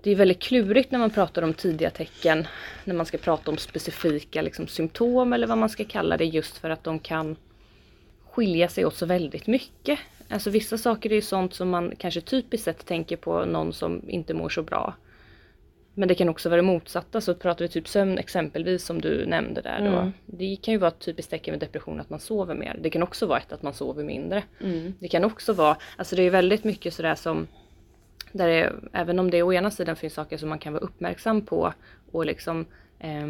det 0.07 0.12
är 0.12 0.16
väldigt 0.16 0.42
klurigt 0.42 0.90
när 0.90 0.99
man 0.99 1.11
pratar 1.11 1.42
om 1.42 1.55
tidiga 1.55 1.90
tecken, 1.90 2.47
när 2.85 2.95
man 2.95 3.07
ska 3.07 3.19
prata 3.19 3.51
om 3.51 3.57
specifika 3.57 4.42
liksom, 4.42 4.66
symptom 4.66 5.33
eller 5.33 5.47
vad 5.47 5.59
man 5.59 5.69
ska 5.69 5.85
kalla 5.85 6.16
det, 6.16 6.25
just 6.25 6.59
för 6.59 6.71
att 6.71 6.85
de 6.85 6.99
kan 6.99 7.37
skilja 8.31 8.69
sig 8.69 8.85
åt 8.85 8.95
så 8.95 9.07
väldigt 9.07 9.47
mycket. 9.47 9.99
Alltså 10.29 10.51
vissa 10.51 10.79
saker 10.79 11.11
är 11.11 11.14
ju 11.14 11.23
sånt 11.23 11.55
som 11.55 11.71
man 11.71 11.92
kanske 11.99 12.21
typiskt 12.21 12.64
sett 12.64 12.87
tänker 12.87 13.16
på 13.16 13.45
någon 13.45 13.73
som 13.73 14.03
inte 14.09 14.35
mår 14.35 14.49
så 14.49 14.62
bra. 14.62 14.95
Men 15.95 16.09
det 16.09 16.14
kan 16.14 16.29
också 16.29 16.48
vara 16.48 16.57
det 16.57 16.67
motsatta, 16.67 17.21
så 17.21 17.35
pratar 17.35 17.65
vi 17.65 17.69
typ 17.69 17.88
sömn 17.88 18.19
exempelvis 18.19 18.85
som 18.85 19.00
du 19.00 19.27
nämnde 19.27 19.61
där 19.61 19.79
då. 19.79 19.98
Mm. 19.98 20.13
Det 20.27 20.57
kan 20.63 20.75
ju 20.75 20.79
vara 20.79 20.90
ett 20.90 21.00
typiskt 21.00 21.31
tecken 21.31 21.52
med 21.52 21.61
depression 21.61 22.00
att 22.00 22.11
man 22.11 22.21
sover 22.21 22.54
mer. 22.54 22.77
Det 22.81 22.90
kan 22.90 23.02
också 23.02 23.27
vara 23.27 23.38
ett 23.38 23.52
att 23.52 23.63
man 23.63 23.75
sover 23.75 24.04
mindre. 24.04 24.42
Mm. 24.61 24.94
Det 24.98 25.09
kan 25.09 25.25
också 25.25 25.52
vara, 25.52 25.77
alltså 25.96 26.17
det 26.17 26.23
är 26.23 26.31
väldigt 26.31 26.65
mycket 26.65 26.94
sådär 26.94 27.15
som 27.15 27.46
där 28.37 28.48
det, 28.48 28.72
även 28.92 29.18
om 29.18 29.30
det 29.30 29.42
å 29.42 29.52
ena 29.52 29.70
sidan 29.70 29.96
finns 29.96 30.14
saker 30.14 30.37
som 30.37 30.48
man 30.48 30.58
kan 30.58 30.72
vara 30.72 30.82
uppmärksam 30.82 31.42
på 31.46 31.72
och 32.12 32.26
liksom 32.26 32.66
eh, 32.98 33.26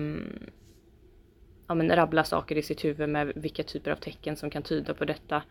ja, 1.67 1.75
men 1.75 1.97
rabbla 1.97 2.25
saker 2.25 2.57
i 2.57 2.63
sitt 2.63 2.85
huvud 2.85 3.09
med 3.09 3.33
vilka 3.35 3.63
typer 3.63 3.91
av 3.91 3.97
tecken 3.97 4.37
som 4.37 4.51
kan 4.51 4.63
tyda 4.63 4.95
på 4.95 5.05
detta. 5.05 5.43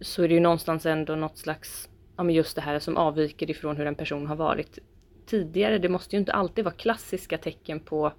Så 0.00 0.22
är 0.22 0.28
det 0.28 0.34
ju 0.34 0.40
någonstans 0.40 0.86
ändå 0.86 1.14
något 1.14 1.38
slags, 1.38 1.88
ja 2.16 2.22
men 2.22 2.34
just 2.34 2.56
det 2.56 2.62
här 2.62 2.78
som 2.78 2.96
avviker 2.96 3.50
ifrån 3.50 3.76
hur 3.76 3.86
en 3.86 3.94
person 3.94 4.26
har 4.26 4.36
varit 4.36 4.78
tidigare. 5.26 5.78
Det 5.78 5.88
måste 5.88 6.16
ju 6.16 6.20
inte 6.20 6.32
alltid 6.32 6.64
vara 6.64 6.74
klassiska 6.74 7.38
tecken 7.38 7.80
på 7.80 8.12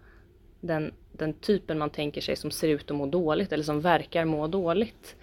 den, 0.62 0.94
den 1.12 1.34
typen 1.34 1.78
man 1.78 1.90
tänker 1.90 2.22
sig 2.22 2.36
som 2.36 2.52
ser 2.52 2.68
ut 2.68 2.92
att 2.92 2.98
må 2.98 3.06
dåligt 3.06 3.52
eller 3.52 3.64
som 3.64 3.82
verkar 3.82 4.26
må 4.26 4.48
dåligt. 4.48 5.16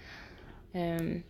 Ehm, 0.72 1.22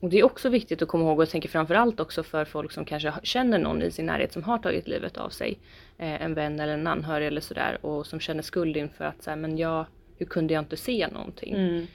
och 0.00 0.10
det 0.10 0.18
är 0.18 0.24
också 0.24 0.48
viktigt 0.48 0.82
att 0.82 0.88
komma 0.88 1.04
ihåg 1.04 1.18
och 1.18 1.22
jag 1.22 1.30
tänker 1.30 1.48
framförallt 1.48 2.00
också 2.00 2.22
för 2.22 2.44
folk 2.44 2.72
som 2.72 2.84
kanske 2.84 3.12
känner 3.22 3.58
någon 3.58 3.82
i 3.82 3.90
sin 3.90 4.06
närhet 4.06 4.32
som 4.32 4.42
har 4.42 4.58
tagit 4.58 4.88
livet 4.88 5.16
av 5.16 5.28
sig. 5.28 5.58
Eh, 5.98 6.22
en 6.22 6.34
vän 6.34 6.60
eller 6.60 6.74
en 6.74 6.86
anhörig 6.86 7.26
eller 7.26 7.40
sådär 7.40 7.78
och 7.86 8.06
som 8.06 8.20
känner 8.20 8.42
skuld 8.42 8.76
inför 8.76 9.04
att 9.04 9.22
så 9.22 9.36
men 9.36 9.58
jag, 9.58 9.86
hur 10.16 10.26
kunde 10.26 10.54
jag 10.54 10.60
inte 10.60 10.76
se 10.76 11.08
någonting? 11.08 11.54
Mm. 11.54 11.86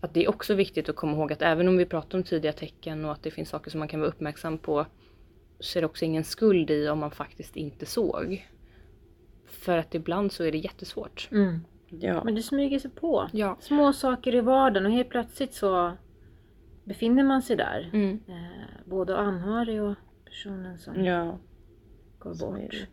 Att 0.00 0.14
det 0.14 0.24
är 0.24 0.28
också 0.28 0.54
viktigt 0.54 0.88
att 0.88 0.96
komma 0.96 1.12
ihåg 1.16 1.32
att 1.32 1.42
även 1.42 1.68
om 1.68 1.76
vi 1.76 1.84
pratar 1.84 2.18
om 2.18 2.24
tidiga 2.24 2.52
tecken 2.52 3.04
och 3.04 3.12
att 3.12 3.22
det 3.22 3.30
finns 3.30 3.48
saker 3.48 3.70
som 3.70 3.78
man 3.78 3.88
kan 3.88 4.00
vara 4.00 4.10
uppmärksam 4.10 4.58
på 4.58 4.86
så 5.60 5.78
är 5.78 5.80
det 5.80 5.86
också 5.86 6.04
ingen 6.04 6.24
skuld 6.24 6.70
i 6.70 6.88
om 6.88 6.98
man 6.98 7.10
faktiskt 7.10 7.56
inte 7.56 7.86
såg. 7.86 8.48
För 9.46 9.78
att 9.78 9.94
ibland 9.94 10.32
så 10.32 10.44
är 10.44 10.52
det 10.52 10.58
jättesvårt. 10.58 11.28
Mm. 11.32 11.60
Ja. 11.88 12.24
Men 12.24 12.34
det 12.34 12.42
smyger 12.42 12.78
sig 12.78 12.90
på. 12.90 13.28
Ja. 13.32 13.56
Små 13.60 13.92
saker 13.92 14.34
i 14.34 14.40
vardagen 14.40 14.86
och 14.86 14.92
helt 14.92 15.08
plötsligt 15.08 15.54
så 15.54 15.92
befinner 16.84 17.24
man 17.24 17.42
sig 17.42 17.56
där. 17.56 17.90
Mm. 17.92 18.20
Eh, 18.28 18.34
både 18.84 19.16
anhörig 19.16 19.82
och 19.82 19.94
personen 20.24 20.78
som 20.78 21.04
ja. 21.04 21.38
går 22.18 22.34
så 22.34 22.50
bort. 22.50 22.86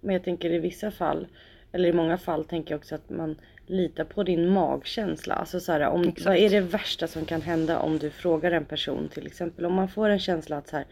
Men 0.00 0.12
jag 0.12 0.24
tänker 0.24 0.50
i 0.50 0.58
vissa 0.58 0.90
fall, 0.90 1.26
eller 1.72 1.88
i 1.88 1.92
många 1.92 2.18
fall 2.18 2.44
tänker 2.44 2.70
jag 2.74 2.78
också 2.78 2.94
att 2.94 3.10
man 3.10 3.36
litar 3.66 4.04
på 4.04 4.22
din 4.22 4.48
magkänsla. 4.48 5.34
Alltså 5.34 5.60
så 5.60 5.72
här, 5.72 5.88
om, 5.88 6.02
Exakt. 6.02 6.26
vad 6.26 6.36
är 6.36 6.50
det 6.50 6.60
värsta 6.60 7.06
som 7.06 7.24
kan 7.24 7.42
hända 7.42 7.78
om 7.78 7.98
du 7.98 8.10
frågar 8.10 8.52
en 8.52 8.64
person 8.64 9.08
till 9.08 9.26
exempel? 9.26 9.66
Om 9.66 9.74
man 9.74 9.88
får 9.88 10.08
en 10.08 10.18
känsla 10.18 10.56
att 10.56 10.68
så 10.68 10.76
här, 10.76 10.86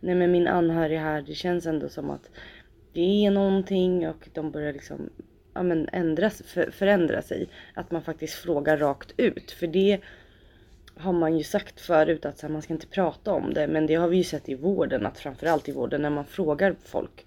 nej 0.00 0.14
men 0.14 0.32
min 0.32 0.48
anhörig 0.48 0.98
här, 0.98 1.22
det 1.22 1.34
känns 1.34 1.66
ändå 1.66 1.88
som 1.88 2.10
att 2.10 2.30
det 2.92 3.26
är 3.26 3.30
någonting 3.30 4.08
och 4.08 4.28
de 4.32 4.50
börjar 4.50 4.72
liksom 4.72 5.10
ja, 5.54 5.62
men 5.62 5.88
ändras, 5.92 6.42
för, 6.46 6.70
förändra 6.70 7.22
sig. 7.22 7.48
Att 7.74 7.90
man 7.90 8.02
faktiskt 8.02 8.34
frågar 8.34 8.76
rakt 8.76 9.14
ut. 9.16 9.50
För 9.50 9.66
det 9.66 10.00
har 10.98 11.12
man 11.12 11.38
ju 11.38 11.44
sagt 11.44 11.80
förut 11.80 12.26
att 12.26 12.40
här, 12.40 12.48
man 12.48 12.62
ska 12.62 12.72
inte 12.72 12.86
prata 12.86 13.32
om 13.32 13.54
det. 13.54 13.66
Men 13.66 13.86
det 13.86 13.94
har 13.94 14.08
vi 14.08 14.16
ju 14.16 14.24
sett 14.24 14.48
i 14.48 14.54
vården 14.54 15.06
att 15.06 15.18
framförallt 15.18 15.68
i 15.68 15.72
vården 15.72 16.02
när 16.02 16.10
man 16.10 16.24
frågar 16.24 16.74
folk 16.84 17.26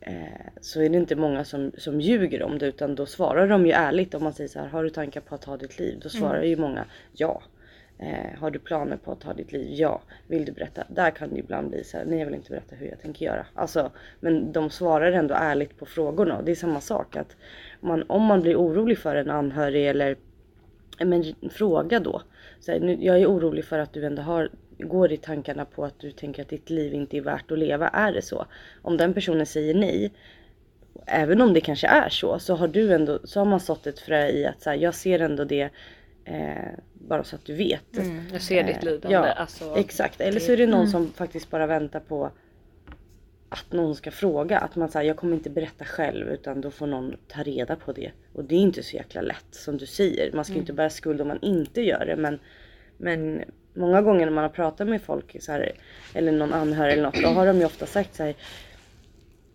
eh, 0.00 0.12
så 0.60 0.82
är 0.82 0.88
det 0.88 0.96
inte 0.96 1.16
många 1.16 1.44
som, 1.44 1.72
som 1.78 2.00
ljuger 2.00 2.42
om 2.42 2.58
det 2.58 2.66
utan 2.66 2.94
då 2.94 3.06
svarar 3.06 3.48
de 3.48 3.66
ju 3.66 3.72
ärligt 3.72 4.14
om 4.14 4.24
man 4.24 4.32
säger 4.32 4.48
så 4.48 4.58
här, 4.58 4.66
har 4.66 4.84
du 4.84 4.90
tankar 4.90 5.20
på 5.20 5.34
att 5.34 5.42
ta 5.42 5.56
ditt 5.56 5.78
liv? 5.78 5.98
Då 6.02 6.08
svarar 6.08 6.42
ju 6.42 6.56
många 6.56 6.84
ja. 7.12 7.42
Eh, 7.98 8.38
har 8.38 8.50
du 8.50 8.58
planer 8.58 8.96
på 8.96 9.12
att 9.12 9.20
ta 9.20 9.32
ditt 9.34 9.52
liv? 9.52 9.66
Ja. 9.70 10.00
Vill 10.26 10.44
du 10.44 10.52
berätta? 10.52 10.84
Där 10.88 11.10
kan 11.10 11.30
det 11.30 11.38
ibland 11.38 11.70
bli 11.70 11.84
så 11.84 11.96
här, 11.96 12.04
nej 12.04 12.18
jag 12.18 12.26
vill 12.26 12.34
inte 12.34 12.50
berätta 12.50 12.76
hur 12.76 12.86
jag 12.86 13.00
tänker 13.00 13.26
göra. 13.26 13.46
Alltså, 13.54 13.90
men 14.20 14.52
de 14.52 14.70
svarar 14.70 15.12
ändå 15.12 15.34
ärligt 15.34 15.78
på 15.78 15.86
frågorna 15.86 16.38
och 16.38 16.44
det 16.44 16.50
är 16.50 16.56
samma 16.56 16.80
sak 16.80 17.16
att 17.16 17.36
man, 17.80 18.04
om 18.08 18.22
man 18.22 18.42
blir 18.42 18.56
orolig 18.56 18.98
för 18.98 19.16
en 19.16 19.30
anhörig 19.30 19.88
eller 19.88 20.16
men 21.04 21.24
fråga 21.50 22.00
då. 22.00 22.22
Så 22.60 22.72
här, 22.72 22.80
nu, 22.80 22.96
jag 23.00 23.20
är 23.20 23.26
orolig 23.26 23.64
för 23.64 23.78
att 23.78 23.92
du 23.92 24.06
ändå 24.06 24.22
har, 24.22 24.50
går 24.78 25.12
i 25.12 25.16
tankarna 25.16 25.64
på 25.64 25.84
att 25.84 25.98
du 25.98 26.10
tänker 26.10 26.42
att 26.42 26.48
ditt 26.48 26.70
liv 26.70 26.94
inte 26.94 27.16
är 27.16 27.20
värt 27.20 27.50
att 27.50 27.58
leva. 27.58 27.88
Är 27.88 28.12
det 28.12 28.22
så? 28.22 28.46
Om 28.82 28.96
den 28.96 29.14
personen 29.14 29.46
säger 29.46 29.74
nej, 29.74 30.12
även 31.06 31.40
om 31.40 31.54
det 31.54 31.60
kanske 31.60 31.86
är 31.86 32.08
så, 32.08 32.38
så 32.38 32.54
har 32.54 32.68
du 32.68 32.94
ändå, 32.94 33.18
så 33.24 33.40
har 33.40 33.44
man 33.44 33.60
sått 33.60 33.86
ett 33.86 33.98
frö 33.98 34.28
i 34.28 34.46
att 34.46 34.62
så 34.62 34.70
här, 34.70 34.76
jag 34.76 34.94
ser 34.94 35.18
ändå 35.18 35.44
det 35.44 35.70
eh, 36.24 36.70
bara 36.92 37.24
så 37.24 37.36
att 37.36 37.44
du 37.44 37.54
vet. 37.54 37.96
Mm. 37.96 38.22
Jag 38.32 38.42
ser 38.42 38.64
ditt 38.64 38.76
Eh, 38.76 38.82
lidande. 38.82 39.16
Ja, 39.16 39.32
alltså, 39.32 39.76
exakt. 39.76 40.20
Eller 40.20 40.40
så 40.40 40.52
är 40.52 40.56
det 40.56 40.66
någon 40.66 40.88
som 40.88 41.12
faktiskt 41.12 41.50
bara 41.50 41.66
väntar 41.66 42.00
på 42.00 42.30
att 43.52 43.72
någon 43.72 43.94
ska 43.94 44.10
fråga. 44.10 44.58
Att 44.58 44.76
man 44.76 44.88
säger 44.88 45.08
jag 45.08 45.16
kommer 45.16 45.34
inte 45.34 45.50
berätta 45.50 45.84
själv 45.84 46.28
utan 46.28 46.60
då 46.60 46.70
får 46.70 46.86
någon 46.86 47.16
ta 47.28 47.42
reda 47.42 47.76
på 47.76 47.92
det. 47.92 48.10
Och 48.32 48.44
det 48.44 48.54
är 48.54 48.60
inte 48.60 48.82
så 48.82 48.96
jäkla 48.96 49.20
lätt 49.20 49.46
som 49.50 49.76
du 49.76 49.86
säger. 49.86 50.32
Man 50.32 50.44
ska 50.44 50.54
ju 50.54 50.60
inte 50.60 50.72
bära 50.72 50.90
skuld 50.90 51.20
om 51.20 51.28
man 51.28 51.42
inte 51.42 51.80
gör 51.80 52.06
det. 52.06 52.16
Men, 52.16 52.38
men 52.96 53.44
många 53.74 54.02
gånger 54.02 54.26
när 54.26 54.32
man 54.32 54.44
har 54.44 54.48
pratat 54.48 54.88
med 54.88 55.02
folk 55.02 55.36
så 55.42 55.52
här, 55.52 55.72
eller 56.14 56.32
någon 56.32 56.52
anhörig 56.52 56.92
eller 56.92 57.02
något. 57.02 57.22
Då 57.22 57.28
har 57.28 57.46
de 57.46 57.58
ju 57.58 57.64
ofta 57.64 57.86
sagt 57.86 58.14
så 58.14 58.22
här. 58.22 58.34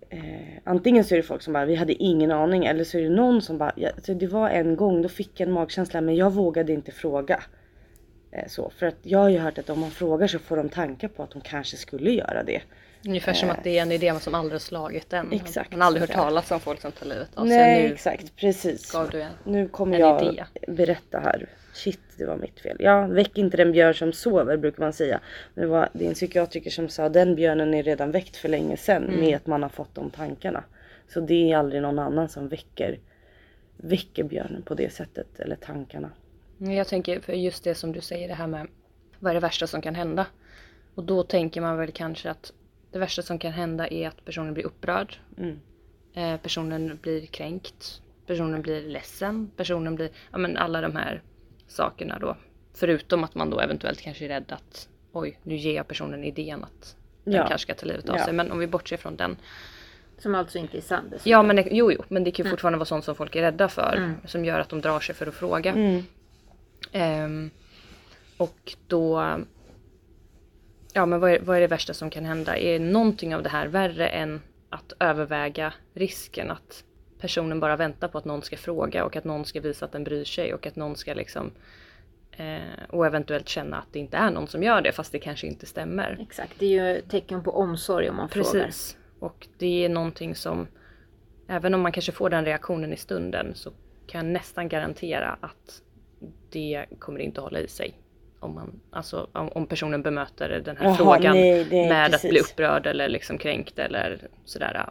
Eh, 0.10 0.60
antingen 0.64 1.04
så 1.04 1.16
är 1.16 1.18
det 1.18 1.24
folk 1.24 1.42
som 1.42 1.54
bara 1.54 1.66
vi 1.66 1.76
hade 1.76 1.94
ingen 1.94 2.32
aning 2.32 2.66
eller 2.66 2.84
så 2.84 2.98
är 2.98 3.02
det 3.02 3.10
någon 3.10 3.42
som 3.42 3.58
bara 3.58 3.74
ja, 3.76 3.90
det 4.08 4.28
var 4.28 4.50
en 4.50 4.76
gång 4.76 5.02
då 5.02 5.10
fick 5.10 5.40
jag 5.40 5.48
en 5.48 5.54
magkänsla 5.54 6.02
men 6.02 6.16
jag 6.16 6.34
vågade 6.34 6.74
inte 6.74 6.92
fråga. 6.92 7.44
Eh, 8.32 8.48
så, 8.48 8.70
för 8.70 8.86
att 8.86 8.98
jag 9.02 9.20
har 9.20 9.30
ju 9.30 9.38
hört 9.38 9.58
att 9.58 9.70
om 9.70 9.80
man 9.80 9.92
frågar 9.92 10.28
så 10.28 10.40
får 10.40 10.58
de 10.58 10.70
tankar 10.70 11.08
på 11.08 11.24
att 11.24 11.32
de 11.32 11.42
kanske 11.42 11.78
skulle 11.78 12.12
göra 12.12 12.44
det. 12.44 12.62
Ungefär 13.08 13.34
som 13.34 13.50
att 13.50 13.64
det 13.64 13.78
är 13.78 13.82
en 13.82 13.92
idé 13.92 14.20
som 14.20 14.36
aldrig 14.36 14.54
har 14.54 14.60
slagit 14.60 15.14
än. 15.14 15.32
Exakt. 15.34 15.72
Man 15.72 15.82
har 15.82 15.88
aldrig 15.88 16.02
hört 16.02 16.12
talas 16.12 16.52
om 16.52 16.60
folk 16.60 16.82
som 16.82 16.92
tar 16.92 17.06
livet 17.06 17.30
av 17.36 17.46
sig. 17.46 17.58
Nej 17.58 17.88
Nu 17.88 17.94
exakt 17.94 18.36
precis. 18.36 18.92
gav 18.92 19.10
du 19.10 19.22
en. 19.22 19.32
Nu 19.44 19.68
kommer 19.68 19.94
en 19.94 20.00
jag 20.00 20.24
idé. 20.34 20.44
berätta 20.68 21.20
här. 21.20 21.50
Shit 21.74 22.00
det 22.18 22.26
var 22.26 22.38
mitt 22.38 22.60
fel. 22.60 22.78
Ja 22.80 23.08
väck 23.08 23.38
inte 23.38 23.58
den 23.58 23.72
björn 23.72 23.94
som 23.96 24.14
sover 24.14 24.58
brukar 24.58 24.84
man 24.84 24.94
säga. 24.94 25.20
Men 25.54 25.62
det 25.64 25.70
var 25.70 25.90
det 25.94 26.06
är 26.06 26.10
en 26.10 26.14
psykiatriker 26.14 26.70
som 26.70 26.90
sa 26.90 27.10
den 27.10 27.36
björnen 27.36 27.74
är 27.74 27.84
redan 27.84 28.12
väckt 28.12 28.36
för 28.38 28.50
länge 28.50 28.78
sedan 28.78 29.04
Mm. 29.04 29.20
med 29.20 29.36
att 29.36 29.48
man 29.48 29.64
har 29.64 29.70
fått 29.70 29.96
de 29.96 30.10
tankarna. 30.10 30.64
Så 31.14 31.20
det 31.20 31.52
är 31.52 31.58
aldrig 31.58 31.82
någon 31.82 32.00
annan 32.00 32.30
som 32.30 32.48
väcker, 32.48 33.00
väcker 33.78 34.24
björnen 34.24 34.62
på 34.62 34.74
det 34.74 34.94
sättet 34.94 35.40
eller 35.40 35.56
tankarna. 35.56 36.10
Jag 36.58 36.88
tänker 36.88 37.20
för 37.20 37.34
just 37.34 37.64
det 37.64 37.76
som 37.76 37.92
du 37.92 38.02
säger 38.02 38.28
det 38.28 38.34
här 38.34 38.48
med 38.48 38.68
vad 39.20 39.30
är 39.30 39.34
det 39.34 39.40
värsta 39.40 39.68
som 39.68 39.82
kan 39.82 39.96
hända? 39.96 40.26
Och 40.96 41.04
då 41.04 41.24
tänker 41.24 41.62
man 41.62 41.78
väl 41.78 41.92
kanske 41.92 42.30
att 42.30 42.52
det 42.96 43.00
värsta 43.00 43.22
som 43.22 43.40
kan 43.40 43.52
hända 43.52 43.88
är 43.88 44.08
att 44.08 44.26
personen 44.26 44.54
blir 44.54 44.66
upprörd. 44.66 45.18
Mm. 45.38 45.60
Eh, 46.14 46.38
personen 46.42 47.00
blir 47.02 47.26
kränkt. 47.26 48.02
Personen 48.28 48.62
blir 48.62 48.82
ledsen. 48.82 49.52
Personen 49.58 49.96
blir, 49.96 50.10
ja 50.32 50.38
men 50.38 50.58
alla 50.58 50.82
de 50.82 50.96
här 50.96 51.22
sakerna 51.68 52.20
då. 52.20 52.38
Förutom 52.74 53.24
att 53.24 53.36
man 53.36 53.50
då 53.50 53.60
eventuellt 53.60 54.02
kanske 54.02 54.26
är 54.26 54.30
rädd 54.30 54.52
att 54.52 54.90
oj, 55.12 55.40
nu 55.44 55.56
ger 55.56 55.76
jag 55.76 55.88
personen 55.88 56.24
idén 56.24 56.64
att 56.64 56.96
den 57.24 57.34
Ja. 57.34 57.48
kanske 57.48 57.74
ska 57.74 57.74
ta 57.74 57.86
livet 57.86 58.10
av 58.10 58.16
Ja. 58.18 58.26
sig. 58.26 58.34
Men 58.34 58.52
om 58.52 58.60
vi 58.60 58.68
bortser 58.68 58.98
från 58.98 59.16
den. 59.16 59.38
Som 60.18 60.36
alltså 60.36 60.58
inte 60.58 60.78
är 60.78 60.82
sann. 60.82 61.14
Ja 61.24 61.44
men 61.44 61.68
jo, 61.72 61.92
jo, 61.92 62.04
men 62.08 62.24
det 62.24 62.32
kan 62.32 62.46
ju 62.46 62.50
fortfarande 62.50 62.78
vara 62.78 62.86
sånt 62.86 63.06
som 63.06 63.16
folk 63.16 63.36
är 63.36 63.42
rädda 63.42 63.70
för. 63.70 64.14
Som 64.26 64.46
gör 64.46 64.60
att 64.60 64.70
de 64.70 64.82
drar 64.82 65.00
sig 65.00 65.16
för 65.16 65.28
att 65.28 65.36
fråga. 65.36 65.72
Mm. 65.72 66.04
Ehm, 66.92 67.50
och 68.38 68.76
då... 68.88 69.36
Ja 70.98 71.06
men 71.06 71.20
vad 71.20 71.32
är, 71.32 71.40
vad 71.40 71.58
är 71.58 71.62
det 71.62 71.68
värsta 71.68 71.94
som 71.94 72.10
kan 72.10 72.26
hända? 72.26 72.58
Är 72.58 72.80
någonting 72.80 73.36
av 73.36 73.44
det 73.44 73.50
här 73.50 73.68
värre 73.68 74.08
än 74.08 74.42
att 74.70 74.94
överväga 75.00 75.74
risken 75.94 76.52
att 76.52 76.84
personen 77.20 77.60
bara 77.60 77.76
väntar 77.76 78.08
på 78.08 78.18
att 78.18 78.26
någon 78.26 78.42
ska 78.42 78.58
fråga 78.58 79.06
och 79.06 79.16
att 79.16 79.24
någon 79.24 79.46
ska 79.46 79.62
visa 79.62 79.86
att 79.86 79.92
den 79.92 80.04
bryr 80.04 80.24
sig 80.24 80.54
och 80.54 80.66
att 80.66 80.76
någon 80.76 80.96
ska 80.96 81.14
liksom 81.14 81.52
eh, 82.32 82.58
och 82.90 83.06
eventuellt 83.06 83.50
känna 83.50 83.78
att 83.78 83.88
det 83.92 84.00
inte 84.00 84.18
är 84.18 84.32
någon 84.32 84.48
som 84.48 84.64
gör 84.64 84.82
det 84.82 84.92
fast 84.92 85.12
det 85.12 85.20
kanske 85.20 85.48
inte 85.48 85.66
stämmer. 85.66 86.18
Exakt, 86.22 86.54
det 86.60 86.66
är 86.66 86.96
ju 86.96 87.02
tecken 87.02 87.44
på 87.44 87.52
omsorg 87.52 88.10
om 88.10 88.16
man 88.16 88.30
frågar. 88.30 88.52
Precis. 88.52 88.98
Och 89.20 89.48
det 89.58 89.86
är 89.86 89.90
någonting 89.90 90.36
som, 90.36 90.68
även 91.48 91.74
om 91.74 91.82
man 91.82 91.92
kanske 91.92 92.12
får 92.12 92.30
den 92.30 92.46
reaktionen 92.46 92.94
i 92.94 92.98
stunden, 92.98 93.56
så 93.56 93.72
kan 94.08 94.26
jag 94.26 94.34
nästan 94.34 94.70
garantera 94.70 95.38
att 95.42 95.82
det 96.50 96.86
kommer 97.00 97.20
inte 97.20 97.42
hålla 97.42 97.60
i 97.60 97.68
sig. 97.68 97.94
Om, 98.46 98.54
man, 98.56 98.80
alltså, 98.92 99.28
om, 99.34 99.68
personen 99.68 100.02
bemöter 100.02 100.62
den 100.66 100.78
här 100.78 100.86
Jaha, 100.86 100.96
frågan 100.96 101.36
nej, 101.36 101.66
med 101.88 102.12
precis. 102.12 102.26
att 102.26 102.32
bli 102.32 102.40
upprörd 102.40 102.88
eller 102.88 103.10
liksom 103.10 103.38
kränkt 103.38 103.80
eller 103.80 104.20
sådär. 104.46 104.90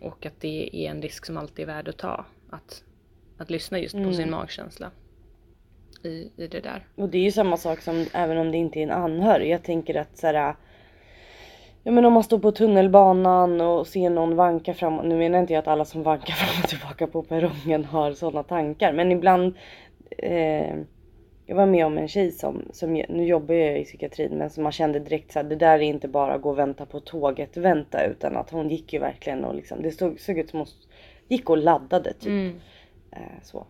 Och 0.00 0.26
att 0.26 0.40
det 0.40 0.70
är 0.72 0.90
en 0.90 1.02
risk 1.02 1.26
som 1.26 1.36
alltid 1.36 1.68
är 1.68 1.74
värd 1.74 1.88
att 1.88 1.98
ta. 1.98 2.24
Att, 2.50 2.82
att 3.38 3.50
lyssna 3.50 3.78
just 3.78 3.94
Mm. 3.94 4.08
på 4.08 4.14
sin 4.14 4.30
magkänsla 4.30 4.90
i, 6.02 6.30
i 6.36 6.46
det 6.46 6.60
där. 6.60 6.86
Och 6.94 7.08
det 7.08 7.18
är 7.18 7.22
ju 7.22 7.32
samma 7.32 7.56
sak 7.56 7.80
som 7.80 8.06
även 8.14 8.38
om 8.38 8.50
det 8.52 8.58
inte 8.58 8.78
är 8.78 8.82
en 8.82 8.90
anhörig. 8.90 9.50
Jag 9.50 9.62
tänker 9.62 9.94
att 9.94 10.18
så 10.18 10.26
här, 10.26 10.54
Ja 11.84 11.92
men 11.92 12.04
om 12.04 12.12
man 12.12 12.24
står 12.24 12.38
på 12.38 12.52
tunnelbanan 12.52 13.60
och 13.60 13.86
ser 13.86 14.10
någon 14.10 14.36
vanka 14.36 14.74
fram. 14.74 14.96
Nu 14.96 15.16
menar 15.16 15.38
inte 15.38 15.52
jag 15.52 15.60
att 15.60 15.68
alla 15.68 15.84
som 15.84 16.02
vankar 16.02 16.34
fram 16.34 16.62
och 16.62 16.68
tillbaka 16.68 17.06
på 17.06 17.22
perrongen 17.22 17.84
har 17.84 18.12
sådana 18.12 18.42
tankar. 18.42 18.92
Men 18.92 19.12
ibland. 19.12 19.54
Eh, 20.18 20.76
jag 21.52 21.56
var 21.56 21.66
med 21.66 21.86
om 21.86 21.98
en 21.98 22.08
tjej 22.08 22.32
som, 22.32 22.64
som 22.72 22.92
nu 22.92 23.24
jobbar 23.24 23.54
jag 23.54 23.80
i 23.80 23.84
psykiatrin 23.84 24.38
men 24.38 24.50
som 24.50 24.62
man 24.62 24.72
kände 24.72 24.98
direkt 24.98 25.32
så 25.32 25.38
här, 25.38 25.48
det 25.48 25.56
där 25.56 25.78
är 25.78 25.82
inte 25.82 26.08
bara 26.08 26.38
gå 26.38 26.50
och 26.50 26.58
vänta 26.58 26.86
på 26.86 27.00
tåget 27.00 27.56
vänta 27.56 28.04
utan 28.04 28.36
att 28.36 28.50
hon 28.50 28.68
gick 28.68 28.92
ju 28.92 28.98
verkligen 28.98 29.44
och 29.44 29.54
liksom 29.54 29.82
det 29.82 29.90
såg, 29.90 30.20
såg 30.20 30.38
ut 30.38 30.50
som 30.50 30.58
hon 30.58 30.68
gick 31.28 31.50
och 31.50 31.56
laddade 31.56 32.12
typ. 32.12 32.54
Eh, 33.10 33.42
så. 33.42 33.66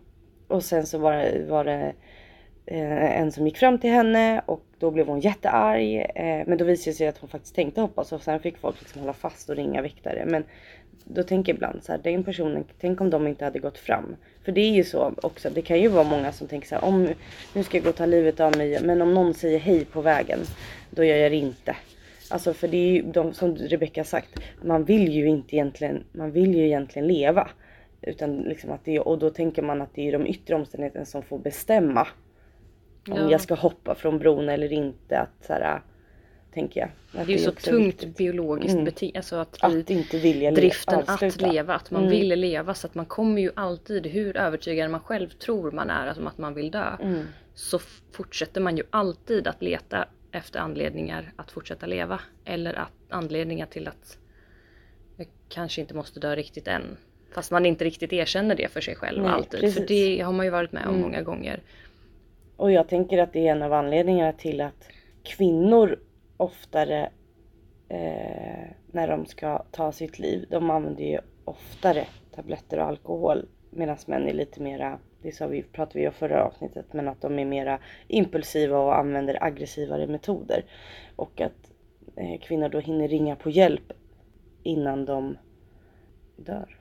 Och 0.47 0.63
sen 0.63 0.85
så 0.85 0.97
var 0.97 1.13
det, 1.13 1.45
var 1.49 1.65
det 1.65 1.93
eh, 2.65 3.21
en 3.21 3.31
som 3.31 3.45
gick 3.47 3.57
fram 3.57 3.79
till 3.79 3.89
henne 3.89 4.41
och 4.45 4.63
då 4.79 4.91
blev 4.91 5.07
hon 5.07 5.19
jättearg. 5.19 5.95
Eh, 6.15 6.43
men 6.47 6.57
då 6.57 6.65
visade 6.65 6.91
det 6.91 6.95
sig 6.95 7.07
att 7.07 7.17
hon 7.17 7.29
faktiskt 7.29 7.55
tänkte 7.55 7.81
hoppa 7.81 8.03
så 8.03 8.19
sen 8.19 8.39
fick 8.39 8.57
folk 8.57 8.81
liksom 8.81 9.01
hålla 9.01 9.13
fast 9.13 9.49
och 9.49 9.55
ringa 9.55 9.81
väktare. 9.81 10.25
Men 10.25 10.43
då 11.03 11.23
tänker 11.23 11.51
jag 11.51 11.55
ibland 11.57 11.83
så 11.83 11.91
här, 11.91 11.99
den 12.03 12.23
personen, 12.23 12.63
tänk 12.79 13.01
om 13.01 13.09
de 13.09 13.27
inte 13.27 13.45
hade 13.45 13.59
gått 13.59 13.77
fram. 13.77 14.15
För 14.43 14.51
det 14.51 14.61
är 14.61 14.71
ju 14.71 14.83
så 14.83 15.13
också, 15.21 15.49
det 15.49 15.61
kan 15.61 15.81
ju 15.81 15.87
vara 15.87 16.03
många 16.03 16.31
som 16.31 16.47
tänker 16.47 16.67
så 16.67 16.75
här, 16.75 16.83
om 16.83 17.09
nu 17.53 17.63
ska 17.63 17.77
jag 17.77 17.83
gå 17.83 17.89
och 17.89 17.95
ta 17.95 18.05
livet 18.05 18.39
av 18.39 18.57
mig, 18.57 18.79
men 18.83 19.01
om 19.01 19.13
någon 19.13 19.33
säger 19.33 19.59
hej 19.59 19.85
på 19.85 20.01
vägen, 20.01 20.39
då 20.89 21.03
gör 21.03 21.17
jag 21.17 21.31
det 21.31 21.37
inte. 21.37 21.75
Alltså 22.29 22.53
för 22.53 22.67
det 22.67 22.77
är 22.77 22.91
ju 22.91 23.01
de, 23.01 23.33
som 23.33 23.55
Rebecca 23.55 24.03
sagt, 24.03 24.39
man 24.61 24.83
vill 24.83 25.11
ju 25.13 25.27
inte 25.27 25.55
egentligen, 25.55 26.03
man 26.11 26.31
vill 26.31 26.55
ju 26.55 26.65
egentligen 26.65 27.07
leva. 27.07 27.49
Utan 28.01 28.37
liksom 28.37 28.71
att 28.71 28.85
det, 28.85 28.99
och 28.99 29.19
då 29.19 29.29
tänker 29.29 29.61
man 29.61 29.81
att 29.81 29.95
det 29.95 30.07
är 30.07 30.11
de 30.11 30.27
yttre 30.27 30.55
omständigheterna 30.55 31.05
som 31.05 31.23
får 31.23 31.39
bestämma 31.39 32.07
Om 33.09 33.17
Ja. 33.17 33.31
jag 33.31 33.41
ska 33.41 33.53
hoppa 33.55 33.95
från 33.95 34.19
bron 34.19 34.49
eller 34.49 34.73
inte. 34.73 35.19
Att 35.19 35.45
så 35.47 35.53
här, 35.53 35.81
tänker 36.53 36.79
jag. 36.79 36.89
Att 37.21 37.27
Det 37.27 37.33
är 37.33 37.37
ju 37.37 37.43
så 37.43 37.51
tungt 37.51 37.85
viktigt. 37.87 38.17
biologiskt 38.17 38.73
Mm. 38.73 38.85
beteende. 38.85 39.19
Alltså 39.19 39.35
att, 39.35 39.57
Att 39.63 39.89
inte 39.89 40.19
vilja 40.19 40.51
driften 40.51 40.99
avsluta. 41.07 41.25
att 41.45 41.53
leva, 41.53 41.75
att 41.75 41.91
man 41.91 42.01
Mm. 42.01 42.11
vill 42.11 42.39
leva. 42.39 42.73
Så 42.73 42.87
att 42.87 42.95
man 42.95 43.05
kommer 43.05 43.41
ju 43.41 43.51
alltid, 43.55 44.07
hur 44.07 44.37
övertygad 44.37 44.91
man 44.91 44.99
själv 44.99 45.29
tror 45.29 45.71
man 45.71 45.89
är 45.89 46.07
alltså 46.07 46.25
att 46.25 46.37
man 46.37 46.53
vill 46.53 46.71
dö. 46.71 46.97
Mm. 47.01 47.23
Så 47.53 47.79
fortsätter 48.11 48.61
man 48.61 48.77
ju 48.77 48.83
alltid 48.89 49.47
att 49.47 49.61
leta 49.61 50.05
efter 50.31 50.59
anledningar 50.59 51.33
att 51.35 51.51
fortsätta 51.51 51.85
leva. 51.85 52.19
Eller 52.45 52.73
att, 52.73 52.91
anledningar 53.09 53.65
till 53.65 53.87
att 53.87 54.17
jag 55.17 55.27
kanske 55.49 55.81
inte 55.81 55.93
måste 55.95 56.19
dö 56.19 56.35
riktigt 56.35 56.67
än. 56.67 56.97
Fast 57.33 57.51
man 57.51 57.65
inte 57.65 57.85
riktigt 57.85 58.13
erkänner 58.13 58.55
det 58.55 58.67
för 58.71 58.81
sig 58.81 58.95
själv 58.95 59.23
Nej, 59.23 59.31
alltid. 59.31 59.59
precis. 59.59 59.77
För 59.79 59.87
det 59.87 60.19
har 60.21 60.31
man 60.33 60.45
ju 60.45 60.49
varit 60.49 60.71
med 60.71 60.83
om 60.83 60.89
Mm. 60.89 61.01
många 61.01 61.21
gånger. 61.21 61.59
Och 62.57 62.71
jag 62.71 62.87
tänker 62.87 63.17
att 63.17 63.33
det 63.33 63.47
är 63.47 63.51
en 63.51 63.61
av 63.63 63.73
anledningarna 63.73 64.31
till 64.33 64.61
att 64.61 64.87
kvinnor 65.23 65.99
oftare 66.37 67.09
eh, 67.89 68.67
när 68.91 69.07
de 69.07 69.25
ska 69.25 69.63
ta 69.71 69.91
sitt 69.91 70.19
liv, 70.19 70.45
de 70.49 70.69
använder 70.69 71.03
ju 71.03 71.19
oftare 71.45 72.07
tabletter 72.35 72.79
och 72.79 72.85
alkohol 72.85 73.45
medan 73.75 73.97
män 74.07 74.27
är 74.27 74.33
lite 74.33 74.61
mera, 74.61 74.99
det 75.21 75.31
sa 75.31 75.47
vi, 75.47 75.63
pratade 75.63 75.99
vi 75.99 76.07
om 76.07 76.13
förra 76.13 76.43
avsnittet, 76.43 76.93
men 76.93 77.07
att 77.07 77.21
de 77.21 77.39
är 77.39 77.45
mera 77.45 77.79
impulsiva 78.07 78.79
och 78.79 78.97
använder 78.97 79.43
aggressivare 79.43 80.07
metoder. 80.07 80.65
Och 81.15 81.41
att 81.41 81.71
eh, 82.15 82.39
kvinnor 82.39 82.69
då 82.69 82.79
hinner 82.79 83.07
ringa 83.07 83.35
på 83.35 83.49
hjälp 83.49 83.93
innan 84.63 85.05
de 85.05 85.37
dör. 86.35 86.77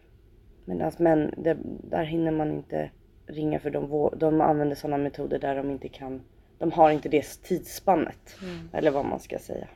Medan 0.64 0.92
män, 0.98 1.34
det, 1.36 1.56
där 1.64 2.04
hinner 2.04 2.30
man 2.30 2.50
inte 2.50 2.90
ringa 3.26 3.58
för 3.58 3.70
de, 3.70 4.10
de 4.16 4.40
använder 4.40 4.76
sådana 4.76 4.98
metoder 4.98 5.38
där 5.38 5.56
de 5.56 5.70
inte 5.70 5.88
kan, 5.88 6.22
de 6.62 6.72
har 6.72 6.90
inte 6.90 7.08
det 7.08 7.42
tidsspannet. 7.42 8.36
Eller 8.72 8.90
vad 8.90 9.04
man 9.04 9.20
ska 9.20 9.38
säga. 9.38 9.68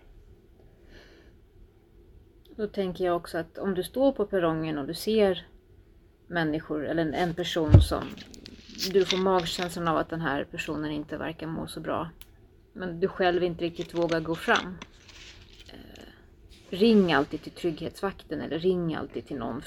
Då 2.57 2.67
tänker 2.67 3.05
jag 3.05 3.17
också 3.17 3.39
att 3.39 3.59
om 3.59 3.75
du 3.75 3.83
står 3.83 4.13
på 4.13 4.27
perrongen 4.27 4.79
och 4.79 4.87
du 4.87 4.95
ser 4.95 5.47
människor 6.27 6.87
eller 6.87 7.13
en, 7.13 7.35
person 7.35 7.83
som 7.83 8.03
du 8.93 9.05
får 9.05 9.17
magkänslan 9.17 9.89
av 9.89 9.97
att 9.97 10.09
den 10.09 10.21
här 10.21 10.45
personen 10.45 10.91
inte 10.91 11.17
verkar 11.17 11.47
må 11.47 11.67
så 11.67 11.81
bra. 11.81 12.11
Men 12.73 13.01
du 13.01 13.09
själv 13.09 13.43
inte 13.43 13.65
riktigt 13.65 13.95
vågar 13.95 14.21
gå 14.21 14.35
fram. 14.35 14.79
Eh, 15.73 16.05
ring 16.71 17.13
alltid 17.13 17.43
till 17.43 17.53
trygghetsvakten 17.53 18.41
eller 18.41 18.59
ring 18.59 18.95
alltid 18.95 19.27
till 19.27 19.37
någon. 19.37 19.63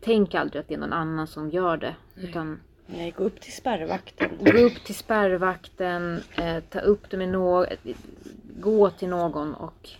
Tänk 0.00 0.34
aldrig 0.34 0.60
att 0.60 0.68
det 0.68 0.74
är 0.74 0.78
någon 0.78 0.92
annan 0.92 1.26
som 1.26 1.50
gör 1.50 1.76
det. 1.76 1.96
Utan 2.14 2.60
Nej, 2.86 3.14
gå 3.16 3.24
upp 3.24 3.40
till 3.40 3.52
spärrvakten. 3.52 4.30
gå 4.40 4.58
upp 4.58 4.84
till 4.84 4.94
spärrvakten, 4.94 6.22
eh, 6.36 6.60
ta 6.70 6.80
upp 6.80 7.10
det 7.10 7.16
med 7.16 7.28
någon, 7.28 7.66
gå 8.60 8.90
till 8.90 9.08
någon 9.08 9.54
och 9.54 9.90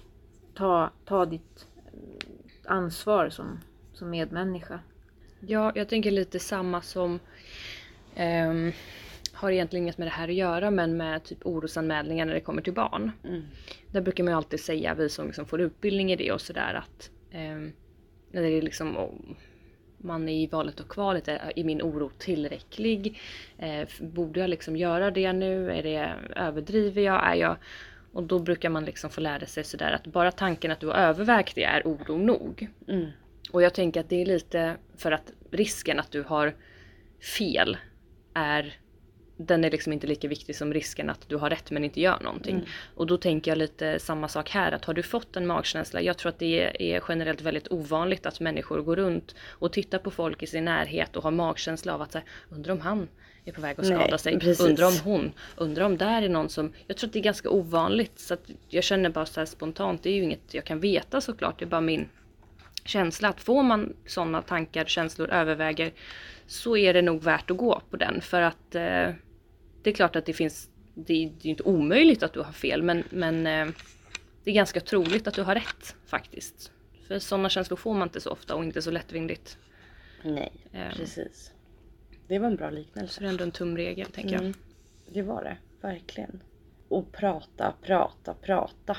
ta, 0.55 0.91
ta 1.05 1.27
ditt 1.27 1.67
eh, 1.87 2.73
ansvar 2.73 3.29
som, 3.29 3.61
som 3.93 4.11
medmänniska. 4.11 4.81
Ja, 5.41 5.73
jag 5.75 5.89
tänker 5.89 6.11
lite 6.11 6.39
samma 6.39 6.83
som 6.83 7.21
ehm, 8.15 8.73
har 9.33 9.51
egentligen 9.51 9.85
inget 9.85 9.99
med 9.99 10.07
det 10.07 10.13
här 10.13 10.29
att 10.29 10.35
göra 10.35 10.71
men 10.71 10.97
med 10.97 11.25
typ 11.25 11.47
orosanmälningar 11.47 12.27
när 12.27 12.35
det 12.35 12.41
kommer 12.41 12.63
till 12.63 12.73
barn. 12.73 13.13
Mm. 13.25 13.43
Där 13.91 14.01
brukar 14.01 14.25
man 14.25 14.31
ju 14.31 14.37
alltid 14.37 14.61
säga, 14.61 14.95
vi 14.95 15.09
som 15.09 15.27
liksom 15.27 15.47
får 15.47 15.61
utbildning 15.61 16.13
i 16.13 16.17
det 16.17 16.33
och 16.33 16.41
sådär 16.41 16.75
att 16.75 17.11
ehm, 17.31 17.73
när 18.31 18.43
det 18.43 18.49
är 18.49 18.63
liksom 18.63 18.97
om 18.97 19.37
man 20.07 20.29
är 20.29 20.43
i 20.43 20.47
valet 20.47 20.81
och 20.81 20.89
kvalet, 20.89 21.29
är, 21.29 21.65
min 21.65 21.83
oro 21.83 22.11
tillräcklig? 22.19 23.21
Eh, 23.59 23.89
borde 24.01 24.41
jag 24.41 24.51
liksom 24.51 24.77
göra 24.77 25.11
det 25.11 25.33
nu? 25.33 25.71
Är 25.71 25.83
det, 25.83 26.15
överdriver 26.37 27.03
jag? 27.03 27.27
Är 27.33 27.35
jag? 27.35 27.57
Och 28.13 28.23
då 28.23 28.39
brukar 28.39 28.69
man 28.69 28.85
liksom 28.85 29.11
få 29.11 29.21
lära 29.21 29.47
sig 29.47 29.65
sådär 29.65 29.93
att 29.93 30.07
bara 30.07 30.33
tanken 30.33 30.71
att 30.71 30.81
du 30.81 30.87
har 30.87 30.95
övervägt 30.95 31.55
det 31.55 31.65
är 31.65 31.83
oro 31.85 32.19
nog. 32.19 32.69
Mm. 32.89 33.07
Och 33.51 33.63
jag 33.63 33.75
tänker 33.75 34.01
att 34.01 34.09
det 34.09 34.23
är 34.23 34.27
lite 34.27 34.77
för 34.97 35.13
att 35.13 35.33
risken 35.51 36.01
att 36.01 36.11
du 36.11 36.23
har 36.23 36.55
fel 37.39 37.77
är 38.35 38.77
den 39.37 39.65
är 39.65 39.71
liksom 39.71 39.93
inte 39.93 40.07
lika 40.07 40.29
viktig 40.29 40.57
som 40.57 40.75
risken 40.75 41.11
att 41.11 41.29
du 41.29 41.37
har 41.37 41.51
rätt 41.51 41.71
men 41.71 41.85
inte 41.85 42.01
gör 42.01 42.21
någonting. 42.21 42.69
Och 42.95 43.07
då 43.07 43.17
tänker 43.17 43.51
jag 43.51 43.59
lite 43.59 43.99
samma 43.99 44.29
sak 44.29 44.51
här 44.51 44.73
att 44.73 44.85
har 44.85 44.95
du 44.95 45.03
fått 45.03 45.37
en 45.37 45.47
magkänsla, 45.47 46.01
jag 46.01 46.19
tror 46.19 46.29
att 46.31 46.39
det 46.39 46.93
är, 46.95 47.03
generellt 47.09 47.41
väldigt 47.41 47.73
ovanligt 47.73 48.27
att 48.27 48.41
människor 48.41 48.83
går 48.83 48.97
runt 48.97 49.35
och 49.49 49.73
tittar 49.73 49.99
på 49.99 50.11
folk 50.11 50.43
i 50.43 50.47
sin 50.47 50.65
närhet 50.65 51.17
och 51.17 51.23
har 51.23 51.31
magkänsla 51.31 51.95
av 51.95 52.03
att 52.03 52.13
säga, 52.13 52.25
undrar 52.49 52.73
om 52.73 52.81
han 52.81 53.09
är 53.45 53.53
på 53.53 53.61
väg 53.61 53.81
att 53.81 53.87
skada 53.87 54.07
Nej, 54.11 54.19
sig, 54.19 54.39
precis. 54.39 54.67
undrar 54.67 54.87
om 54.87 54.99
hon, 55.05 55.33
undrar 55.57 55.85
om 55.85 55.97
där 55.97 56.23
är 56.23 56.29
någon 56.29 56.49
som, 56.49 56.73
jag 56.87 56.97
tror 56.97 57.09
att 57.09 57.13
det 57.13 57.19
är 57.19 57.23
ganska 57.23 57.51
ovanligt 57.51 58.19
så 58.19 58.35
att 58.35 58.51
jag 58.69 58.85
känner 58.85 59.11
bara 59.11 59.27
så 59.27 59.41
här 59.41 59.47
spontant, 59.47 60.03
det 60.03 60.11
är 60.11 60.15
ju 60.15 60.23
inget 60.23 60.55
jag 60.55 60.65
kan 60.65 60.81
veta 60.81 61.21
såklart, 61.21 61.59
det 61.59 61.65
är 61.65 61.69
bara 61.69 61.81
min 61.81 62.09
känsla. 62.85 63.29
Att 63.29 63.41
får 63.41 63.63
man 63.63 63.97
sådana 64.07 64.43
tankar, 64.43 64.85
känslor 64.85 65.31
överväger 65.31 65.93
så 66.47 66.77
är 66.77 66.95
det 66.95 67.03
nog 67.03 67.23
värt 67.23 67.51
att 67.51 67.57
gå 67.57 67.83
på 67.91 67.97
den. 67.97 68.21
För 68.21 68.43
att 68.43 68.75
eh, 68.75 69.09
det 69.87 69.91
är 69.91 69.95
klart 69.95 70.17
att 70.17 70.27
det 70.27 70.33
finns, 70.33 70.69
det 70.95 71.13
är 71.13 71.19
ju 71.41 71.51
inte 71.51 71.63
omöjligt 71.63 72.23
att 72.23 72.33
du 72.33 72.41
har 72.41 72.53
fel 72.53 72.83
men, 72.83 73.05
men 73.11 73.47
eh, 73.47 73.75
det 74.45 74.51
är 74.51 74.55
ganska 74.55 74.81
troligt 74.81 75.27
att 75.27 75.35
du 75.35 75.43
har 75.43 75.55
rätt 75.55 75.97
faktiskt. 76.07 76.73
För 77.09 77.19
sådana 77.19 77.49
känslor 77.49 77.77
får 77.77 77.95
man 77.95 78.09
inte 78.09 78.21
så 78.21 78.31
ofta 78.31 78.55
och 78.55 78.65
inte 78.65 78.83
så 78.83 78.91
lättvindigt. 78.91 79.59
Nej, 80.23 80.53
Ehm. 80.73 80.93
precis. 80.97 81.53
Det 82.29 82.39
var 82.39 82.47
en 82.47 82.57
bra 82.57 82.69
Så 82.69 82.75
liknelse. 82.75 83.21
det 83.21 83.27
är 83.27 83.31
ändå 83.31 83.45
en 83.45 83.51
tumregel 83.51 84.07
tänker 84.07 84.33
jag. 84.33 84.41
Mm. 84.41 84.55
Det 85.13 85.23
var 85.23 85.45
det, 85.45 85.57
verkligen. 85.81 86.41
Och 86.89 87.13
prata, 87.13 87.75
prata, 87.83 88.35
prata. 88.35 88.97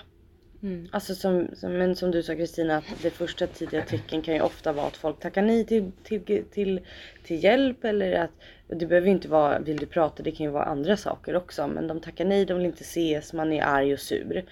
Mm. 0.63 0.89
Alltså 0.91 1.15
som, 1.15 1.47
som, 1.55 1.77
men 1.77 1.95
som 1.95 2.11
du 2.11 2.23
sa 2.23 2.35
Kristina, 2.35 2.77
att 2.77 2.85
det 3.01 3.09
första 3.09 3.47
tidiga 3.47 3.85
tecken 3.85 4.21
kan 4.21 4.33
ju 4.33 4.41
ofta 4.41 4.73
vara 4.73 4.87
att 4.87 4.97
folk 4.97 5.19
tackar 5.19 5.41
nej 5.41 5.65
till, 5.65 5.91
till, 6.03 6.45
till, 6.51 6.79
till 7.23 7.43
hjälp 7.43 7.83
eller 7.83 8.11
att 8.13 8.31
och 8.67 8.77
det 8.77 8.85
behöver 8.85 9.07
inte 9.07 9.27
vara 9.27 9.59
vill 9.59 9.77
du 9.77 9.85
prata, 9.85 10.23
det 10.23 10.31
kan 10.31 10.45
ju 10.45 10.51
vara 10.51 10.63
andra 10.63 10.97
saker 10.97 11.35
också. 11.35 11.67
Men 11.67 11.87
de 11.87 11.99
tackar 11.99 12.25
nej, 12.25 12.45
de 12.45 12.57
vill 12.57 12.65
inte 12.65 12.83
ses, 12.83 13.33
man 13.33 13.53
är 13.53 13.63
arg 13.63 13.93
och 13.93 13.99
sur. 13.99 14.45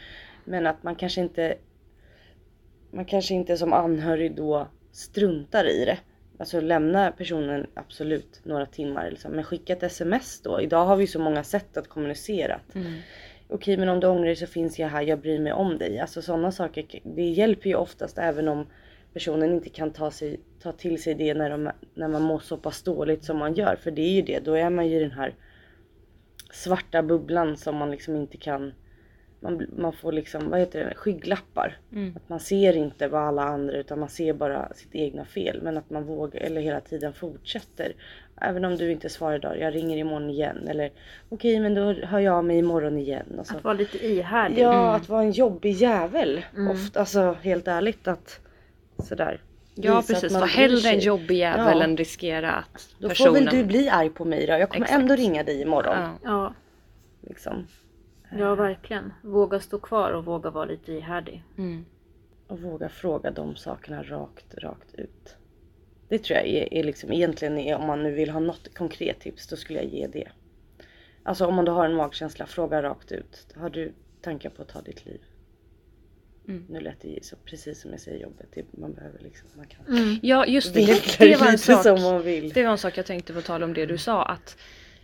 Men 0.43 0.67
att 0.67 0.83
man 0.83 0.95
kanske 0.95 1.21
inte 1.21 1.55
man 2.91 3.05
kanske 3.05 3.33
inte 3.33 3.57
som 3.57 3.73
anhörig 3.73 4.35
då 4.35 4.67
struntar 4.91 5.65
i 5.65 5.85
det. 5.85 5.97
Alltså 6.37 6.61
lämna 6.61 7.11
personen 7.11 7.67
absolut 7.73 8.41
några 8.43 8.65
timmar 8.65 9.09
liksom. 9.09 9.31
Men 9.31 9.43
skicka 9.43 9.73
ett 9.73 9.83
sms 9.83 10.41
då. 10.41 10.61
Idag 10.61 10.85
har 10.85 10.95
vi 10.95 11.07
så 11.07 11.19
många 11.19 11.43
sätt 11.43 11.77
att 11.77 11.87
kommunicera. 11.87 12.59
Mm. 12.75 12.93
Okej 13.47 13.77
men 13.77 13.89
om 13.89 13.99
du 13.99 14.07
ångrar 14.07 14.25
dig 14.25 14.35
så 14.35 14.47
finns 14.47 14.79
jag 14.79 14.87
här, 14.87 15.01
jag 15.01 15.19
bryr 15.19 15.39
mig 15.39 15.53
om 15.53 15.77
dig. 15.77 15.99
Alltså 15.99 16.21
sådana 16.21 16.51
saker, 16.51 16.85
det 17.03 17.29
hjälper 17.29 17.69
ju 17.69 17.75
oftast 17.75 18.17
även 18.17 18.47
om 18.47 18.67
personen 19.15 19.53
inte 19.53 19.69
kan 19.69 19.91
ta, 19.91 20.11
sig, 20.11 20.39
ta 20.59 20.71
till 20.71 21.03
sig 21.03 21.15
det 21.15 21.33
när, 21.33 21.49
de, 21.49 21.71
när 21.93 22.07
man 22.07 22.21
mår 22.21 22.39
så 22.39 22.57
pass 22.57 22.83
dåligt 22.83 23.23
som 23.23 23.37
man 23.37 23.53
gör. 23.53 23.75
För 23.75 23.91
det 23.91 24.01
är 24.01 24.11
ju 24.11 24.21
det, 24.21 24.39
då 24.39 24.53
är 24.53 24.69
man 24.69 24.87
ju 24.87 24.95
i 24.97 24.99
den 24.99 25.11
här 25.11 25.35
svarta 26.51 27.03
bubblan 27.03 27.57
som 27.57 27.75
man 27.75 27.91
liksom 27.91 28.15
inte 28.15 28.37
kan 28.37 28.73
man, 29.39 29.67
man 29.77 29.93
får 29.93 30.11
liksom, 30.11 30.49
vad 30.49 30.59
heter 30.59 30.85
det, 30.85 30.95
skygglappar. 30.95 31.77
Mm. 31.91 32.13
Att 32.15 32.29
man 32.29 32.39
ser 32.39 32.77
inte 32.77 33.07
vad 33.07 33.21
alla 33.21 33.43
andra 33.43 33.77
utan 33.77 33.99
man 33.99 34.09
ser 34.09 34.33
bara 34.33 34.73
sitt 34.73 34.95
egna 34.95 35.25
fel. 35.25 35.61
Men 35.61 35.77
att 35.77 35.89
man 35.89 36.03
vågar, 36.03 36.41
eller 36.41 36.61
hela 36.61 36.81
tiden 36.81 37.13
fortsätter. 37.13 37.93
Även 38.41 38.65
om 38.65 38.75
du 38.75 38.91
inte 38.91 39.09
svarar 39.09 39.35
idag, 39.35 39.59
jag 39.59 39.75
ringer 39.75 39.97
imorgon 39.97 40.29
igen. 40.29 40.67
Eller 40.67 40.91
okej 41.29 41.59
men 41.59 41.73
då 41.73 41.93
hör 41.93 42.19
jag 42.19 42.33
av 42.33 42.45
mig 42.45 42.57
imorgon 42.57 42.97
igen. 42.97 43.39
Att 43.39 43.63
vara 43.63 43.73
lite 43.73 44.07
ihärdig. 44.07 44.59
Ja, 44.59 44.95
att 44.95 45.09
vara 45.09 45.23
en 45.23 45.31
jobbig 45.31 45.71
jävel. 45.71 46.45
Mm. 46.55 46.71
Ofta, 46.71 46.99
alltså 46.99 47.37
helt 47.41 47.67
ärligt 47.67 48.07
att 48.07 48.44
sådär. 49.03 49.41
Ja 49.75 50.01
visa 50.01 50.13
precis, 50.13 50.33
var 50.33 50.47
hellre 50.47 50.89
en 50.89 50.99
jobbig 50.99 51.35
jävel 51.37 51.77
Ja. 51.77 51.83
än 51.83 51.97
riskera 51.97 52.51
att 52.51 52.95
Då 52.99 53.09
personen... 53.09 53.33
får 53.33 53.39
väl 53.41 53.55
du 53.55 53.63
bli 53.63 53.89
arg 53.89 54.09
på 54.09 54.25
mig 54.25 54.45
då. 54.47 54.53
Jag 54.53 54.69
kommer 54.69 54.85
Exakt. 54.85 55.01
ändå 55.01 55.15
ringa 55.15 55.43
dig 55.43 55.61
imorgon. 55.61 55.97
Ja. 55.97 56.17
Ja, 56.23 56.53
Liksom. 57.21 57.67
ja, 58.37 58.55
verkligen. 58.55 59.13
Våga 59.21 59.59
stå 59.59 59.79
kvar 59.79 60.11
och 60.11 60.25
våga 60.25 60.49
vara 60.49 60.65
lite 60.65 60.91
ihärdig. 60.93 61.43
Mm. 61.57 61.85
Och 62.47 62.59
våga 62.61 62.89
fråga 62.89 63.31
de 63.31 63.55
sakerna 63.55 64.03
rakt, 64.03 64.55
rakt 64.57 64.95
ut. 64.95 65.35
Det 66.09 66.17
tror 66.19 66.37
jag 66.39 66.47
är, 66.47 66.73
är 66.73 66.83
liksom 66.83 67.11
egentligen 67.13 67.57
är, 67.57 67.75
om 67.75 67.87
man 67.87 68.03
nu 68.03 68.11
vill 68.11 68.29
ha 68.29 68.39
något 68.39 68.77
konkret 68.77 69.19
tips 69.19 69.47
då 69.47 69.55
skulle 69.55 69.79
jag 69.81 69.93
ge 69.93 70.07
det. 70.07 70.27
Alltså 71.23 71.45
om 71.45 71.55
man 71.55 71.65
då 71.65 71.71
har 71.71 71.85
en 71.85 71.95
magkänsla, 71.95 72.45
fråga 72.45 72.83
rakt 72.83 73.11
ut. 73.11 73.47
Har 73.55 73.69
du 73.69 73.93
tankar 74.21 74.49
på 74.49 74.61
att 74.61 74.67
ta 74.67 74.81
ditt 74.81 75.05
liv? 75.05 75.21
Mm. 76.47 76.65
Nu 76.69 76.79
lät 76.79 77.01
det 77.01 77.25
så 77.25 77.35
precis 77.35 77.81
som 77.81 77.91
jag 77.91 77.99
säger 77.99 78.19
jobbet. 78.23 78.47
Det, 78.53 78.65
man 78.77 78.93
behöver 78.93 79.19
liksom, 79.19 79.47
man 79.57 79.67
kan 79.67 79.97
Mm. 79.97 80.19
Ja 80.21 80.45
just 80.45 80.73
det, 80.73 80.85
det, 80.85 81.25
det 81.25 81.35
var 81.35 81.47
en 81.47 81.57
sak. 81.57 81.83
Det 82.53 82.63
var 82.63 82.71
en 82.71 82.77
sak 82.77 82.97
jag 82.97 83.05
tänkte 83.05 83.33
på 83.33 83.41
tal 83.41 83.63
om 83.63 83.73
det 83.73 83.85
du 83.85 83.97
sa 83.97 84.23
att 84.25 84.57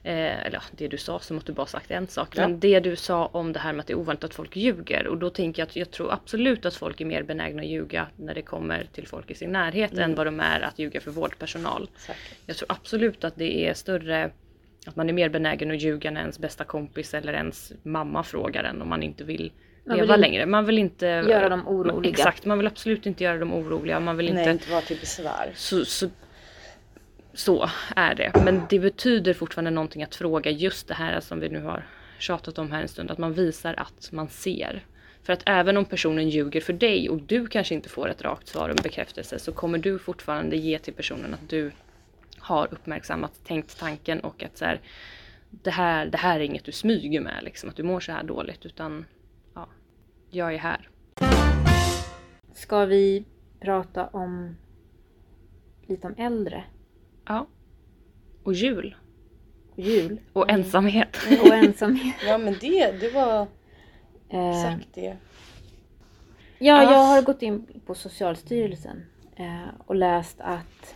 Eh, 0.03 0.45
eller 0.45 0.63
det 0.71 0.87
du 0.87 0.97
sa 0.97 1.19
som 1.19 1.37
att 1.37 1.45
du 1.45 1.53
bara 1.53 1.65
sagt 1.65 1.91
en 1.91 2.07
sak. 2.07 2.37
Ja. 2.37 2.47
Men 2.47 2.59
det 2.59 2.79
du 2.79 2.95
sa 2.95 3.25
om 3.25 3.53
det 3.53 3.59
här 3.59 3.73
med 3.73 3.79
att 3.79 3.87
det 3.87 3.93
är 3.93 3.97
ovanligt 3.97 4.23
att 4.23 4.33
folk 4.33 4.55
ljuger. 4.55 5.07
Och 5.07 5.17
då 5.17 5.29
tänker 5.29 5.61
jag 5.61 5.67
att 5.67 5.75
jag 5.75 5.91
tror 5.91 6.13
absolut 6.13 6.65
att 6.65 6.75
folk 6.75 7.01
är 7.01 7.05
mer 7.05 7.23
benägna 7.23 7.61
att 7.61 7.67
ljuga 7.67 8.07
när 8.15 8.33
det 8.33 8.41
kommer 8.41 8.87
till 8.93 9.07
folk 9.07 9.31
i 9.31 9.35
sin 9.35 9.51
närhet 9.51 9.91
Mm. 9.91 10.03
än 10.03 10.15
vad 10.15 10.27
de 10.27 10.39
är 10.39 10.61
att 10.61 10.79
ljuga 10.79 11.01
för 11.01 11.11
vårdpersonal. 11.11 11.89
Säkert. 11.97 12.21
Jag 12.45 12.57
tror 12.57 12.71
absolut 12.71 13.23
att 13.23 13.35
det 13.35 13.67
är 13.67 13.73
större 13.73 14.31
att 14.85 14.95
man 14.95 15.09
är 15.09 15.13
mer 15.13 15.29
benägen 15.29 15.71
att 15.71 15.81
ljuga 15.81 16.11
när 16.11 16.21
ens 16.21 16.39
bästa 16.39 16.63
kompis 16.63 17.13
eller 17.13 17.33
ens 17.33 17.73
mamma 17.83 18.23
frågar 18.23 18.63
en 18.63 18.81
om 18.81 18.89
man 18.89 19.03
inte 19.03 19.23
vill 19.23 19.51
leva 19.85 20.15
längre. 20.15 20.45
Man 20.45 20.65
vill 20.65 20.77
inte 20.77 21.05
Göra 21.05 21.49
dem 21.49 21.67
oroliga. 21.67 22.11
Exakt, 22.11 22.45
man 22.45 22.57
vill 22.57 22.67
absolut 22.67 23.05
inte 23.05 23.23
göra 23.23 23.37
dem 23.37 23.53
oroliga. 23.53 23.99
Man 23.99 24.17
vill 24.17 24.33
Nej, 24.33 24.41
inte 24.41 24.51
inte 24.51 24.71
vara 24.71 24.81
till 24.81 24.97
besvär. 24.99 25.51
så, 25.55 25.85
så, 25.85 26.09
så 27.33 27.69
är 27.95 28.15
det. 28.15 28.31
Men 28.45 28.61
det 28.69 28.79
betyder 28.79 29.33
fortfarande 29.33 29.71
någonting 29.71 30.03
att 30.03 30.15
fråga 30.15 30.51
just 30.51 30.87
det 30.87 30.93
här 30.93 31.19
som 31.19 31.39
vi 31.39 31.49
nu 31.49 31.61
har 31.61 31.87
tjatat 32.19 32.57
om 32.57 32.71
här 32.71 32.81
en 32.81 32.87
stund. 32.87 33.11
Att 33.11 33.17
man 33.17 33.33
visar 33.33 33.73
att 33.77 34.09
man 34.11 34.29
ser. 34.29 34.85
För 35.23 35.33
att 35.33 35.43
även 35.45 35.77
om 35.77 35.85
personen 35.85 36.29
ljuger 36.29 36.61
för 36.61 36.73
dig 36.73 37.09
och 37.09 37.21
du 37.21 37.47
kanske 37.47 37.73
inte 37.73 37.89
får 37.89 38.09
ett 38.09 38.21
rakt 38.21 38.47
svar 38.47 38.69
och 38.69 38.77
en 38.77 38.83
bekräftelse 38.83 39.39
så 39.39 39.51
kommer 39.51 39.77
du 39.77 39.99
fortfarande 39.99 40.57
ge 40.57 40.79
till 40.79 40.93
personen 40.93 41.33
att 41.33 41.49
du 41.49 41.71
har 42.37 42.67
uppmärksammat, 42.71 43.31
tänkt 43.45 43.79
tanken 43.79 44.19
och 44.19 44.43
att 44.43 44.57
så 44.57 44.65
här, 44.65 44.79
det, 45.49 45.71
här, 45.71 46.05
det 46.05 46.17
här 46.17 46.39
är 46.39 46.43
inget 46.43 46.65
du 46.65 46.71
smyger 46.71 47.21
med 47.21 47.43
liksom. 47.43 47.69
Att 47.69 47.75
du 47.75 47.83
mår 47.83 47.99
så 47.99 48.11
här 48.11 48.23
dåligt 48.23 48.65
utan 48.65 49.05
jag 50.31 50.53
är 50.53 50.57
här. 50.57 50.89
Ska 52.53 52.85
vi 52.85 53.25
prata 53.59 54.07
om 54.07 54.57
lite 55.87 56.07
om 56.07 56.13
äldre 56.17 56.63
Ja. 57.25 57.47
Och 58.43 58.53
jul. 58.53 58.95
och 59.71 59.79
jul 59.79 60.19
Och 60.33 60.49
ensamhet. 60.49 61.17
och 61.41 61.53
ensamhet? 61.53 62.15
Ja 62.25 62.37
men 62.37 62.55
det, 62.61 62.91
det 62.99 63.13
var 63.13 63.47
Eh, 64.33 64.61
sagt 64.61 64.87
det. 64.93 65.17
Ja, 66.59 66.83
jag 66.83 67.05
har 67.05 67.21
gått 67.21 67.41
in 67.41 67.81
på 67.85 67.95
Socialstyrelsen 67.95 69.05
eh, 69.35 69.69
och 69.85 69.95
läst 69.95 70.41
att 70.41 70.95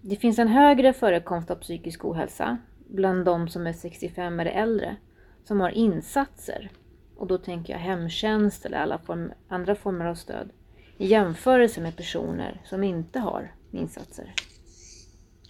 det 0.00 0.16
finns 0.16 0.38
en 0.38 0.48
högre 0.48 0.92
förekomst 0.92 1.50
av 1.50 1.54
psykisk 1.56 2.04
ohälsa 2.04 2.58
bland 2.88 3.24
de 3.24 3.48
som 3.48 3.66
är 3.66 3.72
65 3.72 4.40
eller 4.40 4.50
äldre 4.50 4.96
som 5.44 5.60
har 5.60 5.70
insatser. 5.70 6.70
Och 7.16 7.26
då 7.26 7.38
tänker 7.38 7.72
jag 7.72 7.80
hemtjänst 7.80 8.66
eller 8.66 8.78
alla 8.78 8.98
form, 8.98 9.32
andra 9.48 9.74
former 9.74 10.04
av 10.04 10.14
stöd 10.14 10.50
i 10.98 11.06
jämförelse 11.06 11.80
med 11.80 11.96
personer 11.96 12.60
som 12.64 12.84
inte 12.84 13.18
har 13.18 13.52
insatser. 13.72 14.34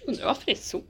Undrar 0.07 0.27
varför 0.27 0.43
det 0.47 0.53
är 0.53 0.57
så? 0.57 0.83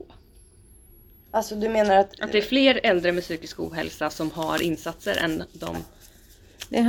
Alltså 1.31 1.55
du 1.55 1.69
menar 1.69 1.95
att... 1.95 2.19
Att 2.19 2.31
det 2.31 2.37
är 2.37 2.41
fler 2.41 2.79
äldre 2.83 3.11
med 3.11 3.23
psykisk 3.23 3.59
ohälsa 3.59 4.09
som 4.09 4.31
har 4.31 4.63
insatser 4.63 5.17
än 5.23 5.43
de... 5.53 5.75
Det 6.69 6.77
är 6.77 6.79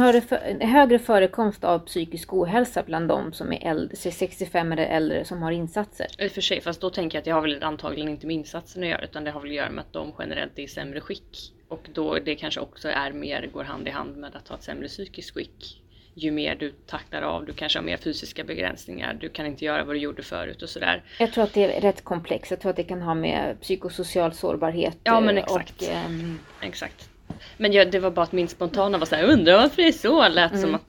en 0.42 0.68
högre, 0.68 0.98
förekomst 0.98 1.64
av 1.64 1.78
psykisk 1.78 2.32
ohälsa 2.32 2.82
bland 2.82 3.08
de 3.08 3.32
som 3.32 3.52
är 3.52 3.66
äldre, 3.66 3.96
65 3.96 4.72
eller 4.72 4.82
äldre 4.86 5.24
som 5.24 5.42
har 5.42 5.52
insatser. 5.52 6.06
I 6.18 6.28
och 6.28 6.32
för 6.32 6.40
sig, 6.40 6.60
fast 6.60 6.80
då 6.80 6.90
tänker 6.90 7.16
jag 7.16 7.20
att 7.20 7.24
det 7.24 7.30
har 7.30 7.40
väl 7.40 7.62
antagligen 7.62 8.08
inte 8.08 8.26
med 8.26 8.36
insatsen 8.36 8.82
att 8.82 8.88
göra 8.88 9.04
utan 9.04 9.24
det 9.24 9.30
har 9.30 9.40
väl 9.40 9.50
att 9.50 9.56
göra 9.56 9.70
med 9.70 9.80
att 9.80 9.92
de 9.92 10.12
generellt 10.18 10.58
är 10.58 10.62
i 10.62 10.68
sämre 10.68 11.00
skick. 11.00 11.52
Och 11.68 11.86
då 11.94 12.18
det 12.18 12.34
kanske 12.34 12.60
också 12.60 12.88
är 12.88 13.12
mer, 13.12 13.46
går 13.52 13.64
hand 13.64 13.88
i 13.88 13.90
hand 13.90 14.16
med 14.16 14.36
att 14.36 14.48
ha 14.48 14.56
ett 14.56 14.62
sämre 14.62 14.88
psykiskt 14.88 15.34
skick. 15.34 15.82
Ju 16.14 16.30
mer 16.30 16.54
du 16.54 16.70
tacklar 16.86 17.22
av, 17.22 17.44
du 17.46 17.52
kanske 17.52 17.78
har 17.78 17.84
mer 17.84 17.96
fysiska 17.96 18.44
begränsningar, 18.44 19.14
du 19.20 19.28
kan 19.28 19.46
inte 19.46 19.64
göra 19.64 19.84
vad 19.84 19.94
du 19.94 19.98
gjorde 20.00 20.22
förut 20.22 20.62
och 20.62 20.68
sådär. 20.68 21.02
Jag 21.18 21.32
tror 21.32 21.44
att 21.44 21.54
det 21.54 21.76
är 21.76 21.80
rätt 21.80 22.04
komplext. 22.04 22.50
Jag 22.50 22.60
tror 22.60 22.70
att 22.70 22.76
det 22.76 22.82
kan 22.84 23.02
ha 23.02 23.14
med 23.14 23.60
psykosocial 23.60 24.32
sårbarhet 24.32 24.96
Ja, 25.04 25.20
men 25.20 25.36
eh, 25.38 25.42
exakt. 25.44 25.82
och 25.82 25.88
ehm, 25.88 26.38
Exakt. 26.60 27.08
Men 27.56 27.72
jag, 27.72 27.90
det 27.90 27.98
var 27.98 28.10
bara 28.10 28.22
att 28.22 28.32
min 28.32 28.48
spontana 28.48 28.98
var 28.98 29.06
såhär, 29.06 29.24
undrar 29.24 29.56
varför 29.56 29.76
det 29.82 29.88
är 29.88 29.92
så? 29.92 30.28
Lät 30.28 30.50
som 30.50 30.58
Mm. 30.58 30.74
att... 30.74 30.82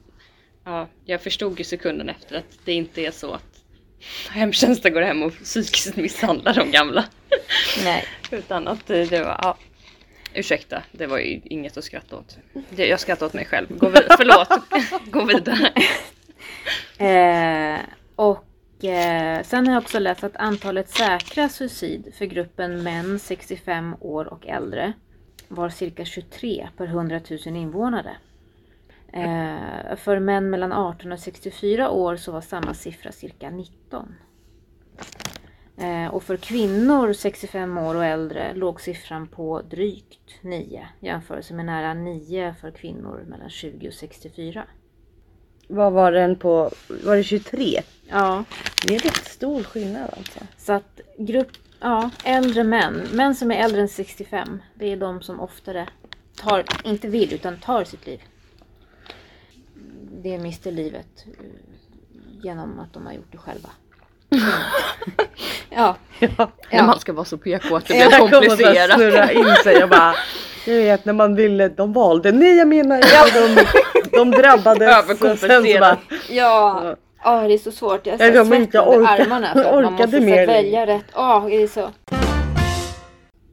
Ja, 0.64 0.88
jag 1.04 1.20
förstod 1.20 1.58
ju 1.58 1.64
sekunden 1.64 2.08
efter 2.08 2.36
att 2.36 2.58
det 2.64 2.72
inte 2.72 3.00
är 3.06 3.10
så 3.10 3.32
att 3.32 3.62
hemtjänsten 4.30 4.92
går 4.92 5.02
hem 5.02 5.22
och 5.22 5.32
psykiskt 5.32 5.96
misshandlar 5.96 6.54
de 6.54 6.70
gamla. 6.70 7.04
nej. 7.84 8.04
Utan 8.30 8.68
att 8.68 8.86
det 8.86 9.10
var, 9.10 9.38
ja. 9.42 9.56
Ursäkta, 10.34 10.82
det 10.92 11.06
var 11.06 11.18
ju 11.18 11.40
inget 11.44 11.76
att 11.76 11.84
skratta 11.84 12.16
åt. 12.16 12.38
Jag 12.76 13.00
skrattar 13.00 13.26
åt 13.26 13.34
mig 13.34 13.44
själv. 13.44 13.78
Gå 13.78 13.88
vid, 13.88 14.02
förlåt, 14.16 14.48
gå 15.10 15.24
vidare. 15.24 15.72
Eh, 16.98 17.80
och 18.16 18.84
eh, 18.84 19.42
sen 19.42 19.66
har 19.66 19.74
jag 19.74 19.82
också 19.82 19.98
läst 19.98 20.24
att 20.24 20.36
antalet 20.36 20.88
säkra 20.88 21.48
suicid 21.48 22.12
för 22.18 22.24
gruppen 22.24 22.82
män 22.82 23.18
65 23.18 23.96
år 24.00 24.24
och 24.24 24.46
äldre 24.46 24.92
var 25.48 25.68
cirka 25.68 26.04
23 26.04 26.68
per 26.76 26.84
100 26.86 27.20
000 27.46 27.56
invånare. 27.56 28.16
Eh, 29.12 29.96
för 29.96 30.18
män 30.18 30.50
mellan 30.50 30.72
18 30.72 31.12
och 31.12 31.18
64 31.18 31.90
år 31.90 32.16
så 32.16 32.32
var 32.32 32.40
samma 32.40 32.74
siffra 32.74 33.12
cirka 33.12 33.50
19. 33.50 34.14
Eh, 35.80 36.14
och 36.14 36.22
för 36.22 36.36
kvinnor 36.36 37.12
65 37.12 37.78
år 37.78 37.94
och 37.94 38.04
äldre 38.04 38.54
låg 38.54 38.80
siffran 38.80 39.28
på 39.28 39.62
drygt 39.62 40.42
9 40.42 40.88
jämfört 41.00 41.50
med 41.50 41.66
nära 41.66 41.94
9 41.94 42.54
för 42.60 42.70
kvinnor 42.70 43.24
mellan 43.26 43.50
20 43.50 43.88
och 43.88 43.94
64. 43.94 44.64
Vad 45.68 45.92
var 45.92 46.12
den 46.12 46.36
på? 46.36 46.70
Var 47.04 47.16
det 47.16 47.24
23? 47.24 47.80
Ja, 48.08 48.44
Det 48.86 48.94
är 48.94 48.98
rätt 48.98 49.24
stor 49.26 49.62
skillnad 49.62 50.10
alltså. 50.16 50.40
Så 50.56 50.72
att 50.72 51.00
grupp, 51.18 51.50
ja, 51.80 52.10
äldre 52.24 52.64
män, 52.64 53.08
män 53.12 53.34
som 53.34 53.50
är 53.50 53.64
äldre 53.64 53.80
än 53.80 53.88
65, 53.88 54.62
det 54.74 54.92
är 54.92 54.96
de 54.96 55.22
som 55.22 55.40
oftare 55.40 55.88
tar, 56.36 56.64
inte 56.84 57.08
vill, 57.08 57.32
utan 57.32 57.56
tar 57.56 57.84
sitt 57.84 58.06
liv. 58.06 58.22
Det 60.22 60.38
mister 60.38 60.72
livet 60.72 61.24
eh, 61.26 61.46
genom 62.42 62.80
att 62.80 62.92
de 62.92 63.06
har 63.06 63.12
gjort 63.12 63.32
det 63.32 63.38
själva. 63.38 63.70
ja, 65.70 65.96
Ja. 66.36 66.50
När 66.72 66.86
man 66.86 67.00
ska 67.00 67.12
vara 67.12 67.24
så 67.24 67.38
PK 67.38 67.76
att 67.76 67.86
det 67.86 67.96
Jag 67.96 68.08
blir 68.28 68.40
komplicerat. 68.40 68.94
snurra 68.96 69.32
in 69.32 69.54
sig. 69.64 69.74
Jag 69.74 69.88
bara, 69.88 70.14
jag 70.66 70.74
vet 70.74 71.04
när 71.04 71.12
man 71.12 71.34
ville, 71.34 71.68
de 71.68 71.92
valde. 71.92 72.32
Nej 72.32 72.56
jag 72.56 72.68
menar, 72.68 73.00
ja. 73.14 73.26
de, 73.34 73.64
de 74.16 74.30
drabbades. 74.30 75.10
Och 75.22 75.38
sen 75.38 75.64
så 75.64 75.78
bara, 75.80 75.98
ja, 76.30 76.96
ja, 77.24 77.40
det 77.48 77.54
är 77.54 77.58
så 77.58 77.72
svårt. 77.72 78.06
Jag 78.06 78.20
Jag 78.20 78.28
inte 78.28 78.44
svett 78.44 78.74
under 78.74 78.80
orka- 79.06 79.06
armarna 79.22 79.52
för 79.52 79.60
att 79.64 79.74
man 79.74 79.84
orkade 79.84 80.02
måste 80.06 80.20
mer 80.20 80.46
välja 80.46 80.86
rätt. 80.86 81.04
Ja, 81.14 81.46
det 81.48 81.62
är 81.62 81.66
så. 81.66 81.90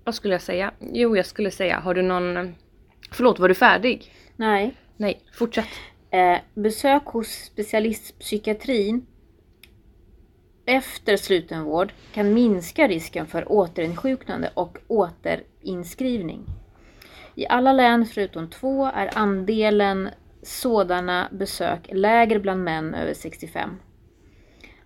Vad 0.04 0.16
skulle 0.16 0.34
jag 0.34 0.42
säga? 0.42 0.72
Jo, 0.94 1.18
jag 1.18 1.26
skulle 1.26 1.52
säga, 1.52 1.80
har 1.80 1.94
du 1.94 2.02
någon... 2.02 2.56
Förlåt, 3.12 3.40
var 3.40 3.48
du 3.50 3.56
färdig? 3.56 4.14
Nej. 4.36 4.74
Nej, 4.98 5.22
fortsätt. 5.38 5.66
Eh, 6.12 6.38
besök 6.54 7.04
hos 7.06 7.28
specialistpsykiatrin 7.28 9.06
efter 10.68 11.18
slutenvård 11.18 11.94
kan 12.14 12.34
minska 12.34 12.88
risken 12.88 13.28
för 13.28 13.44
återinsjuknande 13.48 14.52
och 14.54 14.78
återinskrivning. 14.88 16.46
I 17.36 17.48
alla 17.48 17.74
län 17.74 18.06
förutom 18.06 18.50
två 18.50 18.86
är 18.86 19.18
andelen 19.18 20.10
sådana 20.42 21.30
besök 21.32 21.90
lägre 21.92 22.40
bland 22.40 22.64
män 22.64 22.94
över 22.94 23.14
65 23.14 23.70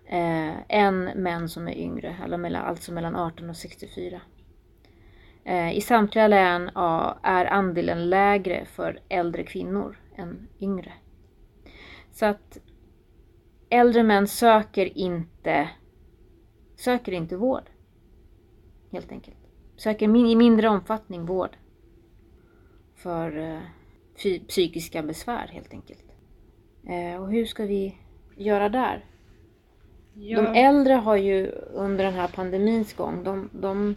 eh, 0.06 0.54
än 0.68 1.04
män 1.04 1.48
som 1.48 1.68
är 1.68 1.74
yngre, 1.78 2.16
alltså 2.54 2.92
mellan 2.92 3.16
18 3.16 3.50
och 3.50 3.56
64. 3.56 4.20
Eh, 5.44 5.76
I 5.76 5.80
samtliga 5.80 6.28
län 6.28 6.70
ja, 6.74 7.18
är 7.22 7.44
andelen 7.44 8.10
lägre 8.10 8.64
för 8.64 9.00
äldre 9.08 9.42
kvinnor 9.42 9.98
än 10.16 10.48
yngre. 10.60 10.92
Så 12.12 12.26
att 12.26 12.58
äldre 13.72 14.02
män 14.02 14.26
söker 14.26 14.98
inte, 14.98 15.68
söker 16.76 17.12
inte 17.12 17.36
vård. 17.36 17.70
Helt 18.90 19.12
enkelt. 19.12 19.36
Söker 19.76 20.08
min, 20.08 20.26
i 20.26 20.36
mindre 20.36 20.68
omfattning 20.68 21.26
vård. 21.26 21.56
För 22.94 23.38
eh, 23.38 23.60
psykiska 24.48 25.02
besvär 25.02 25.46
helt 25.46 25.72
enkelt. 25.72 26.04
Eh, 26.86 27.22
och 27.22 27.32
hur 27.32 27.46
ska 27.46 27.64
vi 27.64 27.96
göra 28.36 28.68
där? 28.68 29.04
De 30.14 30.46
äldre 30.46 30.94
har 30.94 31.16
ju 31.16 31.46
under 31.72 32.04
den 32.04 32.14
här 32.14 32.28
pandemins 32.28 32.94
gång, 32.94 33.24
de, 33.24 33.50
de 33.52 33.94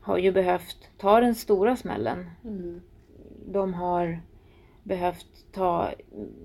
har 0.00 0.18
ju 0.18 0.32
behövt 0.32 0.90
ta 0.98 1.20
den 1.20 1.34
stora 1.34 1.76
smällen. 1.76 2.30
De 3.46 3.74
har 3.74 4.20
behövt 4.88 5.26
ta 5.52 5.92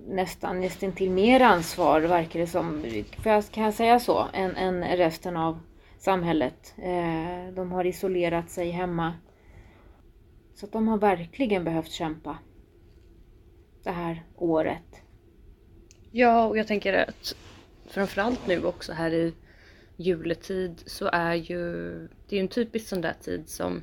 nästan, 0.06 0.60
nästan 0.60 0.92
till 0.92 1.10
mer 1.10 1.40
ansvar, 1.40 2.00
verkar 2.00 2.40
det 2.40 2.46
som, 2.46 2.82
för 3.22 3.30
jag, 3.30 3.44
kan 3.50 3.64
jag 3.64 3.74
säga 3.74 4.00
så, 4.00 4.26
än, 4.32 4.56
än 4.56 4.96
resten 4.96 5.36
av 5.36 5.60
samhället. 5.98 6.74
Eh, 6.78 7.54
de 7.54 7.72
har 7.72 7.84
isolerat 7.84 8.50
sig 8.50 8.70
hemma. 8.70 9.14
Så 10.54 10.66
att 10.66 10.72
de 10.72 10.88
har 10.88 10.98
verkligen 10.98 11.64
behövt 11.64 11.90
kämpa 11.90 12.38
det 13.82 13.90
här 13.90 14.24
året. 14.36 15.02
Ja, 16.10 16.46
och 16.46 16.58
jag 16.58 16.66
tänker 16.66 16.92
att 17.08 17.36
framförallt 17.86 18.46
nu 18.46 18.64
också 18.64 18.92
här 18.92 19.10
i 19.10 19.34
juletid 19.96 20.82
så 20.86 21.10
är 21.12 21.34
ju 21.34 21.82
det 22.28 22.36
är 22.36 22.38
ju 22.38 22.40
en 22.40 22.48
typisk 22.48 22.88
sån 22.88 23.00
där 23.00 23.14
tid 23.20 23.48
som 23.48 23.82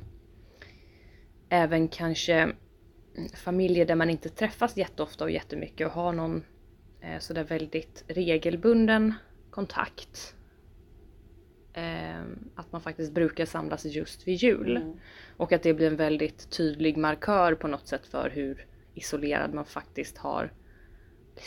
även 1.48 1.88
kanske 1.88 2.52
familjer 3.34 3.86
där 3.86 3.94
man 3.94 4.10
inte 4.10 4.28
träffas 4.28 4.76
jätteofta 4.76 5.24
och 5.24 5.30
jättemycket 5.30 5.86
och 5.86 5.92
har 5.92 6.12
någon 6.12 6.44
eh, 7.00 7.18
sådär 7.18 7.44
väldigt 7.44 8.04
regelbunden 8.08 9.14
kontakt 9.50 10.34
eh, 11.72 12.22
att 12.54 12.72
man 12.72 12.80
faktiskt 12.80 13.12
brukar 13.12 13.44
samlas 13.44 13.84
just 13.84 14.28
vid 14.28 14.36
jul. 14.36 14.76
Mm. 14.76 14.92
Och 15.36 15.52
att 15.52 15.62
det 15.62 15.74
blir 15.74 15.86
en 15.86 15.96
väldigt 15.96 16.50
tydlig 16.50 16.96
markör 16.96 17.54
på 17.54 17.68
något 17.68 17.88
sätt 17.88 18.06
för 18.06 18.30
hur 18.30 18.66
isolerad 18.94 19.54
man 19.54 19.64
faktiskt 19.64 20.18
har 20.18 20.52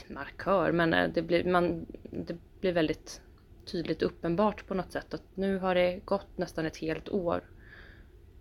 markör, 0.08 0.72
men 0.72 0.94
eh, 0.94 1.10
det 1.14 1.22
blir, 1.22 1.44
man, 1.44 1.86
det 2.12 2.38
blir 2.62 2.72
väldigt 2.72 3.22
tydligt 3.66 4.02
uppenbart 4.02 4.68
på 4.68 4.74
något 4.74 4.92
sätt 4.92 5.14
att 5.14 5.24
nu 5.36 5.58
har 5.58 5.76
det 5.76 6.00
gått 6.06 6.38
nästan 6.38 6.66
ett 6.66 6.78
helt 6.78 7.10
år 7.10 7.44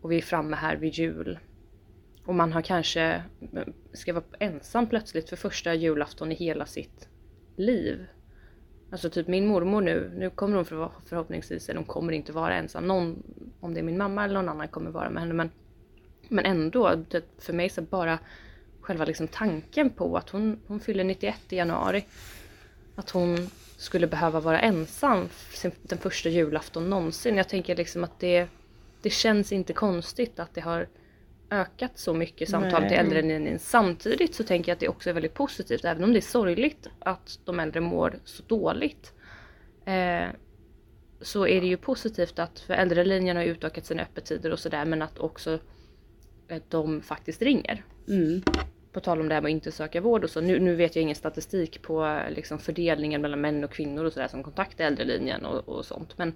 och 0.01 0.12
vi 0.12 0.16
är 0.16 0.22
framme 0.22 0.57
här 0.57 0.77
vid 0.77 0.95
jul. 0.95 1.39
Och 2.25 2.35
man 2.35 2.53
har 2.53 2.62
kanske 2.62 3.22
eh, 3.53 3.62
ska 3.93 4.12
vara 4.12 4.25
ensam 4.39 4.87
plötsligt 4.87 5.29
för 5.29 5.37
första 5.37 5.75
julafton 5.75 6.33
i 6.33 6.35
hela 6.35 6.66
sitt 6.66 7.09
liv. 7.57 8.07
Alltså 8.91 9.11
typ 9.11 9.29
min 9.29 9.47
mormor 9.47 9.81
nu, 9.81 10.12
nu 10.16 10.31
kommer 10.31 10.57
hon 10.57 10.64
för, 10.64 10.91
förhoppningsvis, 11.07 11.68
eller 11.68 11.79
hon 11.79 11.87
kommer 11.87 12.12
inte 12.12 12.33
vara 12.33 12.55
ensam. 12.55 12.87
Någon, 12.87 13.22
om 13.61 13.75
det 13.75 13.81
är 13.81 13.85
min 13.85 13.99
mamma 13.99 14.25
eller 14.25 14.35
någon 14.35 14.49
annan 14.49 14.68
kommer 14.68 14.91
vara 14.91 15.11
med 15.11 15.22
henne. 15.22 15.35
Men, 15.35 15.51
men 16.29 16.45
ändå, 16.45 17.05
för 17.39 17.53
mig 17.53 17.68
så 17.68 17.83
bara 17.83 18.18
själva 18.81 19.05
liksom 19.05 19.29
tanken 19.29 19.91
på 19.91 20.16
att 20.16 20.31
hon, 20.31 20.61
hon 20.66 20.81
fyller 20.81 21.05
91 21.05 21.37
i 21.49 21.57
januari. 21.57 22.05
Att 22.95 23.11
hon 23.11 23.51
skulle 23.77 24.07
behöva 24.07 24.41
vara 24.41 24.61
ensam 24.61 25.29
den 25.83 25.99
första 25.99 26.29
julafton 26.29 26.91
någonsin. 26.91 27.37
Jag 27.37 27.49
tänker 27.49 27.77
liksom 27.77 28.05
att 28.05 28.20
det, 28.20 28.49
det 29.03 29.11
känns 29.11 29.53
inte 29.53 29.72
konstigt 29.72 30.39
att 30.39 30.55
det 30.55 30.61
har 30.61 30.89
ökat 31.61 31.99
så 31.99 32.15
mycket 32.15 32.49
samtal 32.49 32.81
Nej. 32.81 32.89
till 32.89 32.99
äldre 32.99 33.59
Samtidigt 33.59 34.35
så 34.35 34.45
tänker 34.45 34.71
jag 34.71 34.75
att 34.75 34.81
det 34.81 34.89
också 34.89 35.11
är 35.11 35.15
väldigt 35.15 35.35
positivt, 35.35 35.85
även 35.85 36.05
om 36.05 36.13
det 36.13 36.19
är 36.19 36.21
sorgligt 36.21 36.89
att 36.99 37.39
de 37.45 37.61
äldre 37.61 37.81
mår 37.81 38.19
så 38.25 38.43
dåligt. 38.47 39.13
Eh, 39.85 40.29
så 41.21 41.47
är 41.47 41.61
det 41.61 41.67
ju 41.67 41.77
positivt 41.77 42.39
att, 42.39 42.61
för 42.61 42.75
äldrelinjen 42.75 43.37
har 43.37 43.45
utökat 43.45 43.87
sina 43.87 44.03
öppettider 44.03 44.51
och 44.51 44.59
sådär, 44.59 44.85
men 44.85 45.03
att 45.03 45.19
också 45.19 45.59
eh, 46.49 46.63
de 46.69 47.01
faktiskt 47.01 47.43
ringer. 47.43 47.85
Mm. 48.09 48.43
På 48.93 49.01
tal 49.01 49.21
om 49.21 49.29
det 49.29 49.35
här 49.35 49.43
med 49.43 49.49
att 49.49 49.53
inte 49.53 49.73
söka 49.73 50.01
vård 50.01 50.25
och 50.25 50.31
så. 50.31 50.41
Nu, 50.41 50.61
nu 50.61 50.75
vet 50.75 50.97
jag 50.97 51.03
ingen 51.03 51.17
statistik 51.17 51.83
på 51.83 52.21
liksom, 52.31 52.59
fördelningen 52.59 53.21
mellan 53.21 53.41
män 53.41 53.65
och 53.65 53.71
kvinnor 53.71 54.05
och 54.05 54.13
sådär 54.13 54.29
som 54.29 54.43
kontaktar 54.43 54.85
äldrelinjen 54.85 55.45
och, 55.45 55.69
och 55.69 55.85
sånt. 55.85 56.19
Men, 56.19 56.33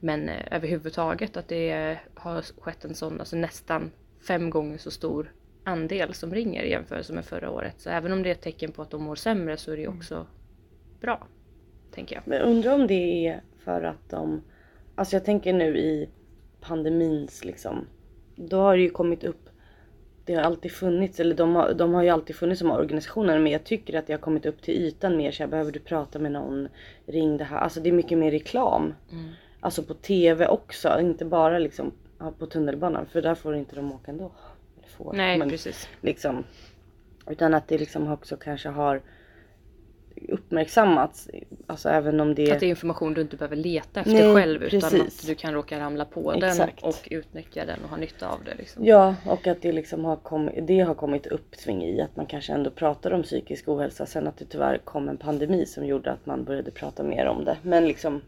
men 0.00 0.28
eh, 0.28 0.56
överhuvudtaget 0.56 1.36
att 1.36 1.48
det 1.48 1.98
har 2.14 2.42
skett 2.60 2.84
en 2.84 2.94
sån, 2.94 3.20
alltså 3.20 3.36
nästan 3.36 3.90
fem 4.20 4.50
gånger 4.50 4.78
så 4.78 4.90
stor 4.90 5.32
andel 5.64 6.14
som 6.14 6.34
ringer 6.34 6.62
i 6.62 6.70
jämförelse 6.70 7.12
med 7.12 7.24
förra 7.24 7.50
året. 7.50 7.74
Så 7.78 7.90
även 7.90 8.12
om 8.12 8.22
det 8.22 8.28
är 8.28 8.32
ett 8.32 8.40
tecken 8.40 8.72
på 8.72 8.82
att 8.82 8.90
de 8.90 9.02
mår 9.02 9.14
sämre 9.14 9.56
så 9.56 9.72
är 9.72 9.76
det 9.76 9.84
mm. 9.84 9.96
också 9.96 10.26
bra. 11.00 11.26
Tänker 11.94 12.16
jag. 12.16 12.22
Men 12.26 12.40
undrar 12.40 12.74
om 12.74 12.86
det 12.86 13.26
är 13.26 13.40
för 13.64 13.82
att 13.82 14.10
de... 14.10 14.42
Alltså 14.94 15.16
jag 15.16 15.24
tänker 15.24 15.52
nu 15.52 15.78
i 15.78 16.08
pandemins 16.60 17.44
liksom. 17.44 17.86
Då 18.36 18.56
har 18.56 18.76
det 18.76 18.82
ju 18.82 18.90
kommit 18.90 19.24
upp. 19.24 19.48
Det 20.24 20.34
har 20.34 20.42
alltid 20.42 20.72
funnits, 20.72 21.20
eller 21.20 21.34
de 21.34 21.54
har, 21.54 21.74
de 21.74 21.94
har 21.94 22.02
ju 22.02 22.08
alltid 22.08 22.36
funnits 22.36 22.58
som 22.58 22.70
organisationer. 22.70 23.38
Men 23.38 23.52
jag 23.52 23.64
tycker 23.64 23.98
att 23.98 24.06
det 24.06 24.12
har 24.12 24.20
kommit 24.20 24.46
upp 24.46 24.62
till 24.62 24.74
ytan 24.74 25.16
mer. 25.16 25.32
Så 25.32 25.42
jag 25.42 25.50
behöver 25.50 25.72
du 25.72 25.78
prata 25.78 26.18
med 26.18 26.32
någon? 26.32 26.68
Ring 27.06 27.36
det 27.36 27.44
här. 27.44 27.58
Alltså 27.58 27.80
det 27.80 27.88
är 27.88 27.92
mycket 27.92 28.18
mer 28.18 28.30
reklam. 28.30 28.94
Mm. 29.12 29.28
Alltså 29.60 29.82
på 29.82 29.94
TV 29.94 30.46
också. 30.46 31.00
Inte 31.00 31.24
bara 31.24 31.58
liksom 31.58 31.92
ja, 32.20 32.32
på 32.38 32.46
tunnelbanan 32.46 33.06
för 33.06 33.22
där 33.22 33.34
får 33.34 33.54
inte 33.56 33.76
de 33.76 33.92
åka 33.92 34.10
ändå. 34.10 34.32
Får, 34.96 35.12
Nej 35.12 35.38
men, 35.38 35.48
precis. 35.48 35.88
Liksom, 36.00 36.44
utan 37.26 37.54
att 37.54 37.68
det 37.68 37.78
liksom 37.78 38.12
också 38.12 38.36
kanske 38.36 38.68
har 38.68 39.02
uppmärksammats. 40.28 41.28
Alltså 41.66 41.88
även 41.88 42.20
om 42.20 42.34
det... 42.34 42.52
Att 42.52 42.60
det 42.60 42.66
är 42.66 42.70
information 42.70 43.14
du 43.14 43.20
inte 43.20 43.36
behöver 43.36 43.56
leta 43.56 44.00
efter 44.00 44.12
Nej, 44.12 44.34
själv 44.34 44.60
precis. 44.60 44.84
utan 44.84 45.00
att 45.00 45.26
du 45.26 45.34
kan 45.34 45.54
råka 45.54 45.80
ramla 45.80 46.04
på 46.04 46.32
Exakt. 46.32 46.82
den 46.82 46.88
och 46.88 47.08
utnyttja 47.10 47.64
den 47.64 47.84
och 47.84 47.90
ha 47.90 47.96
nytta 47.96 48.28
av 48.28 48.44
det. 48.44 48.54
Liksom. 48.54 48.84
Ja 48.84 49.14
och 49.26 49.46
att 49.46 49.62
det 49.62 49.72
liksom 49.72 50.04
har 50.04 50.16
kommit, 50.16 50.66
det 50.66 50.80
har 50.80 50.94
kommit 50.94 51.26
uppsving 51.26 51.82
i 51.82 52.00
att 52.00 52.16
man 52.16 52.26
kanske 52.26 52.52
ändå 52.52 52.70
pratar 52.70 53.10
om 53.10 53.22
psykisk 53.22 53.68
ohälsa. 53.68 54.06
Sen 54.06 54.26
att 54.26 54.38
det 54.38 54.44
tyvärr 54.44 54.78
kom 54.78 55.08
en 55.08 55.16
pandemi 55.16 55.66
som 55.66 55.86
gjorde 55.86 56.12
att 56.12 56.26
man 56.26 56.44
började 56.44 56.70
prata 56.70 57.02
mer 57.02 57.26
om 57.26 57.44
det. 57.44 57.56
Men 57.62 57.88
liksom 57.88 58.22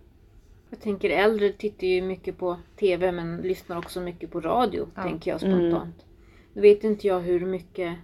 jag 0.72 0.80
tänker 0.80 1.10
äldre 1.10 1.52
tittar 1.52 1.86
ju 1.86 2.02
mycket 2.02 2.38
på 2.38 2.56
TV 2.76 3.12
men 3.12 3.36
lyssnar 3.36 3.78
också 3.78 4.00
mycket 4.00 4.30
på 4.30 4.40
radio, 4.40 4.88
ja. 4.94 5.02
tänker 5.02 5.30
jag 5.30 5.40
spontant. 5.40 6.02
Mm. 6.02 6.06
Nu 6.52 6.62
vet 6.62 6.84
inte 6.84 7.06
jag 7.06 7.20
hur 7.20 7.46
mycket 7.46 7.96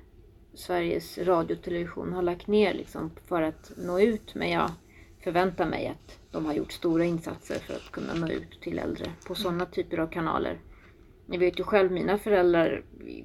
Sveriges 0.54 1.18
Radio 1.18 1.54
och 1.54 1.62
Television 1.62 2.12
har 2.12 2.22
lagt 2.22 2.46
ner 2.46 2.74
liksom 2.74 3.10
för 3.26 3.42
att 3.42 3.72
nå 3.76 4.00
ut, 4.00 4.34
men 4.34 4.50
jag 4.50 4.70
förväntar 5.24 5.66
mig 5.66 5.86
att 5.86 6.18
de 6.30 6.46
har 6.46 6.54
gjort 6.54 6.72
stora 6.72 7.04
insatser 7.04 7.54
för 7.54 7.74
att 7.74 7.90
kunna 7.92 8.14
nå 8.14 8.28
ut 8.28 8.60
till 8.60 8.78
äldre 8.78 9.12
på 9.26 9.34
sådana 9.34 9.66
typer 9.66 9.98
av 9.98 10.06
kanaler. 10.06 10.58
Jag 11.26 11.38
vet 11.38 11.60
ju 11.60 11.64
själv 11.64 11.92
mina 11.92 12.18
föräldrar, 12.18 12.82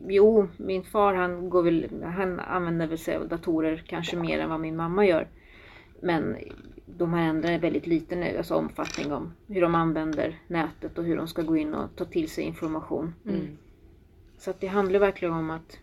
jo 0.07 0.47
min 0.57 0.83
far 0.83 1.13
han, 1.13 1.49
går 1.49 1.63
väl, 1.63 2.03
han 2.03 2.39
använder 2.39 2.87
väl 2.87 2.97
sig 2.97 3.15
av 3.15 3.27
datorer 3.27 3.83
kanske 3.87 4.17
mer 4.17 4.39
än 4.39 4.49
vad 4.49 4.59
min 4.59 4.75
mamma 4.75 5.05
gör. 5.05 5.27
Men 6.01 6.37
de 6.86 7.13
har 7.13 7.19
ändrat 7.19 7.61
väldigt 7.61 7.88
liten 7.88 8.19
nu, 8.19 8.38
alltså 8.38 8.55
omfattning 8.55 9.13
om 9.13 9.34
hur 9.47 9.61
de 9.61 9.75
använder 9.75 10.41
nätet 10.47 10.97
och 10.97 11.03
hur 11.03 11.17
de 11.17 11.27
ska 11.27 11.41
gå 11.41 11.57
in 11.57 11.73
och 11.73 11.95
ta 11.95 12.05
till 12.05 12.29
sig 12.29 12.43
information. 12.43 13.13
Mm. 13.25 13.57
Så 14.38 14.49
att 14.49 14.59
det 14.59 14.67
handlar 14.67 14.99
verkligen 14.99 15.34
om 15.34 15.49
att 15.49 15.77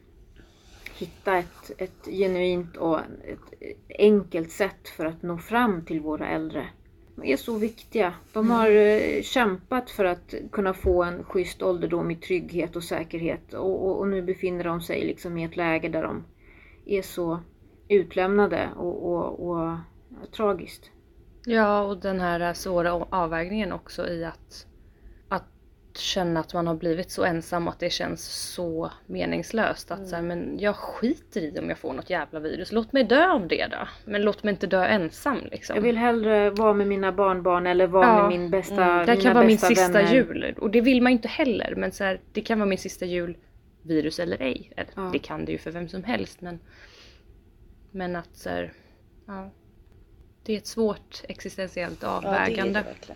hitta 0.99 1.37
ett, 1.37 1.71
ett 1.79 2.07
genuint 2.07 2.77
och 2.77 2.99
ett 3.01 3.75
enkelt 3.99 4.51
sätt 4.51 4.89
för 4.89 5.05
att 5.05 5.23
nå 5.23 5.39
fram 5.39 5.85
till 5.85 6.01
våra 6.01 6.29
äldre. 6.29 6.69
De 7.15 7.25
är 7.33 7.37
så 7.37 7.59
viktiga. 7.59 8.15
De 8.33 8.45
mm. 8.45 8.57
har 8.57 8.71
mm. 8.71 9.23
kämpat 9.23 9.91
för 9.91 10.05
att 10.05 10.35
kunna 10.53 10.75
få 10.75 11.03
en 11.03 11.25
schysst 11.25 11.63
ålderdom 11.63 12.11
i 12.11 12.17
trygghet 12.17 12.77
och 12.77 12.85
säkerhet 12.85 13.55
och, 13.55 13.87
och, 13.87 13.99
och, 13.99 14.09
nu 14.09 14.23
befinner 14.23 14.65
de 14.65 14.81
sig 14.81 15.05
liksom 15.05 15.39
i 15.39 15.45
ett 15.45 15.57
läge 15.57 15.89
där 15.89 16.03
de 16.03 16.25
är 16.87 17.03
så 17.03 17.41
utlämnade 17.89 18.69
och, 18.77 19.51
och 19.51 19.77
tragiskt. 20.27 20.91
Ja, 21.45 21.83
och 21.83 21.97
den 21.97 22.21
här 22.21 22.55
svåra 22.55 22.93
avvägningen 22.93 23.73
också 23.73 24.09
i 24.09 24.25
att, 24.25 24.67
att 25.29 25.45
känna 25.97 26.41
att 26.41 26.55
man 26.55 26.67
har 26.67 26.75
blivit 26.75 27.11
så 27.11 27.25
ensam 27.25 27.67
och 27.67 27.73
att 27.73 27.81
det 27.81 27.93
känns 27.93 28.53
så 28.55 28.91
meningslöst. 29.07 29.91
Att 29.91 29.99
mm. 29.99 30.11
så 30.11 30.17
här, 30.17 30.23
men 30.23 30.59
jag 30.59 30.77
skiter 30.77 31.41
i 31.41 31.59
om 31.59 31.69
jag 31.69 31.79
får 31.79 31.93
något 31.93 32.11
jävla 32.11 32.41
virus. 32.41 32.73
Låt 32.73 32.93
mig 32.93 33.05
dö 33.05 33.31
av 33.31 33.49
det 33.49 33.67
då. 33.67 33.89
Men 34.05 34.23
låt 34.23 34.43
mig 34.43 34.51
inte 34.51 34.67
dö 34.67 34.85
ensam 34.85 35.39
liksom. 35.51 35.77
Jag 35.77 35.83
vill 35.83 35.97
hellre 35.97 36.51
vara 36.51 36.73
med 36.73 36.87
mina 36.87 37.13
barnbarn 37.13 37.67
eller 37.67 37.87
vara 37.87 38.07
ja. 38.07 38.29
med 38.29 38.41
min 38.41 38.51
bästa 38.51 38.85
mm. 38.85 39.07
Det 39.07 39.17
kan 39.17 39.35
vara 39.35 39.47
min 39.47 39.59
sista 39.59 39.93
vänner. 39.93 40.15
jul. 40.15 40.55
Och 40.59 40.71
det 40.71 40.81
vill 40.81 41.03
man 41.03 41.13
ju 41.13 41.17
inte 41.17 41.29
heller. 41.29 41.75
Men 41.77 41.93
så 41.93 42.05
här, 42.05 42.21
det 42.33 42.41
kan 42.41 42.59
vara 42.59 42.69
min 42.69 42.79
sista 42.79 43.05
jul, 43.05 43.37
virus 43.83 44.19
eller 44.19 44.43
ej. 44.43 44.73
Eller, 44.77 44.93
ja. 44.95 45.11
Det 45.13 45.19
kan 45.19 45.45
det 45.45 45.53
ju 45.53 45.59
för 45.59 45.71
vem 45.71 45.89
som 45.89 46.05
helst. 46.05 46.41
Men, 46.41 46.59
men 47.91 48.17
att 48.17 48.37
så 48.37 48.49
här, 48.49 48.73
ja 49.27 49.51
det 50.51 50.55
är 50.55 50.59
ett 50.59 50.67
svårt 50.67 51.23
existentiellt 51.29 52.05
avvägande. 52.05 52.79
Ja, 52.79 52.85
det 53.07 53.07
det 53.07 53.15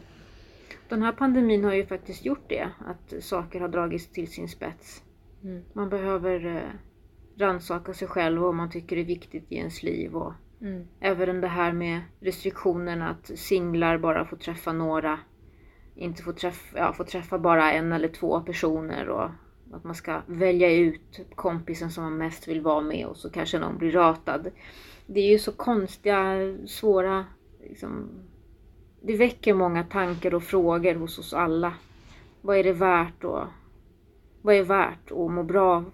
Den 0.88 1.02
här 1.02 1.12
pandemin 1.12 1.64
har 1.64 1.72
ju 1.72 1.86
faktiskt 1.86 2.24
gjort 2.24 2.44
det, 2.48 2.70
att 2.86 3.24
saker 3.24 3.60
har 3.60 3.68
dragits 3.68 4.08
till 4.08 4.32
sin 4.32 4.48
spets. 4.48 5.02
Mm. 5.42 5.64
Man 5.72 5.88
behöver 5.88 6.56
eh, 6.56 6.62
rannsaka 7.36 7.94
sig 7.94 8.08
själv 8.08 8.38
och 8.38 8.46
vad 8.46 8.54
man 8.54 8.70
tycker 8.70 8.96
är 8.96 9.04
viktigt 9.04 9.52
i 9.52 9.56
ens 9.56 9.82
liv. 9.82 10.16
Och 10.16 10.32
mm. 10.60 10.86
Även 11.00 11.40
det 11.40 11.48
här 11.48 11.72
med 11.72 12.00
restriktionerna 12.20 13.10
att 13.10 13.38
singlar 13.38 13.98
bara 13.98 14.24
får 14.24 14.36
träffa 14.36 14.72
några. 14.72 15.18
Inte 15.94 16.22
får 16.22 16.32
träffa, 16.32 16.78
ja, 16.78 16.92
får 16.92 17.04
träffa 17.04 17.38
bara 17.38 17.72
en 17.72 17.92
eller 17.92 18.08
två 18.08 18.40
personer. 18.40 19.08
Och 19.08 19.30
att 19.72 19.84
man 19.84 19.94
ska 19.94 20.22
välja 20.26 20.72
ut 20.72 21.20
kompisen 21.34 21.90
som 21.90 22.04
man 22.04 22.16
mest 22.16 22.48
vill 22.48 22.60
vara 22.60 22.80
med 22.80 23.06
och 23.06 23.16
så 23.16 23.30
kanske 23.30 23.58
någon 23.58 23.78
blir 23.78 23.92
ratad 23.92 24.50
det 25.06 25.20
är 25.20 25.30
ju 25.30 25.38
så 25.38 25.52
konstiga, 25.52 26.54
svåra... 26.66 27.24
Liksom, 27.68 28.08
det 29.00 29.16
väcker 29.16 29.54
många 29.54 29.84
tankar 29.84 30.34
och 30.34 30.42
frågor 30.42 30.94
hos 30.94 31.18
oss 31.18 31.34
alla. 31.34 31.72
Vad 32.40 32.56
är 32.56 32.64
det 32.64 32.72
värt 32.72 33.24
att, 33.24 33.48
vad 34.42 34.54
är 34.54 34.62
värt 34.62 35.10
att 35.10 35.30
må 35.30 35.42
bra 35.42 35.84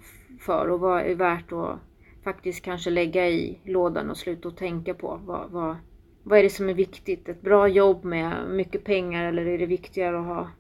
för 0.40 0.68
och 0.68 0.80
vad 0.80 1.02
är 1.02 1.14
värt 1.14 1.52
att 1.52 1.78
faktiskt 2.24 2.64
kanske 2.64 2.90
lägga 2.90 3.28
i 3.28 3.58
lådan 3.64 4.11
och 4.11 4.16
sluta 4.16 4.48
att 4.48 4.56
tänka 4.56 4.94
på? 4.94 5.20
Vad, 5.24 5.50
vad, 5.50 5.76
vad 6.22 6.38
är 6.38 6.42
det 6.42 6.50
som 6.50 6.68
är 6.68 6.74
viktigt? 6.74 7.28
Ett 7.28 7.42
bra 7.42 7.68
jobb 7.68 8.04
med 8.04 8.50
mycket 8.50 8.84
pengar 8.84 9.24
eller 9.24 9.46
är 9.46 9.58
det 9.58 9.66
viktigare 9.66 10.20
att 10.20 10.26
ha 10.26 10.50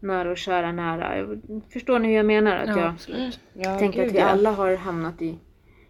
nära 0.00 0.30
och 0.30 0.38
kära 0.38 0.72
nära? 0.72 1.38
Förstår 1.72 1.98
ni 1.98 2.08
hur 2.08 2.14
jag 2.14 2.26
menar? 2.26 2.56
Att 2.56 2.76
ja, 2.76 2.94
jag. 3.08 3.32
Ja, 3.52 3.78
tänker 3.78 4.06
att 4.06 4.12
vi 4.12 4.20
alla 4.20 4.50
har 4.50 4.76
hamnat 4.76 5.22
i 5.22 5.38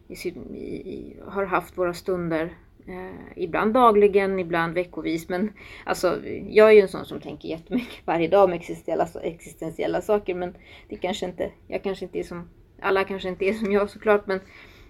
i, 0.09 0.15
i, 0.15 1.17
har 1.27 1.45
haft 1.45 1.79
våra 1.79 1.95
stunder. 1.95 2.53
Eh, 2.87 3.43
ibland 3.43 3.75
dagligen, 3.75 4.39
ibland 4.39 4.75
veckovis. 4.75 5.29
Men 5.29 5.53
alltså, 5.85 6.19
jag 6.49 6.69
är 6.69 6.73
ju 6.73 6.81
en 6.81 6.89
sån 6.89 7.05
som 7.05 7.21
tänker 7.21 7.49
jättemycket 7.49 8.07
varje 8.07 8.29
dag 8.29 8.45
om 8.45 8.53
existentiella, 8.53 9.09
existentiella 9.23 10.01
saker. 10.01 10.35
Men 10.35 10.55
det 10.89 10.97
kanske 10.97 11.27
inte, 11.27 11.51
jag 11.67 11.83
kanske 11.83 12.05
inte 12.05 12.19
är 12.19 12.23
som, 12.23 12.49
alla 12.81 13.05
kanske 13.05 13.29
inte 13.29 13.45
är 13.45 13.53
som 13.53 13.73
jag 13.73 13.91
såklart. 13.91 14.27
Men 14.27 14.41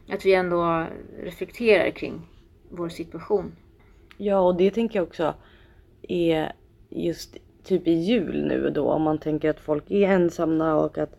att 0.08 0.26
vi 0.26 0.34
ändå 0.34 0.86
reflekterar 1.22 1.90
kring 1.90 2.20
vår 2.70 2.88
situation. 2.88 3.52
Ja, 4.16 4.38
och 4.40 4.56
det 4.56 4.70
tänker 4.70 4.98
jag 4.98 5.08
också 5.08 5.34
är 6.02 6.52
just 6.88 7.36
typ 7.64 7.88
i 7.88 7.92
jul 7.92 8.46
nu 8.46 8.66
och 8.66 8.72
då 8.72 8.90
om 8.90 9.02
man 9.02 9.18
tänker 9.18 9.50
att 9.50 9.60
folk 9.60 9.90
är 9.90 10.08
ensamma 10.08 10.74
och 10.74 10.98
att 10.98 11.14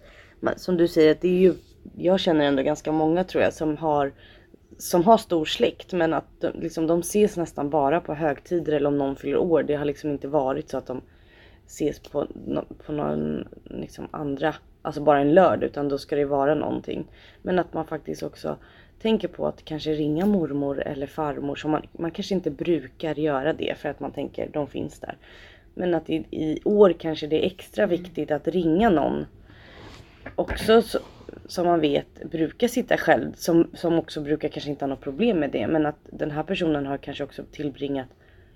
som 0.55 0.77
du 0.77 0.87
säger 0.87 1.11
att 1.11 1.21
det 1.21 1.27
är 1.27 1.39
ju 1.39 1.53
jag 1.97 2.19
känner 2.19 2.45
ändå 2.45 2.63
ganska 2.63 2.91
många 2.91 3.23
tror 3.23 3.43
jag 3.43 3.53
som 3.53 3.77
har 3.77 4.11
som 4.77 5.03
har 5.03 5.17
stor 5.17 5.45
släkt 5.45 5.93
men 5.93 6.13
att 6.13 6.25
de, 6.39 6.59
liksom, 6.59 6.87
de 6.87 6.99
ses 6.99 7.37
nästan 7.37 7.69
bara 7.69 7.99
på 7.99 8.13
högtider 8.13 8.73
eller 8.73 8.87
om 8.87 8.97
någon 8.97 9.15
fyller 9.15 9.37
år. 9.37 9.63
Det 9.63 9.75
har 9.75 9.85
liksom 9.85 10.09
inte 10.09 10.27
varit 10.27 10.69
så 10.69 10.77
att 10.77 10.87
de 10.87 11.01
ses 11.65 11.99
på, 11.99 12.27
på 12.85 12.91
någon 12.91 13.47
liksom 13.63 14.07
andra, 14.11 14.55
alltså 14.81 15.01
bara 15.01 15.19
en 15.19 15.33
lördag 15.33 15.63
utan 15.63 15.89
då 15.89 15.97
ska 15.97 16.15
det 16.15 16.25
vara 16.25 16.55
någonting. 16.55 17.07
Men 17.41 17.59
att 17.59 17.73
man 17.73 17.85
faktiskt 17.85 18.23
också 18.23 18.57
tänker 19.01 19.27
på 19.27 19.47
att 19.47 19.65
kanske 19.65 19.93
ringa 19.93 20.25
mormor 20.25 20.81
eller 20.81 21.07
farmor 21.07 21.55
som 21.55 21.71
man, 21.71 21.81
man 21.91 22.11
kanske 22.11 22.35
inte 22.35 22.51
brukar 22.51 23.19
göra 23.19 23.53
det 23.53 23.77
för 23.77 23.89
att 23.89 23.99
man 23.99 24.11
tänker 24.11 24.49
de 24.53 24.67
finns 24.67 24.99
där. 24.99 25.17
Men 25.73 25.93
att 25.95 26.09
i, 26.09 26.15
i 26.31 26.61
år 26.63 26.93
kanske 26.99 27.27
det 27.27 27.45
är 27.45 27.47
extra 27.47 27.85
viktigt 27.85 28.31
att 28.31 28.47
ringa 28.47 28.89
någon 28.89 29.25
också 30.35 30.81
så, 30.81 30.99
som 31.47 31.67
man 31.67 31.79
vet 31.79 32.31
brukar 32.31 32.67
sitta 32.67 32.97
själv, 32.97 33.33
som, 33.35 33.71
som 33.73 33.99
också 33.99 34.21
brukar 34.21 34.49
kanske 34.49 34.69
inte 34.69 34.85
ha 34.85 34.89
något 34.89 35.01
problem 35.01 35.39
med 35.39 35.51
det. 35.51 35.67
Men 35.67 35.85
att 35.85 35.99
den 36.11 36.31
här 36.31 36.43
personen 36.43 36.85
har 36.85 36.97
kanske 36.97 37.23
också 37.23 37.43
tillbringat 37.51 38.07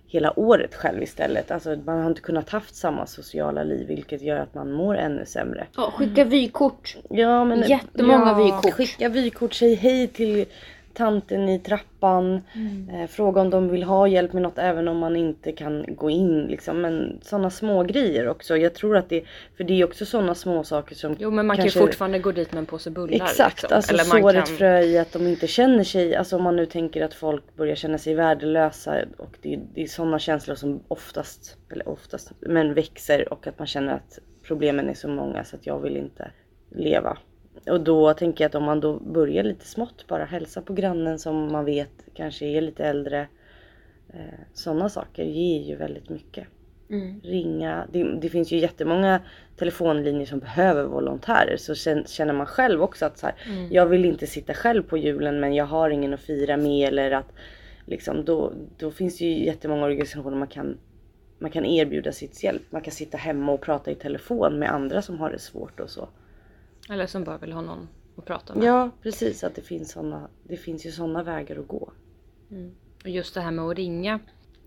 hela 0.08 0.40
året 0.40 0.76
själv 0.76 1.04
istället. 1.04 1.52
Alltså 1.52 1.76
man 1.86 2.00
har 2.00 2.10
inte 2.10 2.22
kunnat 2.22 2.50
haft 2.50 2.76
samma 2.76 3.06
sociala 3.06 3.64
liv 3.64 3.88
vilket 3.88 4.22
gör 4.22 4.38
att 4.38 4.54
man 4.54 4.72
mår 4.72 4.98
ännu 4.98 5.26
sämre. 5.26 5.68
Ja, 5.76 5.92
skicka 5.92 6.24
vykort. 6.24 6.98
Ja, 7.10 7.46
men, 7.46 7.62
Jättemånga 7.62 8.28
ja, 8.28 8.44
vykort. 8.44 8.74
Skicka 8.74 9.10
vykort, 9.10 9.54
säg 9.54 9.76
hej 9.76 10.08
till 10.08 10.46
tanten 10.94 11.50
i 11.50 11.60
trappan. 11.60 12.42
Mm. 12.54 12.90
Eh, 12.90 13.08
fråga 13.08 13.42
om 13.42 13.50
de 13.50 13.70
vill 13.70 13.84
ha 13.84 14.08
hjälp 14.08 14.34
med 14.34 14.42
något 14.42 14.58
även 14.58 14.88
om 14.88 14.98
man 14.98 15.16
inte 15.16 15.52
kan 15.52 15.86
gå 15.88 16.10
in. 16.10 16.42
Liksom. 16.42 16.82
Men 16.82 17.20
sådana 17.22 17.50
små 17.50 17.84
grejer 17.84 18.28
också. 18.28 18.58
Jag 18.58 18.74
tror 18.74 18.98
att 18.98 19.10
det, 19.10 19.24
för 19.58 19.64
det 19.64 19.82
är 19.82 19.86
också 19.86 20.06
sådana 20.06 20.36
små 20.36 20.64
saker 20.64 20.96
som 20.96 21.16
Jo 21.20 21.32
men 21.32 21.48
man 21.48 21.58
kanske, 21.58 21.80
kan 21.80 21.82
ju 21.82 21.88
fortfarande 21.88 22.20
gå 22.20 22.32
dit 22.32 22.52
med 22.52 22.60
en 22.60 22.66
påse 22.66 22.90
bullar. 22.90 23.16
Exakt, 23.16 23.62
liksom. 23.62 23.76
alltså 23.76 23.94
Eller 23.94 24.04
sår 24.04 24.30
ett 24.30 24.48
kan... 24.48 24.58
frö 24.58 24.82
i 24.82 24.98
att 24.98 25.12
de 25.12 25.28
inte 25.28 25.48
känner 25.48 25.84
sig, 25.84 26.16
alltså 26.16 26.36
om 26.36 26.44
man 26.44 26.56
nu 26.56 26.66
tänker 26.66 27.06
att 27.06 27.14
folk 27.14 27.56
börjar 27.56 27.76
känna 27.76 27.98
sig 27.98 28.14
värdelösa 28.14 28.96
och 29.18 29.38
det, 29.42 29.60
det 29.74 29.84
är 29.84 29.88
sådana 29.88 30.20
känslor 30.20 30.56
som 30.56 30.84
oftast, 30.88 31.58
eller 31.72 31.90
oftast, 31.90 32.32
men 32.40 32.74
växer 32.74 33.34
och 33.34 33.48
att 33.48 33.60
man 33.60 33.68
känner 33.68 33.94
att 33.94 34.20
problemen 34.44 34.90
är 34.90 34.94
så 34.94 35.08
många 35.08 35.44
så 35.44 35.56
att 35.56 35.66
jag 35.66 35.80
vill 35.80 35.98
inte 35.98 36.32
leva. 36.70 37.18
Och 37.70 37.82
då 37.82 38.14
tänker 38.14 38.44
jag 38.44 38.50
att 38.50 38.56
om 38.56 38.64
man 38.64 38.80
då 38.80 39.00
börjar 39.00 39.44
lite 39.44 39.66
smått, 39.68 40.08
bara 40.08 40.26
hälsa 40.26 40.62
på 40.62 40.74
grannen 40.74 41.20
som 41.20 41.52
man 41.52 41.66
vet 41.66 41.90
kanske 42.14 42.46
är 42.46 42.62
lite 42.62 42.86
äldre. 42.86 43.28
Eh, 44.14 44.20
Sådana 44.54 44.90
saker 44.90 45.24
ger 45.24 45.62
ju 45.62 45.76
väldigt 45.76 46.10
mycket. 46.10 46.48
Mm. 46.90 47.22
Ringa, 47.24 47.88
det, 47.92 48.04
det 48.22 48.30
finns 48.30 48.52
ju 48.52 48.58
jättemånga 48.58 49.22
telefonlinjer 49.58 50.26
som 50.26 50.40
behöver 50.40 50.84
volontärer. 50.84 51.58
Så 51.58 51.74
kän- 51.74 52.08
känner 52.08 52.34
man 52.34 52.46
själv 52.46 52.82
också 52.84 53.06
att 53.06 53.18
så 53.18 53.26
här, 53.26 53.36
jag 53.72 53.86
vill 53.86 54.06
inte 54.06 54.28
sitta 54.28 54.54
själv 54.54 54.84
på 54.84 54.98
julen 54.98 55.40
men 55.40 55.54
jag 55.54 55.66
har 55.66 55.90
ingen 55.90 56.14
att 56.14 56.20
fira 56.22 56.58
med. 56.58 56.88
Eller 56.88 57.12
att 57.12 57.34
liksom, 57.86 58.26
då, 58.26 58.54
då 58.78 58.92
finns 58.92 59.18
det 59.18 59.26
ju 59.26 59.46
jättemånga 59.46 59.86
organisationer 59.86 60.38
man 60.38 60.48
kan, 60.48 60.78
man 61.40 61.52
kan 61.52 61.66
erbjuda 61.66 62.12
sitt 62.12 62.44
hjälp. 62.44 62.62
Man 62.70 62.82
kan 62.82 62.92
sitta 62.94 63.18
hemma 63.18 63.52
och 63.52 63.62
prata 63.62 63.92
i 63.92 63.96
telefon 63.96 64.60
med 64.60 64.72
andra 64.72 65.02
som 65.02 65.20
har 65.20 65.32
det 65.32 65.40
svårt 65.40 65.80
och 65.80 65.90
så. 65.90 66.08
Eller 66.90 67.08
som 67.08 67.24
bara 67.24 67.38
vill 67.38 67.52
ha 67.52 67.62
någon 67.62 67.88
att 68.18 68.26
prata 68.26 68.56
med. 68.56 68.64
Ja 68.64 68.90
precis, 69.04 69.44
att 69.44 69.56
det 69.56 69.62
finns, 69.62 69.92
såna, 69.92 70.30
det 70.44 70.58
finns 70.58 70.86
ju 70.86 70.92
sådana 70.92 71.24
vägar 71.24 71.60
att 71.60 71.68
gå. 71.68 71.92
Och 73.04 73.10
just 73.10 73.34
det 73.34 73.42
här 73.42 73.52
med 73.52 73.66
att 73.66 73.78
ringa 73.78 74.20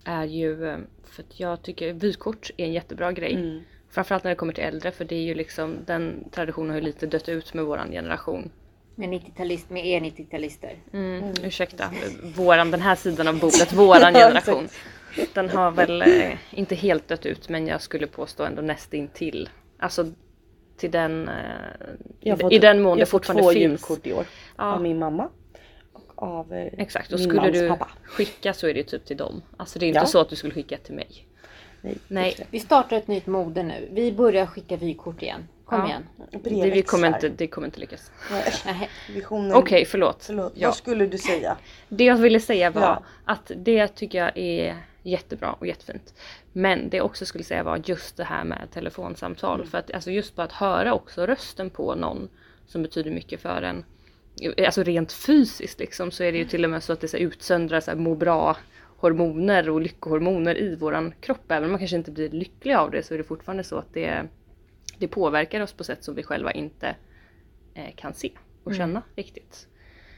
är 0.05 0.25
ju, 0.25 0.69
eh, 0.69 0.79
för 1.05 1.23
att 1.23 1.41
jag 1.41 1.63
tycker 1.63 1.93
vykort 1.93 2.51
är 2.57 2.65
en 2.65 2.73
jättebra 2.73 3.13
grej. 3.13 3.35
Mm. 3.35 3.61
Framförallt 3.91 4.25
när 4.25 4.31
det 4.31 4.37
kommer 4.37 4.53
till 4.53 4.65
äldre 4.65 4.91
för 4.91 5.05
det 5.05 5.15
är 5.15 5.23
ju 5.23 5.35
liksom, 5.35 5.77
den 5.87 6.29
traditionen 6.31 6.71
har 6.71 6.77
ju 6.77 6.85
lite 6.85 7.07
dött 7.07 7.29
ut 7.29 7.55
med 7.55 7.65
våran 7.65 7.91
generation. 7.91 8.51
Med, 8.95 9.09
90-talist, 9.09 9.71
med 9.71 9.87
er 9.87 10.01
90-talister. 10.01 10.75
Mm, 10.93 11.35
Ursäkta, 11.43 11.91
våran, 12.37 12.71
den 12.71 12.81
här 12.81 12.95
sidan 12.95 13.29
av 13.29 13.41
bordet, 13.41 13.73
våran 13.73 14.15
generation. 14.15 14.69
Den 15.35 15.51
har 15.51 15.71
väl 15.71 16.03
eh, 16.03 16.39
inte 16.51 16.75
helt 16.75 17.09
dött 17.09 17.27
ut 17.27 17.49
men 17.49 17.67
jag 17.67 17.83
skulle 17.83 18.07
påstå 18.07 18.45
ändå 18.45 18.63
nästintill. 18.63 19.49
Alltså 19.79 20.13
till 20.77 20.91
den, 20.91 21.29
eh, 21.29 21.35
Jag 22.21 22.41
fått- 22.41 22.53
i 22.53 22.59
den 22.59 22.81
mån 22.83 22.91
jag 22.91 22.99
det 22.99 23.01
har 23.01 23.07
fått 23.07 23.11
fortfarande 23.11 23.43
två 23.43 23.51
finns. 23.51 23.63
julkort 23.63 24.07
i 24.07 24.13
år. 24.13 24.25
Ja. 24.57 24.75
Av 24.75 24.83
min 24.83 24.99
mamma 24.99 25.29
och 25.93 26.23
av 26.23 26.53
eh, 26.53 26.67
Exakt, 26.79 27.13
och 27.13 27.19
min 27.19 27.29
skulle 27.29 27.41
mans 27.41 27.53
du 27.59 27.69
pappa. 27.69 27.89
skicka 28.05 28.53
så 28.53 28.67
är 28.67 28.75
det 28.75 28.81
ju 28.81 28.85
typ 28.87 29.05
till 29.05 29.17
dem. 29.17 29.43
Alltså 29.57 29.79
det 29.79 29.87
är 29.87 29.89
inte 29.89 30.01
Ja. 30.01 30.07
så 30.07 30.21
att 30.21 30.29
du 30.29 30.37
skulle 30.37 30.55
skicka 30.55 30.77
till 30.77 30.95
mig. 30.95 31.09
Nej. 31.81 31.99
Nej. 32.09 32.47
Vi 32.51 32.61
startar 32.61 32.97
ett 32.97 33.09
nytt 33.09 33.27
mode 33.27 33.63
nu. 33.63 33.89
Vi 33.93 34.13
börjar 34.13 34.47
skicka 34.47 34.77
vykort 34.77 35.23
igen. 35.23 35.49
Kom 35.67 35.79
Ja. 35.81 35.87
igen. 35.89 36.07
det. 36.43 36.71
Vi 36.71 36.83
kommer 36.83 37.09
inte, 37.09 37.29
det 37.29 37.47
kommer 37.47 37.67
inte 37.67 37.81
lyckas. 37.81 38.11
Nej, 38.31 38.53
Nej. 38.67 38.91
Visionen. 39.15 39.53
Okej, 39.55 39.85
förlåt. 39.85 40.25
Förlåt, 40.25 40.53
Ja. 40.57 40.69
vad 40.69 40.77
skulle 40.77 41.07
du 41.07 41.19
säga? 41.19 41.57
Det 41.89 42.05
jag 42.05 42.17
ville 42.17 42.41
säga 42.41 42.71
var 42.71 42.83
Ja. 42.83 43.03
att 43.25 43.51
det 43.57 43.89
tycker 43.89 44.19
jag 44.19 44.39
är 44.39 44.77
jättebra 45.03 45.53
och 45.53 45.67
jättefint. 45.67 46.15
Men 46.53 46.89
det 46.91 46.97
jag 46.97 47.07
också 47.07 47.27
skulle 47.27 47.45
säga 47.45 47.63
var 47.63 47.83
just 47.85 48.17
det 48.17 48.25
här 48.25 48.45
med 48.45 48.69
telefonsamtal. 48.73 49.55
Mm. 49.61 49.71
För 49.71 49.79
att 49.79 49.95
alltså 49.95 50.11
just 50.11 50.35
bara 50.37 50.45
att 50.45 50.53
höra 50.53 50.95
också 50.95 51.27
rösten 51.27 51.71
på 51.71 51.95
någon 51.95 52.29
som 52.67 52.83
betyder 52.83 53.11
mycket 53.11 53.41
för 53.41 53.63
en. 53.63 53.85
Alltså 54.67 54.83
rent 54.83 55.13
fysiskt 55.13 55.79
liksom 55.81 56.11
så 56.11 56.23
är 56.23 56.33
det 56.33 56.39
ju 56.39 56.45
till 56.45 56.65
och 56.65 56.71
med 56.71 56.83
så 56.83 56.93
att 56.93 57.01
det 57.01 57.09
så 57.09 57.17
här 57.17 57.25
utsöndrar 57.25 57.81
så 57.81 57.91
här 57.91 57.99
må 57.99 58.15
bra 58.15 58.57
hormoner 58.99 59.71
och 59.71 59.81
lyckohormoner 59.81 60.59
i 60.59 60.77
våran 60.77 61.15
kropp. 61.21 61.51
Även 61.51 61.65
om 61.65 61.71
man 61.71 61.79
kanske 61.79 61.97
inte 61.97 62.11
blir 62.11 62.31
lycklig 62.31 62.75
av 62.75 62.91
det 62.91 63.03
så 63.03 63.15
är 63.15 63.19
det 63.19 63.25
fortfarande 63.25 63.65
så 63.65 63.79
att 63.79 63.95
det, 63.95 64.25
det 64.99 65.09
påverkar 65.09 65.61
oss 65.61 65.73
på 65.73 65.85
sätt 65.85 66.05
som 66.05 66.15
vi 66.15 66.23
själva 66.23 66.53
inte 66.53 66.97
eh, 67.75 67.95
kan 67.95 68.15
se 68.15 68.33
och 68.65 68.73
Mm. 68.73 68.79
känna 68.79 69.03
riktigt. 69.17 69.69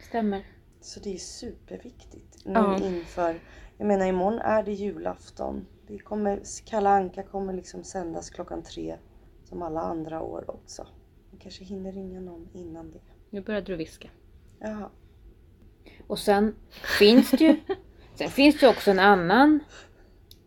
Stämmer. 0.08 0.46
Så 0.80 1.00
det 1.00 1.14
är 1.14 1.18
superviktigt 1.18 2.44
nu 2.44 2.52
Ja. 2.54 2.78
inför, 2.78 3.40
jag 3.78 3.86
menar 3.86 4.06
imorgon 4.06 4.38
är 4.38 4.62
det 4.62 4.72
julafton. 4.72 5.66
Det 5.86 5.98
kommer, 5.98 6.40
Kalle 6.66 6.88
Anka 6.88 7.22
kommer 7.22 7.52
liksom 7.52 7.84
sändas 7.84 8.30
klockan 8.30 8.62
tre 8.62 8.96
som 9.44 9.62
alla 9.62 9.80
andra 9.80 10.22
år 10.22 10.44
också. 10.50 10.86
Vi 11.30 11.38
kanske 11.38 11.64
hinner 11.64 11.92
ringa 11.92 12.20
någon 12.20 12.48
innan 12.54 12.90
det. 12.90 13.00
Nu 13.30 13.40
började 13.40 13.66
du 13.66 13.76
viska. 13.76 14.08
Jaha. 14.58 14.90
Och 16.06 16.18
sen 16.18 16.54
finns 16.98 17.30
det 17.30 17.44
ju 17.44 17.56
sen 18.14 18.28
finns 18.30 18.60
det 18.60 18.68
också 18.68 18.90
en 18.90 18.98
annan, 18.98 19.60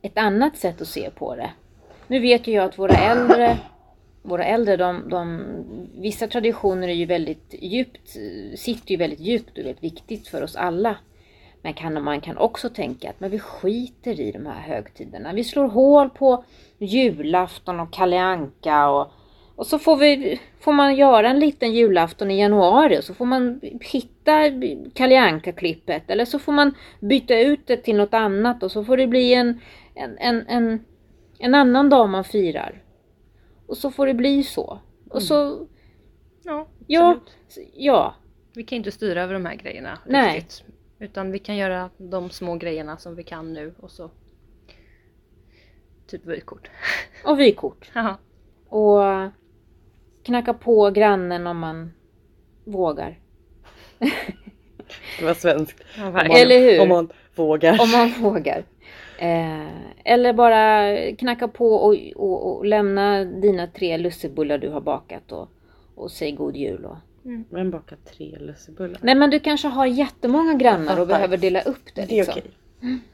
ett 0.02 0.18
annat 0.18 0.58
sätt 0.58 0.82
att 0.82 0.88
se 0.88 1.12
på 1.12 1.36
det. 1.36 1.52
Nu 2.08 2.20
vet 2.20 2.48
ju 2.48 2.52
jag 2.52 2.66
att 2.66 2.80
våra 2.80 2.94
äldre, 2.96 3.58
våra 4.22 4.46
äldre 4.46 4.78
de, 4.78 5.10
de, 5.10 5.44
vissa 6.02 6.28
traditioner 6.28 6.88
är 6.88 6.94
ju 6.94 7.06
väldigt 7.06 7.56
djupt, 7.62 8.10
sitter 8.56 8.92
ju 8.92 8.98
väldigt 8.98 9.20
djupt 9.20 9.52
och 9.52 9.58
är 9.58 9.64
väldigt 9.64 9.84
viktigt 9.84 10.28
för 10.28 10.44
oss 10.44 10.56
alla. 10.56 10.96
Men 11.62 11.74
kan, 11.74 12.04
man 12.04 12.22
kan 12.22 12.38
också 12.38 12.70
tänka 12.70 13.10
att 13.10 13.20
men 13.20 13.30
vi 13.30 13.40
skiter 13.40 14.20
i 14.20 14.32
de 14.32 14.46
här 14.46 14.62
högtiderna. 14.62 15.34
Vi 15.34 15.44
slår 15.44 15.68
hål 15.68 16.10
på 16.10 16.44
julafton 16.78 17.80
och 17.80 17.94
Kalle 17.94 18.20
Anka 18.20 18.90
och, 18.90 19.12
och 19.56 19.68
så 19.68 19.80
får, 19.80 19.98
vi, 19.98 20.40
får 20.60 20.74
man 20.74 20.96
göra 20.96 21.30
en 21.30 21.40
liten 21.40 21.74
julafton 21.74 22.32
i 22.32 22.40
januari 22.40 23.00
och 23.00 23.04
så 23.04 23.14
får 23.14 23.26
man 23.26 23.62
hitta 23.82 24.42
Kalle 24.94 25.20
Anka-klippet 25.20 26.10
eller 26.10 26.26
så 26.26 26.40
får 26.40 26.52
man 26.52 26.74
byta 27.00 27.40
ut 27.40 27.68
det 27.68 27.78
till 27.78 27.96
något 27.96 28.14
annat 28.14 28.64
och 28.64 28.72
så 28.72 28.84
får 28.84 28.98
det 28.98 29.08
bli 29.08 29.34
en, 29.34 29.60
en, 29.96 30.18
en, 30.18 30.48
en, 30.48 30.86
en 31.40 31.56
annan 31.56 31.90
dag 31.90 32.10
man 32.10 32.24
firar. 32.24 32.82
Och 33.72 33.78
så 33.78 33.92
får 33.92 34.08
det 34.08 34.14
bli 34.14 34.44
så. 34.44 34.80
Och 35.10 35.24
så, 35.24 35.68
Ja, 36.44 36.68
ja, 36.88 37.20
ja, 37.74 38.16
Vi 38.54 38.64
kan 38.64 38.76
inte 38.76 38.92
styra 38.92 39.24
över 39.24 39.34
de 39.34 39.46
här 39.46 39.56
grejerna 39.56 40.00
Nej. 40.06 40.36
riktigt. 40.36 40.64
Utan 41.00 41.32
vi 41.32 41.40
kan 41.40 41.58
göra 41.58 41.90
de 41.98 42.30
små 42.30 42.56
grejerna 42.56 42.98
som 42.98 43.16
vi 43.16 43.24
kan 43.24 43.54
nu 43.54 43.74
och 43.80 43.92
så 43.92 44.12
typ 46.08 46.26
vykort. 46.26 46.70
och 47.26 47.40
vykort. 47.40 47.92
Och 48.70 49.02
knacka 50.24 50.54
på 50.54 50.90
grannen 50.90 51.48
om 51.48 51.58
man 51.58 51.94
vågar. 52.64 53.20
Det 55.20 55.26
var 55.26 55.34
svenskt. 55.34 55.84
ja, 55.98 56.08
Om 56.08 56.14
man, 56.14 56.32
Eller 56.32 56.60
hur? 56.60 56.82
Om 56.82 56.90
man 56.90 57.10
vågar. 57.36 57.82
Om 57.82 57.92
man 57.92 58.10
vågar. 58.22 58.66
Eh, 59.22 59.68
eller 60.04 60.34
bara 60.34 60.92
knacka 61.16 61.48
på 61.48 61.74
och, 61.76 61.96
och, 62.16 62.58
och 62.58 62.66
lämna 62.66 63.24
dina 63.24 63.68
tre 63.68 63.98
lussebullar 63.98 64.58
du 64.58 64.70
har 64.70 64.82
bakat 64.82 65.32
och, 65.32 65.50
och 65.96 66.12
säg 66.12 66.32
god 66.32 66.56
jul. 66.56 66.86
Och... 66.86 66.96
Men 67.50 67.72
baka 67.72 67.96
tre 67.96 68.38
lussebullar. 68.40 69.00
Nej 69.02 69.16
men 69.16 69.30
du 69.30 69.40
kanske 69.40 69.68
har 69.68 69.86
jättemånga 69.86 70.54
grannar 70.54 71.00
och 71.00 71.08
behöver 71.08 71.38
dela 71.38 71.62
upp 71.62 71.96
det. 71.96 72.06
det 72.06 72.20
är 72.20 72.26
Liksom. 72.26 72.34
okej. 72.38 72.52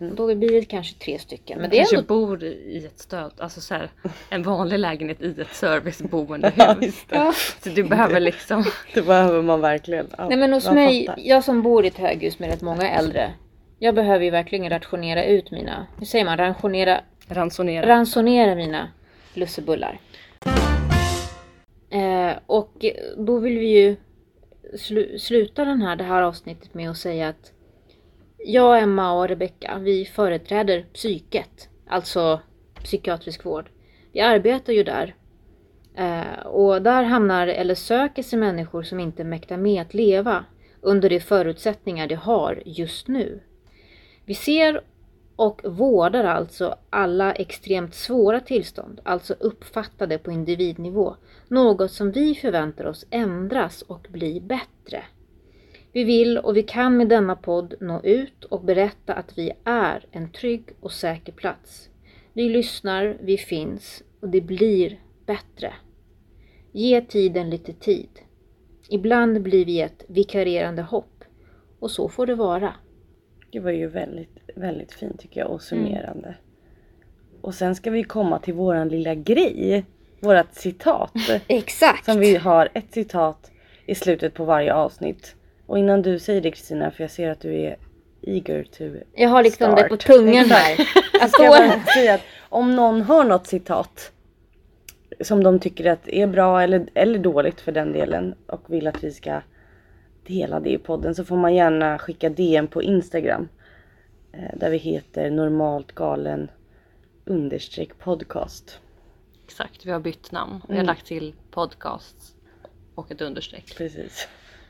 Och 0.09 0.15
Då 0.15 0.35
blir 0.35 0.51
det 0.51 0.65
kanske 0.65 0.99
tre 0.99 1.19
stycken. 1.19 1.57
Men 1.57 1.61
Man 1.61 1.69
det 1.69 1.75
är 1.77 1.79
kanske 1.79 1.95
ändå... 1.97 2.07
bor 2.07 2.43
i 2.43 2.83
ett 2.85 2.99
stöd, 2.99 3.31
alltså 3.37 3.61
så 3.61 3.73
här, 3.73 3.89
en 4.29 4.43
vanlig 4.43 4.79
lägenhet 4.79 5.21
i 5.21 5.41
ett 5.41 5.53
serviceboendehus. 5.55 7.05
Ja. 7.09 7.33
Så 7.63 7.69
du 7.69 7.83
behöver 7.83 8.19
liksom, 8.19 8.63
Det 8.93 9.01
behöver 9.01 9.41
man 9.41 9.61
verkligen. 9.61 10.07
Ja, 10.17 10.27
Nej 10.27 10.37
men 10.37 10.53
hos 10.53 10.65
jag 10.65 10.73
mig, 10.75 11.05
fattar. 11.05 11.21
jag 11.25 11.43
som 11.43 11.61
bor 11.61 11.85
i 11.85 11.87
ett 11.87 11.97
höghus 11.97 12.39
med 12.39 12.49
rätt 12.49 12.61
många 12.61 12.89
äldre. 12.89 13.33
Jag 13.79 13.95
behöver 13.95 14.25
ju 14.25 14.31
verkligen 14.31 14.69
rationera 14.69 15.25
ut 15.25 15.51
mina, 15.51 15.87
hur 15.97 16.05
säger 16.05 16.25
man, 16.25 16.37
rationera, 16.37 17.01
ransonera. 17.27 17.87
ransonera 17.87 18.55
mina 18.55 18.91
lussebullar. 19.33 19.99
Eh, 21.89 22.37
och 22.45 22.85
då 23.17 23.39
vill 23.39 23.59
vi 23.59 23.81
ju 23.81 23.95
slu- 24.73 25.17
sluta 25.17 25.65
den 25.65 25.81
här, 25.81 25.95
det 25.95 26.03
här 26.03 26.21
avsnittet 26.21 26.73
med 26.73 26.89
att 26.89 26.97
säga 26.97 27.27
att 27.27 27.51
jag, 28.37 28.81
Emma 28.81 29.11
och 29.13 29.27
Rebecka, 29.27 29.77
vi 29.81 30.05
företräder 30.05 30.85
psyket, 30.93 31.69
alltså 31.87 32.39
psykiatrisk 32.83 33.45
vård. 33.45 33.69
Vi 34.11 34.21
arbetar 34.21 34.73
ju 34.73 34.83
där. 34.83 35.15
Eh, 35.95 36.45
och 36.45 36.81
där 36.81 37.03
hamnar 37.03 37.47
eller 37.47 37.75
söker 37.75 38.23
sig 38.23 38.39
människor 38.39 38.83
som 38.83 38.99
inte 38.99 39.23
mäktar 39.23 39.57
med 39.57 39.81
att 39.81 39.93
leva 39.93 40.45
under 40.81 41.09
de 41.09 41.19
förutsättningar 41.19 42.07
de 42.07 42.15
har 42.15 42.63
just 42.65 43.07
nu. 43.07 43.39
Vi 44.27 44.33
ser 44.33 44.81
och 45.35 45.61
vårdar 45.63 46.23
alltså 46.23 46.75
alla 46.89 47.33
extremt 47.33 47.95
svåra 47.95 48.39
tillstånd, 48.39 48.99
alltså 49.03 49.35
uppfattade 49.39 50.17
på 50.17 50.31
individnivå. 50.31 51.15
Något 51.47 51.91
som 51.91 52.11
vi 52.11 52.35
förväntar 52.35 52.85
oss 52.85 53.05
ändras 53.09 53.81
och 53.81 54.07
bli 54.11 54.41
bättre. 54.41 55.03
Vi 55.91 56.03
vill 56.03 56.37
och 56.37 56.57
vi 56.57 56.63
kan 56.63 56.97
med 56.97 57.09
denna 57.09 57.35
podd 57.35 57.73
nå 57.79 58.01
ut 58.03 58.43
och 58.43 58.63
berätta 58.63 59.13
att 59.13 59.37
vi 59.37 59.51
är 59.63 60.05
en 60.11 60.31
trygg 60.31 60.69
och 60.79 60.91
säker 60.91 61.31
plats. 61.31 61.89
Vi 62.33 62.49
lyssnar, 62.49 63.17
vi 63.21 63.37
finns 63.37 64.03
och 64.19 64.29
det 64.29 64.41
blir 64.41 64.99
bättre. 65.25 65.73
Ge 66.71 67.01
tiden 67.01 67.49
lite 67.49 67.73
tid. 67.73 68.09
Ibland 68.89 69.41
blir 69.41 69.65
vi 69.65 69.81
ett 69.81 70.05
vikarierande 70.07 70.81
hopp 70.81 71.23
och 71.79 71.91
så 71.91 72.09
får 72.09 72.25
det 72.25 72.35
vara. 72.35 72.73
Det 73.51 73.59
var 73.59 73.71
ju 73.71 73.87
väldigt, 73.87 74.39
väldigt 74.55 74.93
fint 74.93 75.19
tycker 75.19 75.39
jag 75.39 75.49
och 75.51 75.61
summerande. 75.61 76.35
Och 77.41 77.55
sen 77.55 77.75
ska 77.75 77.91
vi 77.91 78.03
komma 78.03 78.39
till 78.39 78.53
våran 78.53 78.89
lilla 78.89 79.15
grej. 79.15 79.85
Vårat 80.19 80.55
citat. 80.55 81.11
Exakt! 81.47 82.05
som 82.05 82.19
vi 82.19 82.35
har 82.35 82.69
ett 82.73 82.93
citat 82.93 83.51
i 83.85 83.95
slutet 83.95 84.33
på 84.33 84.45
varje 84.45 84.73
avsnitt. 84.73 85.35
Och 85.65 85.79
innan 85.79 86.01
du 86.01 86.19
säger 86.19 86.41
det 86.41 86.51
Kristina, 86.51 86.91
för 86.91 87.03
jag 87.03 87.11
ser 87.11 87.29
att 87.29 87.39
du 87.39 87.55
är 87.55 87.77
eager 88.21 88.63
to 88.63 88.83
Jag 89.15 89.29
har 89.29 89.43
liksom 89.43 89.75
det 89.75 89.83
på 89.83 89.95
start. 89.95 90.15
tungan 90.15 90.45
här. 90.45 90.87
Jag 91.19 91.29
Ska 91.29 91.47
bara 91.47 91.79
säga 91.93 92.13
att 92.13 92.21
om 92.49 92.75
någon 92.75 93.01
har 93.01 93.23
något 93.23 93.47
citat 93.47 94.11
som 95.21 95.43
de 95.43 95.59
tycker 95.59 95.91
att 95.91 96.07
är 96.07 96.27
bra 96.27 96.61
eller, 96.61 96.85
eller 96.93 97.19
dåligt 97.19 97.61
för 97.61 97.71
den 97.71 97.93
delen 97.93 98.35
och 98.47 98.61
vill 98.67 98.87
att 98.87 99.03
vi 99.03 99.11
ska 99.11 99.41
dela 100.27 100.59
det 100.59 100.69
i 100.69 100.77
podden 100.77 101.15
så 101.15 101.25
får 101.25 101.37
man 101.37 101.55
gärna 101.55 101.97
skicka 101.99 102.29
DM 102.29 102.67
på 102.67 102.83
Instagram. 102.83 103.47
eh, 104.33 104.57
Där 104.57 104.69
vi 104.69 104.77
heter 104.77 105.29
normalt 105.31 105.91
galen 105.91 106.49
understreck 107.25 107.99
podcast. 107.99 108.79
Exakt, 109.45 109.85
vi 109.85 109.91
har 109.91 109.99
bytt 109.99 110.31
namn. 110.31 110.61
Vi 110.67 110.73
har 110.73 110.83
Mm. 110.83 110.85
lagt 110.85 111.05
till 111.05 111.33
podcast 111.51 112.35
och 112.95 113.11
ett 113.11 113.21
understreck. 113.21 113.77
Precis. 113.77 114.27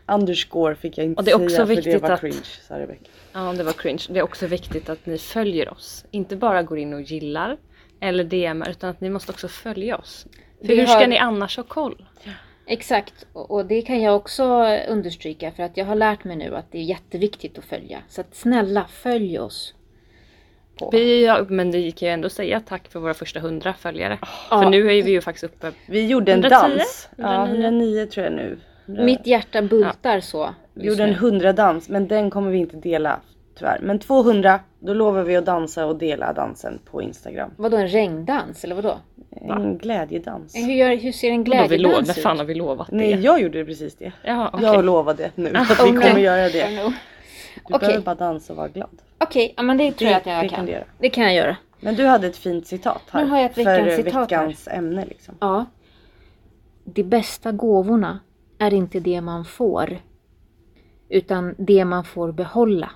Underscore 0.07 0.75
fick 0.75 0.97
jag 0.97 1.05
inte 1.05 1.19
Och 1.19 1.23
det 1.25 1.31
är 1.31 1.35
också 1.35 1.49
säga 1.49 1.65
för 1.67 1.75
det 1.75 1.81
viktigt 1.81 2.01
var 2.01 2.11
att- 2.11 2.19
cringe, 2.19 2.43
sa 2.67 2.79
Rebecka. 2.79 3.09
Ja, 3.33 3.53
det 3.53 3.63
var 3.63 3.71
cringe. 3.73 4.03
Det 4.09 4.19
är 4.19 4.23
också 4.23 4.47
viktigt 4.47 4.89
att 4.89 5.05
ni 5.05 5.17
följer 5.17 5.69
oss. 5.69 6.05
Inte 6.11 6.35
bara 6.35 6.63
går 6.63 6.77
in 6.79 6.93
och 6.93 7.01
gillar 7.01 7.57
eller 7.99 8.23
DMar 8.23 8.69
utan 8.69 8.89
att 8.89 9.01
ni 9.01 9.09
måste 9.09 9.31
också 9.31 9.47
följa 9.47 9.97
oss. 9.97 10.27
För 10.59 10.67
Vi 10.67 10.79
hur 10.79 10.85
ska 10.85 10.97
har- 10.99 11.07
ni 11.07 11.17
annars 11.17 11.57
ha 11.57 11.63
koll? 11.63 12.05
Exakt, 12.69 13.27
och 13.33 13.65
det 13.65 13.81
kan 13.81 14.01
jag 14.01 14.15
också 14.15 14.43
understryka 14.87 15.51
för 15.51 15.63
att 15.63 15.77
jag 15.77 15.85
har 15.85 15.95
lärt 15.95 16.23
mig 16.23 16.35
nu 16.35 16.55
att 16.55 16.71
det 16.71 16.77
är 16.77 16.83
jätteviktigt 16.83 17.57
att 17.57 17.65
följa. 17.65 17.99
Så 18.09 18.21
att 18.21 18.35
snälla, 18.35 18.85
följ 18.89 19.39
oss. 19.39 19.73
På. 20.79 20.89
Vi, 20.91 21.25
ja, 21.25 21.45
men 21.49 21.71
det 21.71 21.91
kan 21.91 22.07
ju 22.07 22.13
ändå 22.13 22.29
säga 22.29 22.59
tack 22.59 22.87
för 22.87 22.99
våra 22.99 23.13
första 23.13 23.39
hundra 23.39 23.73
följare. 23.73 24.19
Ja. 24.21 24.61
För 24.61 24.69
nu 24.69 24.91
är 24.91 25.03
vi 25.03 25.11
ju 25.11 25.21
faktiskt 25.21 25.43
uppe. 25.43 25.71
Vi 25.85 26.07
gjorde 26.07 26.33
en 26.33 26.39
110? 26.39 26.67
dans. 26.67 27.09
Ja, 27.15 27.45
109. 27.45 27.67
109 27.67 28.05
tror 28.05 28.23
jag 28.23 28.33
nu. 28.33 28.59
Mitt 28.85 29.27
hjärta 29.27 29.61
bultar 29.61 30.19
så. 30.19 30.53
Vi 30.73 30.87
gjorde 30.87 31.03
en 31.03 31.09
nu. 31.09 31.15
100 31.15 31.53
dans 31.53 31.89
men 31.89 32.07
den 32.07 32.29
kommer 32.29 32.51
vi 32.51 32.57
inte 32.57 32.77
dela 32.77 33.19
tyvärr. 33.57 33.79
Men 33.81 33.99
200 33.99 34.59
då 34.79 34.93
lovar 34.93 35.23
vi 35.23 35.35
att 35.35 35.45
dansa 35.45 35.85
och 35.85 35.95
dela 35.95 36.33
dansen 36.33 36.79
på 36.85 37.01
Instagram. 37.01 37.51
Vadå 37.57 37.77
en 37.77 37.87
regndans 37.87 38.63
eller 38.63 38.75
vadå? 38.75 38.97
En 39.41 39.77
glädjedans. 39.77 40.55
Hur, 40.55 40.73
gör, 40.73 40.95
hur 40.95 41.11
ser 41.11 41.31
en 41.31 41.43
vi 41.43 41.49
lov, 41.49 41.59
när 41.61 41.67
glädjedans 41.77 42.19
fan 42.21 42.37
har 42.37 42.43
ut? 42.43 42.49
vi 42.49 42.55
lovat 42.55 42.91
Nej 42.91 43.13
det? 43.13 43.21
jag 43.21 43.41
gjorde 43.41 43.65
precis 43.65 43.95
det. 43.95 44.11
Ja, 44.23 44.49
okej. 44.53 44.65
Jag 44.65 44.85
lovade 44.85 45.31
nu 45.35 45.53
att 45.55 45.71
vi 45.71 45.75
kommer 45.91 46.19
göra 46.19 46.49
det. 46.49 46.69
Du 47.67 47.73
Okej. 47.75 47.79
behöver 47.87 48.05
bara 48.05 48.15
dansa 48.15 48.53
och 48.53 48.57
vara 48.57 48.67
glad. 48.67 49.01
Okej, 49.17 49.53
ja, 49.57 49.63
men 49.63 49.77
det 49.77 49.91
tror 49.91 50.09
jag 50.11 50.17
att 50.17 50.23
det 50.23 50.29
jag 50.29 50.49
kan 50.49 50.49
kan. 50.49 50.67
göra. 50.67 50.83
Det 50.99 51.09
kan 51.09 51.23
jag 51.23 51.33
göra. 51.33 51.57
Men 51.79 51.95
du 51.95 52.05
hade 52.05 52.27
ett 52.27 52.37
fint 52.37 52.67
citat 52.67 53.01
här. 53.11 53.23
Nu 53.23 53.29
har 53.29 53.37
jag 53.37 53.51
ett 53.51 53.57
veckans 53.57 53.95
för 53.95 54.03
citat 54.03 54.13
här. 54.13 54.21
veckans 54.47 54.67
ämne 54.67 55.05
liksom. 55.05 55.35
Ja. 55.39 55.65
De 56.83 57.03
bästa 57.03 57.51
gåvorna 57.51 58.19
är 58.59 58.73
inte 58.73 58.99
det 58.99 59.21
man 59.21 59.45
får, 59.45 59.97
utan 61.09 61.55
det 61.57 61.85
man 61.85 62.03
får 62.03 62.31
behålla. 62.31 62.91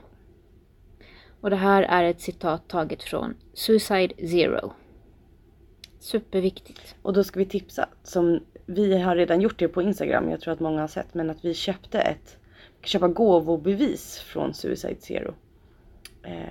Och 1.42 1.50
det 1.50 1.56
här 1.56 1.84
är 1.84 2.04
ett 2.04 2.22
citat 2.22 2.68
taget 2.68 3.04
från 3.04 3.34
Suicide 3.54 4.14
Zero. 4.28 4.74
Superviktigt. 6.02 6.96
Och 7.02 7.14
då 7.14 7.24
ska 7.24 7.40
vi 7.40 7.46
tipsa 7.46 7.90
som 8.04 8.40
vi 8.66 8.98
har 9.02 9.16
redan 9.16 9.42
gjort 9.42 9.60
det 9.60 9.68
på 9.68 9.82
Instagram. 9.82 10.30
Jag 10.30 10.42
tror 10.42 10.54
att 10.54 10.60
många 10.60 10.82
har 10.82 10.88
sett 10.88 11.14
men 11.14 11.30
att 11.30 11.46
vi 11.46 11.54
köpte 11.54 12.00
ett 12.00 12.38
köpa 12.84 13.08
gåvobevis 13.08 14.20
från 14.20 14.54
Suicide 14.54 15.02
Zero. 15.02 15.34
Eh, 16.24 16.44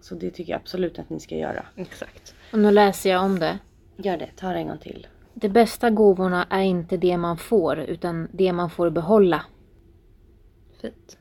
så 0.00 0.14
det 0.14 0.30
tycker 0.30 0.52
jag 0.52 0.60
absolut 0.60 0.98
att 0.98 1.10
ni 1.10 1.20
ska 1.20 1.36
göra. 1.36 1.66
Exakt. 1.76 2.34
Och 2.52 2.58
nu 2.58 2.70
läser 2.70 3.10
jag 3.10 3.24
om 3.24 3.38
det. 3.38 3.58
Gör 3.96 4.16
det, 4.16 4.28
ta 4.36 4.48
det 4.48 4.58
en 4.58 4.68
gång 4.68 4.78
till. 4.78 5.06
De 5.34 5.48
bästa 5.48 5.90
gåvorna 5.90 6.46
är 6.50 6.62
inte 6.62 6.96
det 6.96 7.16
man 7.16 7.36
får, 7.36 7.78
utan 7.78 8.28
det 8.32 8.52
man 8.52 8.70
får 8.70 8.90
behålla. 8.90 9.44
Fint. 10.80 11.18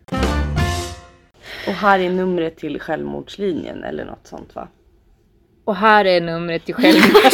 Och 1.68 1.74
här 1.74 2.00
är 2.00 2.10
numret 2.10 2.58
till 2.58 2.80
självmordslinjen 2.80 3.84
eller 3.84 4.06
något 4.06 4.28
sånt 4.28 4.56
va? 4.56 4.68
Och 5.72 5.78
här 5.78 6.06
är 6.06 6.22
numret 6.22 6.66
till 6.66 6.76
självmord. 6.76 7.22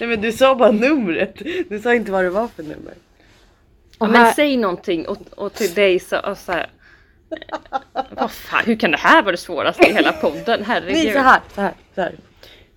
Nej 0.00 0.08
men 0.08 0.20
du 0.20 0.32
sa 0.32 0.54
bara 0.54 0.70
numret. 0.70 1.34
Du 1.68 1.78
sa 1.80 1.94
inte 1.94 2.12
vad 2.12 2.24
det 2.24 2.30
var 2.30 2.48
för 2.48 2.62
nummer. 2.62 2.94
Ja, 2.94 4.06
Och 4.06 4.08
men 4.08 4.20
här, 4.20 4.32
säg 4.32 4.56
någonting 4.56 5.08
och, 5.08 5.18
och 5.36 5.52
till 5.52 5.74
dig 5.74 5.98
så, 6.00 6.18
och 6.18 6.38
så 6.38 6.52
här. 6.52 6.70
Vad 8.10 8.30
fan, 8.30 8.62
hur 8.66 8.76
kan 8.76 8.90
det 8.90 8.96
här 8.96 9.22
vara 9.22 9.32
det 9.32 9.38
svåraste 9.38 9.90
i 9.90 9.92
hela 9.92 10.12
podden? 10.12 10.64
Herregud. 10.64 10.92
Nej 11.04 11.12
så 11.12 11.18
här, 11.18 11.40
så 11.54 11.60
här, 11.60 11.72
så 11.94 12.00
här. 12.00 12.12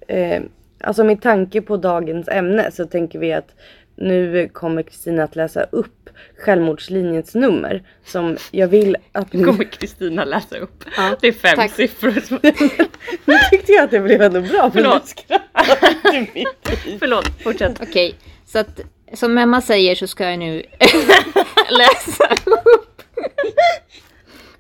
Eh, 0.08 0.42
alltså 0.84 1.04
med 1.04 1.22
tanke 1.22 1.62
på 1.62 1.78
dagens 1.78 2.28
ämne 2.28 2.72
så 2.72 2.86
tänker 2.86 3.20
vi 3.20 3.34
att 3.34 3.56
nu 3.96 4.50
kommer 4.54 4.84
Kristina 4.84 5.24
att 5.24 5.36
läsa 5.36 5.64
upp 5.64 6.10
självmordslinjens 6.38 7.36
nummer 7.36 7.84
som 8.06 8.38
jag 8.52 8.68
vill 8.68 8.98
att 9.12 9.34
Nu 9.34 9.40
ni... 9.40 9.46
kommer 9.46 9.64
Kristina 9.64 10.26
läsa 10.26 10.58
upp. 10.58 10.84
Ja, 10.98 11.16
det 11.22 11.28
är 11.28 11.32
fem 11.32 11.56
tack. 11.56 11.72
siffror. 11.72 12.12
nu 13.26 13.34
tyckte 13.52 13.72
jag 13.72 13.84
att 13.84 13.92
det 13.92 14.00
blev 14.00 14.22
ändå 14.22 14.42
bra 14.42 14.72
Förlåt. 14.74 15.26
Förlåt, 17.00 17.28
fortsätt. 17.44 17.82
Okej, 17.82 18.16
så 18.46 18.60
att 18.60 18.80
som 19.14 19.38
Emma 19.38 19.62
säger 19.62 19.96
så 19.96 20.08
ska 20.08 20.30
jag 20.30 20.40
nu 20.40 20.64
läsa 21.70 22.28
upp 22.46 23.02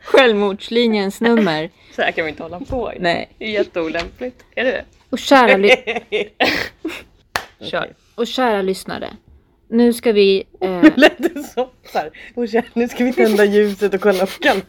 självmordslinjens 0.03 1.21
nummer. 1.21 1.69
Så 1.95 2.01
här 2.01 2.11
kan 2.11 2.25
vi 2.25 2.29
inte 2.31 2.43
hålla 2.43 2.59
på. 2.59 2.91
Nej. 2.99 3.29
Det 3.37 3.45
är 3.45 3.49
jätteolämpligt. 3.51 4.43
Är 4.55 4.63
det 4.63 4.71
det? 4.71 4.85
Och 5.09 5.19
kära, 5.19 5.57
ly- 5.57 6.29
Kör. 7.61 7.93
och 8.15 8.27
kära 8.27 8.61
lyssnare. 8.61 9.09
Nu 9.73 9.93
ska 9.93 10.11
vi... 10.11 10.43
Eh, 10.59 10.83
Lät 10.95 11.17
det 11.17 11.35
nu 12.73 12.87
ska 12.87 13.03
vi 13.03 13.13
tända 13.13 13.45
ljuset 13.45 13.93
och 13.93 14.01
kolla 14.01 14.25
på 14.25 14.31
Kalle. 14.41 14.61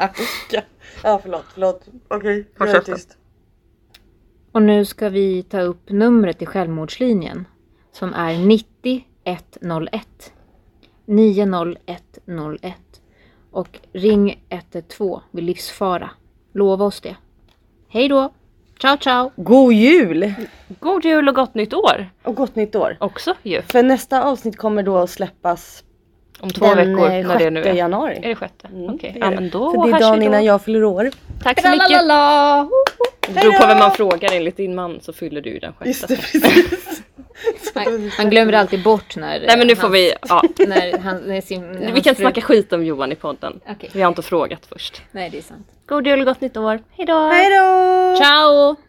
Ja 1.03 1.19
förlåt, 1.23 1.45
förlåt. 1.55 1.87
Okej, 2.09 2.47
jag 2.59 2.69
är 2.69 2.81
tyst. 2.81 3.17
och 4.53 4.63
nu 4.63 4.85
ska 4.85 5.09
vi 5.09 5.43
ta 5.43 5.61
upp 5.61 5.91
numret 5.91 6.39
till 6.39 6.47
självmordslinjen. 6.47 7.45
Som 7.93 8.15
är 8.15 8.39
90 8.39 9.05
101. 9.25 10.33
90101. 11.07 12.75
Och 13.51 13.79
ring 13.93 14.45
112 14.49 15.21
vid 15.31 15.45
livsfara. 15.45 16.11
Lova 16.53 16.85
oss 16.85 17.01
det. 17.01 17.17
Hej 17.89 18.09
då! 18.09 18.35
Ciao 18.81 18.97
ciao! 18.97 19.31
God 19.37 19.73
jul! 19.73 20.35
God 20.81 21.05
jul 21.05 21.29
och 21.29 21.35
gott 21.35 21.55
nytt 21.55 21.75
år. 21.75 22.11
Och 22.23 22.35
gott 22.35 22.57
nytt 22.57 22.75
år. 22.75 22.97
Också 23.01 23.35
ju. 23.43 23.63
För 23.63 23.83
nästa 23.83 24.25
avsnitt 24.25 24.57
kommer 24.57 24.83
då 24.83 24.99
att 24.99 25.11
släppas 25.11 25.85
Om 26.45 26.51
två 26.51 26.75
den 26.75 26.77
veckor 26.97 27.11
eh, 27.11 27.27
när 27.27 27.39
det 27.39 27.51
nu 27.51 27.63
6 27.63 27.73
är. 27.73 27.79
januari. 27.79 28.21
Är 28.23 28.29
det 28.29 28.35
sjätte? 28.35 28.69
Mm, 28.73 28.95
Okej, 28.95 29.13
är 29.17 29.21
ja 29.25 29.31
men 29.31 29.51
då 29.51 29.71
För 29.73 29.91
det 29.91 29.97
är 29.97 30.01
dagen 30.01 30.23
innan 30.23 30.45
jag 30.45 30.63
fyller 30.63 30.85
år. 30.85 31.11
Tack 31.43 31.63
så 31.63 31.69
mycket. 31.71 31.89
Tralalala! 31.89 32.69
Det 33.29 33.33
beror 33.35 33.53
på 33.53 33.67
vem 33.67 33.79
man 33.79 33.91
frågar. 33.91 34.33
Enligt 34.33 34.57
din 34.57 34.75
man 34.75 35.01
så 35.01 35.13
fyller 35.13 35.41
du 35.41 35.59
den 35.59 35.73
Just 35.85 36.09
det, 36.09 36.17
sjätte. 36.17 36.41
precis. 36.41 37.03
Han, 37.75 38.11
han 38.17 38.31
glömmer 38.31 38.53
alltid 38.53 38.83
bort 38.83 39.17
när... 39.17 39.41
Nej 39.41 39.59
men 39.59 39.67
nu 39.67 39.77
får 39.77 39.83
hans- 39.83 39.95
vi, 39.95 40.13
ja. 40.29 40.43
När 40.67 40.99
han, 40.99 41.17
när 41.17 41.41
sin, 41.41 41.73
när 41.73 41.93
Vi 41.93 42.01
kan 42.01 42.15
fru- 42.15 42.23
snacka 42.23 42.41
skit 42.41 42.73
om 42.73 42.85
Johan 42.87 43.13
i 43.13 43.15
podden. 43.15 43.61
Okej. 43.71 43.91
Vi 43.93 44.03
har 44.03 44.09
inte 44.09 44.23
frågat 44.23 44.67
först. 44.73 45.03
Nej 45.13 45.31
det 45.31 45.39
är 45.39 45.43
sant. 45.43 45.67
God 45.87 46.07
jul 46.07 46.21
och 46.21 46.27
gott 46.27 46.41
nytt 46.41 46.57
år. 46.57 46.81
Hejdå! 46.91 47.29
Hej 47.29 47.51
då! 47.51 48.17
Ciao! 48.25 48.77